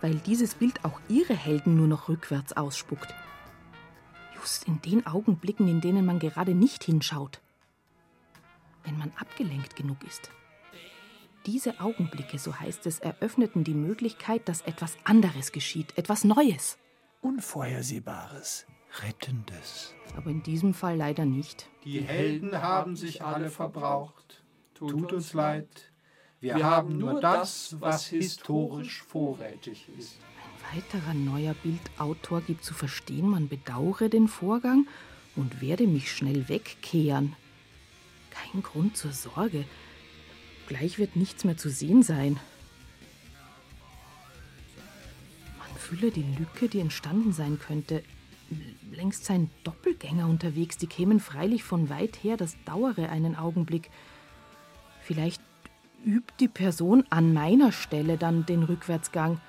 weil 0.00 0.14
dieses 0.14 0.54
Bild 0.54 0.84
auch 0.84 1.00
ihre 1.08 1.34
Helden 1.34 1.76
nur 1.76 1.86
noch 1.86 2.08
rückwärts 2.08 2.56
ausspuckt. 2.56 3.14
Just 4.46 4.68
in 4.68 4.80
den 4.82 5.04
Augenblicken, 5.08 5.66
in 5.66 5.80
denen 5.80 6.06
man 6.06 6.20
gerade 6.20 6.54
nicht 6.54 6.84
hinschaut. 6.84 7.40
Wenn 8.84 8.96
man 8.96 9.10
abgelenkt 9.16 9.74
genug 9.74 9.96
ist. 10.06 10.30
Diese 11.46 11.80
Augenblicke, 11.80 12.38
so 12.38 12.54
heißt 12.54 12.86
es, 12.86 13.00
eröffneten 13.00 13.64
die 13.64 13.74
Möglichkeit, 13.74 14.48
dass 14.48 14.60
etwas 14.62 14.98
anderes 15.02 15.50
geschieht, 15.50 15.98
etwas 15.98 16.22
Neues. 16.22 16.78
Unvorhersehbares. 17.22 18.66
Rettendes. 19.02 19.96
Aber 20.16 20.30
in 20.30 20.44
diesem 20.44 20.74
Fall 20.74 20.96
leider 20.96 21.24
nicht. 21.24 21.68
Die 21.82 22.00
Helden 22.00 22.62
haben 22.62 22.94
sich 22.94 23.24
alle 23.24 23.50
verbraucht. 23.50 24.44
Tut 24.74 25.12
uns 25.12 25.32
leid. 25.32 25.90
Wir 26.38 26.62
haben 26.62 26.98
nur 26.98 27.20
das, 27.20 27.80
was 27.80 28.06
historisch 28.06 29.02
vorrätig 29.02 29.88
ist. 29.98 30.20
Weiterer 30.74 31.14
neuer 31.14 31.54
Bildautor 31.54 32.40
gibt 32.40 32.64
zu 32.64 32.74
verstehen, 32.74 33.28
man 33.28 33.48
bedauere 33.48 34.08
den 34.08 34.28
Vorgang 34.28 34.86
und 35.34 35.60
werde 35.60 35.86
mich 35.86 36.10
schnell 36.10 36.48
wegkehren. 36.48 37.36
Kein 38.30 38.62
Grund 38.62 38.96
zur 38.96 39.12
Sorge. 39.12 39.64
Gleich 40.66 40.98
wird 40.98 41.16
nichts 41.16 41.44
mehr 41.44 41.56
zu 41.56 41.70
sehen 41.70 42.02
sein. 42.02 42.38
Man 45.58 45.78
fühle 45.78 46.10
die 46.10 46.24
Lücke, 46.38 46.68
die 46.68 46.80
entstanden 46.80 47.32
sein 47.32 47.58
könnte. 47.58 48.02
Längst 48.92 49.24
seien 49.24 49.50
Doppelgänger 49.64 50.26
unterwegs, 50.26 50.76
die 50.78 50.86
kämen 50.86 51.20
freilich 51.20 51.62
von 51.62 51.88
weit 51.90 52.22
her, 52.22 52.36
das 52.36 52.56
dauere 52.64 53.08
einen 53.10 53.36
Augenblick. 53.36 53.90
Vielleicht 55.02 55.40
übt 56.04 56.34
die 56.40 56.48
Person 56.48 57.04
an 57.10 57.32
meiner 57.32 57.72
Stelle 57.72 58.16
dann 58.16 58.46
den 58.46 58.62
Rückwärtsgang, 58.62 59.40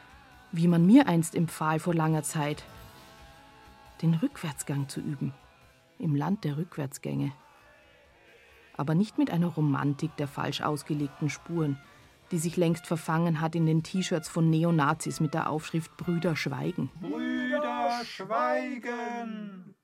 wie 0.51 0.67
man 0.67 0.85
mir 0.85 1.07
einst 1.07 1.35
empfahl 1.35 1.79
vor 1.79 1.93
langer 1.93 2.23
Zeit. 2.23 2.63
Den 4.01 4.13
Rückwärtsgang 4.13 4.89
zu 4.89 4.99
üben, 4.99 5.33
im 5.99 6.15
Land 6.15 6.43
der 6.43 6.57
Rückwärtsgänge 6.57 7.31
aber 8.77 8.95
nicht 8.95 9.17
mit 9.17 9.31
einer 9.31 9.47
Romantik 9.47 10.15
der 10.17 10.27
falsch 10.27 10.61
ausgelegten 10.61 11.29
Spuren, 11.29 11.77
die 12.31 12.37
sich 12.37 12.55
längst 12.57 12.85
verfangen 12.85 13.41
hat 13.41 13.55
in 13.55 13.65
den 13.65 13.83
T-Shirts 13.83 14.29
von 14.29 14.49
Neonazis 14.49 15.19
mit 15.19 15.33
der 15.33 15.49
Aufschrift 15.49 15.97
Brüder 15.97 16.35
schweigen. 16.35 16.89
Brüder 17.01 18.01
schweigen! 18.05 19.75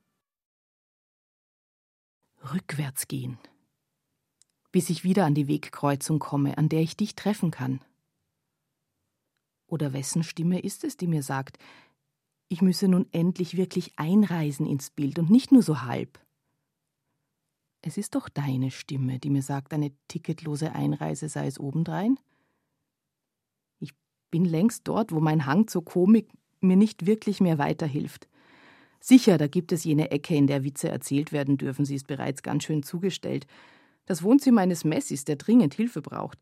Rückwärts 2.52 3.08
gehen, 3.08 3.38
bis 4.70 4.90
ich 4.90 5.02
wieder 5.02 5.24
an 5.24 5.34
die 5.34 5.48
Wegkreuzung 5.48 6.18
komme, 6.18 6.58
an 6.58 6.68
der 6.68 6.80
ich 6.80 6.96
dich 6.96 7.16
treffen 7.16 7.50
kann. 7.50 7.80
Oder 9.74 9.92
wessen 9.92 10.22
Stimme 10.22 10.60
ist 10.60 10.84
es, 10.84 10.96
die 10.96 11.08
mir 11.08 11.24
sagt, 11.24 11.58
ich 12.48 12.62
müsse 12.62 12.86
nun 12.86 13.08
endlich 13.10 13.56
wirklich 13.56 13.98
einreisen 13.98 14.66
ins 14.66 14.90
Bild 14.90 15.18
und 15.18 15.30
nicht 15.30 15.50
nur 15.50 15.62
so 15.62 15.82
halb? 15.82 16.20
Es 17.82 17.96
ist 17.96 18.14
doch 18.14 18.28
deine 18.28 18.70
Stimme, 18.70 19.18
die 19.18 19.30
mir 19.30 19.42
sagt, 19.42 19.74
eine 19.74 19.90
ticketlose 20.06 20.70
Einreise 20.76 21.28
sei 21.28 21.48
es 21.48 21.58
obendrein. 21.58 22.20
Ich 23.80 23.90
bin 24.30 24.44
längst 24.44 24.86
dort, 24.86 25.10
wo 25.10 25.18
mein 25.18 25.44
Hang 25.44 25.66
zur 25.66 25.84
Komik 25.84 26.28
mir 26.60 26.76
nicht 26.76 27.06
wirklich 27.06 27.40
mehr 27.40 27.58
weiterhilft. 27.58 28.28
Sicher, 29.00 29.38
da 29.38 29.48
gibt 29.48 29.72
es 29.72 29.82
jene 29.82 30.12
Ecke, 30.12 30.36
in 30.36 30.46
der 30.46 30.62
Witze 30.62 30.88
erzählt 30.88 31.32
werden 31.32 31.56
dürfen, 31.56 31.84
sie 31.84 31.96
ist 31.96 32.06
bereits 32.06 32.44
ganz 32.44 32.62
schön 32.62 32.84
zugestellt. 32.84 33.48
Das 34.06 34.22
Wohnzimmer 34.22 34.60
eines 34.60 34.84
Messis, 34.84 35.24
der 35.24 35.34
dringend 35.34 35.74
Hilfe 35.74 36.00
braucht, 36.00 36.38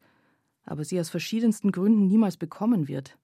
aber 0.64 0.85
sie 0.85 1.01
aus 1.01 1.09
verschiedensten 1.09 1.72
Gründen 1.72 2.09
niemals 2.09 2.37
bekommen 2.37 2.89
wird. 2.89 3.16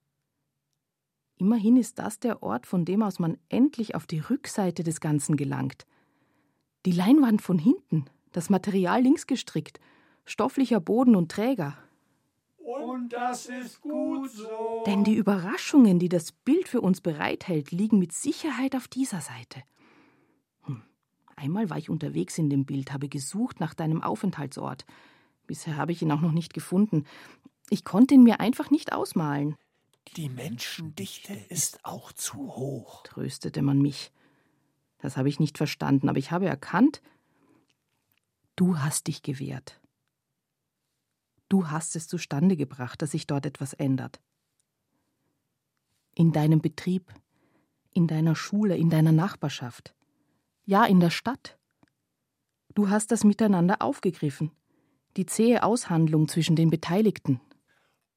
Immerhin 1.39 1.77
ist 1.77 1.99
das 1.99 2.19
der 2.19 2.43
Ort, 2.43 2.67
von 2.67 2.85
dem 2.85 3.03
aus 3.03 3.19
man 3.19 3.39
endlich 3.49 3.95
auf 3.95 4.07
die 4.07 4.21
Rückseite 4.21 4.83
des 4.83 5.01
Ganzen 5.01 5.37
gelangt– 5.37 5.87
die 6.87 6.93
Leinwand 6.93 7.43
von 7.43 7.59
hinten, 7.59 8.07
das 8.33 8.51
Material 8.51 9.03
links 9.03 9.27
gestrickt, 9.27 9.81
stofflicher 10.25 10.81
Boden 10.81 11.17
und 11.17 11.31
Träger. 11.31 11.77
Und 12.57 13.13
das 13.13 13.47
ist 13.47 13.81
gut 13.81 14.31
so. 14.31 14.85
Denn 14.87 15.05
die 15.05 15.15
Überraschungen, 15.15 15.99
die 15.99 16.09
das 16.09 16.33
Bild 16.33 16.69
für 16.69 16.81
uns 16.81 17.01
bereithält, 17.01 17.73
liegen 17.73 17.99
mit 17.99 18.13
Sicherheit 18.13 18.77
auf 18.77 18.89
dieser 18.89 19.21
Seite. 19.21 19.63
Hm. 20.63 20.83
Einmal 21.37 21.71
war 21.71 21.79
ich 21.79 21.91
unterwegs 21.91 22.39
in 22.39 22.51
dem 22.51 22.65
Bild, 22.65 22.93
habe 22.93 23.09
gesucht 23.09 23.61
nach 23.61 23.75
deinem 23.75 24.03
Aufenthaltsort. 24.03 24.85
Bisher 25.47 25.77
habe 25.77 25.93
ich 25.93 26.03
ihn 26.03 26.13
auch 26.13 26.21
noch 26.21 26.33
nicht 26.33 26.55
gefunden. 26.55 27.05
Ich 27.71 27.85
konnte 27.85 28.15
ihn 28.15 28.23
mir 28.23 28.41
einfach 28.41 28.71
nicht 28.71 28.93
ausmalen. 28.93 29.57
Die 30.17 30.29
Menschendichte 30.29 31.35
ist 31.49 31.85
auch 31.85 32.13
zu 32.13 32.57
hoch, 32.57 33.03
tröstete 33.05 33.63
man 33.63 33.81
mich. 33.81 34.13
Das 34.99 35.17
habe 35.17 35.29
ich 35.29 35.39
nicht 35.39 35.59
verstanden, 35.59 36.09
aber 36.09 36.19
ich 36.19 36.31
habe 36.31 36.47
erkannt, 36.47 37.03
du 38.57 38.79
hast 38.79 39.07
dich 39.07 39.23
gewehrt. 39.23 39.81
Du 41.49 41.71
hast 41.71 41.97
es 41.97 42.09
zustande 42.09 42.57
gebracht, 42.57 43.01
dass 43.01 43.13
sich 43.13 43.27
dort 43.27 43.47
etwas 43.47 43.73
ändert. 43.73 44.21
In 46.15 46.33
deinem 46.33 46.61
Betrieb, 46.61 47.15
in 47.93 48.07
deiner 48.07 48.35
Schule, 48.35 48.77
in 48.77 48.91
deiner 48.91 49.13
Nachbarschaft, 49.13 49.95
ja 50.67 50.85
in 50.85 51.01
der 51.01 51.11
Stadt. 51.11 51.59
Du 52.75 52.91
hast 52.91 53.11
das 53.11 53.25
Miteinander 53.25 53.81
aufgegriffen, 53.81 54.51
die 55.17 55.27
zähe 55.27 55.63
Aushandlung 55.63 56.29
zwischen 56.29 56.57
den 56.57 56.71
Beteiligten. 56.71 57.41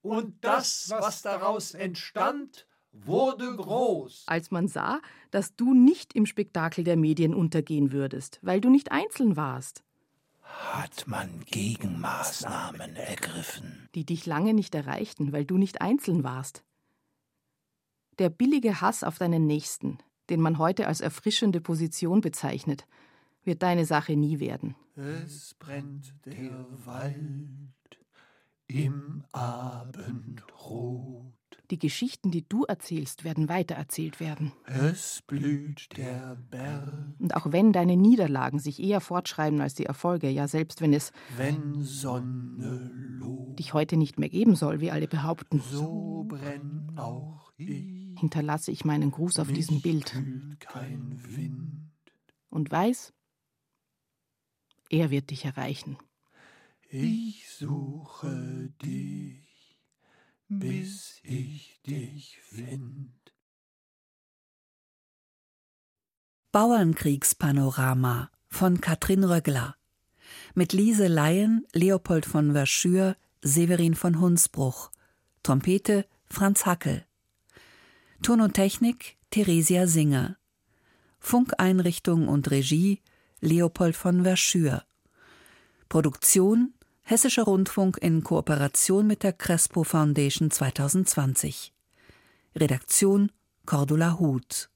Und 0.01 0.43
das, 0.43 0.89
was 0.89 1.21
daraus 1.21 1.73
entstand, 1.73 2.67
wurde 2.91 3.55
groß. 3.55 4.23
Als 4.27 4.51
man 4.51 4.67
sah, 4.67 4.99
dass 5.29 5.55
du 5.55 5.73
nicht 5.73 6.13
im 6.13 6.25
Spektakel 6.25 6.83
der 6.83 6.97
Medien 6.97 7.33
untergehen 7.33 7.91
würdest, 7.91 8.39
weil 8.41 8.61
du 8.61 8.69
nicht 8.69 8.91
einzeln 8.91 9.35
warst. 9.35 9.83
Hat 10.43 11.07
man 11.07 11.45
Gegenmaßnahmen 11.45 12.95
ergriffen, 12.95 13.89
die 13.95 14.05
dich 14.05 14.25
lange 14.25 14.53
nicht 14.53 14.75
erreichten, 14.75 15.31
weil 15.31 15.45
du 15.45 15.57
nicht 15.57 15.81
einzeln 15.81 16.23
warst. 16.23 16.63
Der 18.19 18.29
billige 18.29 18.81
Hass 18.81 19.03
auf 19.03 19.17
deinen 19.17 19.47
Nächsten, 19.47 19.99
den 20.29 20.41
man 20.41 20.57
heute 20.57 20.87
als 20.87 20.99
erfrischende 20.99 21.61
Position 21.61 22.21
bezeichnet, 22.21 22.85
wird 23.43 23.63
deine 23.63 23.85
Sache 23.85 24.15
nie 24.15 24.39
werden. 24.39 24.75
Es 24.95 25.55
brennt 25.55 26.13
der 26.25 26.65
Wald 26.85 27.15
im 28.73 29.23
Abendrot. 29.31 31.31
Die 31.69 31.79
Geschichten, 31.79 32.31
die 32.31 32.47
du 32.47 32.65
erzählst, 32.65 33.23
werden 33.23 33.47
weitererzählt 33.47 34.19
werden. 34.19 34.51
Es 34.65 35.21
blüht 35.25 35.95
der 35.95 36.35
Berg. 36.49 37.15
Und 37.19 37.35
auch 37.35 37.51
wenn 37.51 37.71
deine 37.71 37.95
Niederlagen 37.95 38.59
sich 38.59 38.81
eher 38.81 38.99
fortschreiben 38.99 39.61
als 39.61 39.73
die 39.73 39.85
Erfolge, 39.85 40.29
ja 40.29 40.47
selbst 40.47 40.81
wenn 40.81 40.93
es 40.93 41.11
wenn 41.37 41.81
Sonne 41.81 42.91
lobt, 42.93 43.59
dich 43.59 43.73
heute 43.73 43.95
nicht 43.95 44.19
mehr 44.19 44.29
geben 44.29 44.55
soll, 44.55 44.81
wie 44.81 44.91
alle 44.91 45.07
behaupten, 45.07 45.61
so 45.61 46.25
brenn 46.27 46.91
auch 46.97 47.51
ich. 47.57 48.19
Hinterlasse 48.19 48.71
ich 48.71 48.83
meinen 48.83 49.11
Gruß 49.11 49.39
auf 49.39 49.51
diesem 49.51 49.81
Bild 49.81 50.11
kühlt 50.11 50.59
kein 50.59 51.21
Wind. 51.35 51.89
und 52.49 52.69
weiß, 52.69 53.13
er 54.89 55.09
wird 55.09 55.29
dich 55.29 55.45
erreichen. 55.45 55.97
Ich 56.93 57.47
suche 57.47 58.69
dich 58.83 59.41
bis 60.49 61.21
ich 61.23 61.79
dich 61.87 62.37
find. 62.43 63.13
Bauernkriegspanorama 66.51 68.29
von 68.49 68.81
Katrin 68.81 69.23
Röggler. 69.23 69.77
Mit 70.53 70.73
Lise 70.73 71.07
Laien, 71.07 71.65
Leopold 71.71 72.25
von 72.25 72.51
Verschür, 72.51 73.15
Severin 73.41 73.95
von 73.95 74.19
Hunsbruch, 74.19 74.91
Trompete 75.43 76.05
Franz 76.25 76.65
Hackel, 76.65 77.05
Ton 78.21 78.41
und 78.41 78.55
Technik 78.55 79.17
Theresia 79.29 79.87
Singer, 79.87 80.35
Funkeinrichtung 81.19 82.27
und 82.27 82.51
Regie 82.51 83.01
Leopold 83.39 83.95
von 83.95 84.23
Verschür, 84.23 84.83
Produktion 85.87 86.73
Hessischer 87.11 87.43
Rundfunk 87.43 87.97
in 87.97 88.23
Kooperation 88.23 89.05
mit 89.05 89.23
der 89.23 89.33
Crespo 89.33 89.83
Foundation 89.83 90.49
2020. 90.49 91.73
Redaktion 92.55 93.33
Cordula 93.65 94.17
Huth 94.17 94.70